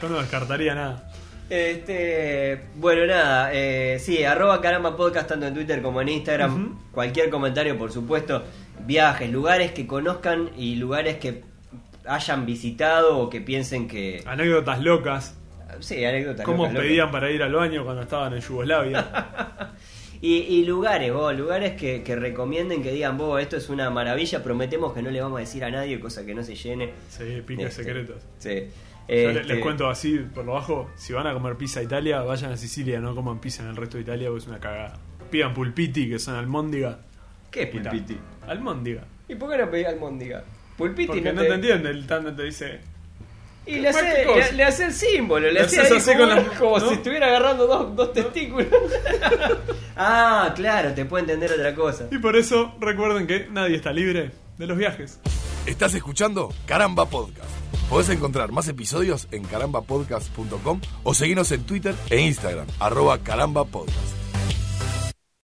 Yo 0.00 0.08
no 0.08 0.18
descartaría 0.18 0.74
nada. 0.74 1.10
Este, 1.48 2.66
bueno, 2.76 3.06
nada, 3.06 3.50
eh, 3.54 3.98
sí, 3.98 4.22
arroba 4.22 4.60
caramba 4.60 4.96
podcast 4.96 5.28
tanto 5.28 5.46
en 5.46 5.54
Twitter 5.54 5.80
como 5.80 6.02
en 6.02 6.10
Instagram. 6.10 6.78
Cualquier 6.92 7.30
comentario, 7.30 7.78
por 7.78 7.90
supuesto. 7.90 8.44
Viajes, 8.84 9.30
lugares 9.30 9.72
que 9.72 9.86
conozcan 9.86 10.50
y 10.56 10.76
lugares 10.76 11.16
que 11.16 11.42
hayan 12.08 12.46
visitado 12.46 13.18
o 13.18 13.30
que 13.30 13.40
piensen 13.40 13.86
que. 13.88 14.22
Anécdotas 14.26 14.80
locas. 14.82 15.34
Sí, 15.80 16.04
anécdotas. 16.04 16.44
¿Cómo 16.44 16.64
locas, 16.64 16.74
locas. 16.74 16.86
pedían 16.88 17.10
para 17.10 17.30
ir 17.30 17.42
al 17.42 17.52
baño 17.52 17.84
cuando 17.84 18.02
estaban 18.02 18.32
en 18.32 18.40
Yugoslavia? 18.40 19.72
Y, 20.20 20.38
y 20.38 20.64
lugares, 20.64 21.12
vos, 21.12 21.32
lugares 21.38 21.74
que, 21.80 22.02
que 22.02 22.16
recomienden, 22.16 22.82
que 22.82 22.90
digan, 22.90 23.16
vos, 23.16 23.40
esto 23.40 23.56
es 23.56 23.68
una 23.68 23.88
maravilla. 23.88 24.42
Prometemos 24.42 24.92
que 24.92 25.00
no 25.00 25.10
le 25.12 25.20
vamos 25.20 25.36
a 25.36 25.40
decir 25.42 25.62
a 25.64 25.70
nadie, 25.70 26.00
cosa 26.00 26.26
que 26.26 26.34
no 26.34 26.42
se 26.42 26.56
llene. 26.56 26.90
Sí, 27.08 27.40
piques 27.46 27.66
Este, 27.68 27.84
secretos. 27.84 28.22
Sí. 28.38 28.48
Yo 28.50 29.14
le- 29.14 29.30
Este, 29.30 29.44
les 29.44 29.58
cuento 29.62 29.88
así 29.88 30.18
por 30.34 30.44
lo 30.44 30.54
bajo, 30.54 30.90
si 30.96 31.12
van 31.12 31.28
a 31.28 31.32
comer 31.34 31.54
pizza 31.54 31.78
a 31.78 31.82
Italia, 31.84 32.20
vayan 32.22 32.50
a 32.50 32.56
Sicilia, 32.56 32.98
no 32.98 33.14
coman 33.14 33.38
pizza 33.38 33.62
en 33.62 33.68
el 33.68 33.76
resto 33.76 33.96
de 33.96 34.02
Italia 34.02 34.26
porque 34.28 34.42
es 34.42 34.48
una 34.48 34.58
cagada. 34.58 34.98
Pidan 35.30 35.54
pulpiti, 35.54 36.08
que 36.10 36.18
son 36.18 36.34
almóndiga. 36.34 36.98
¿Qué 37.52 37.62
es 37.62 37.68
pulpiti? 37.68 38.18
Almóndiga. 38.48 39.04
¿Y 39.28 39.36
por 39.36 39.48
qué 39.52 39.58
no 39.58 39.70
pedí 39.70 39.84
almóndiga? 39.84 40.42
Pulpiti 40.78 41.08
Porque 41.08 41.22
no 41.24 41.32
no 41.34 41.42
te- 41.42 41.48
te 41.48 41.54
entiende, 41.54 41.90
el 41.90 42.06
tanto 42.06 42.32
te 42.34 42.44
dice... 42.44 42.80
Y 43.66 43.80
le 43.80 43.88
hace, 43.90 44.24
le, 44.24 44.52
le 44.52 44.64
hace 44.64 44.84
el 44.86 44.92
símbolo, 44.94 45.46
le, 45.48 45.52
Le 45.52 45.60
hace 45.60 45.80
así 45.82 46.12
como, 46.12 46.18
con 46.20 46.28
la- 46.30 46.42
como 46.58 46.78
¿no? 46.78 46.88
si 46.88 46.94
estuviera 46.94 47.26
agarrando 47.26 47.66
dos, 47.66 47.94
dos 47.94 48.12
testículos. 48.14 48.68
ah, 49.96 50.52
claro, 50.56 50.94
te 50.94 51.04
puede 51.04 51.24
entender 51.24 51.52
otra 51.52 51.74
cosa. 51.74 52.06
Y 52.10 52.16
por 52.16 52.34
eso 52.36 52.74
recuerden 52.80 53.26
que 53.26 53.46
nadie 53.50 53.76
está 53.76 53.92
libre 53.92 54.30
de 54.56 54.66
los 54.66 54.78
viajes. 54.78 55.18
Estás 55.66 55.92
escuchando 55.94 56.50
Caramba 56.64 57.04
Podcast. 57.06 57.50
Podés 57.90 58.08
encontrar 58.08 58.52
más 58.52 58.68
episodios 58.68 59.28
en 59.32 59.44
carambapodcast.com 59.44 60.80
o 61.02 61.12
seguirnos 61.14 61.52
en 61.52 61.64
Twitter 61.64 61.94
e 62.08 62.20
Instagram, 62.20 62.66
arroba 62.80 63.18
carambapodcast. 63.18 64.27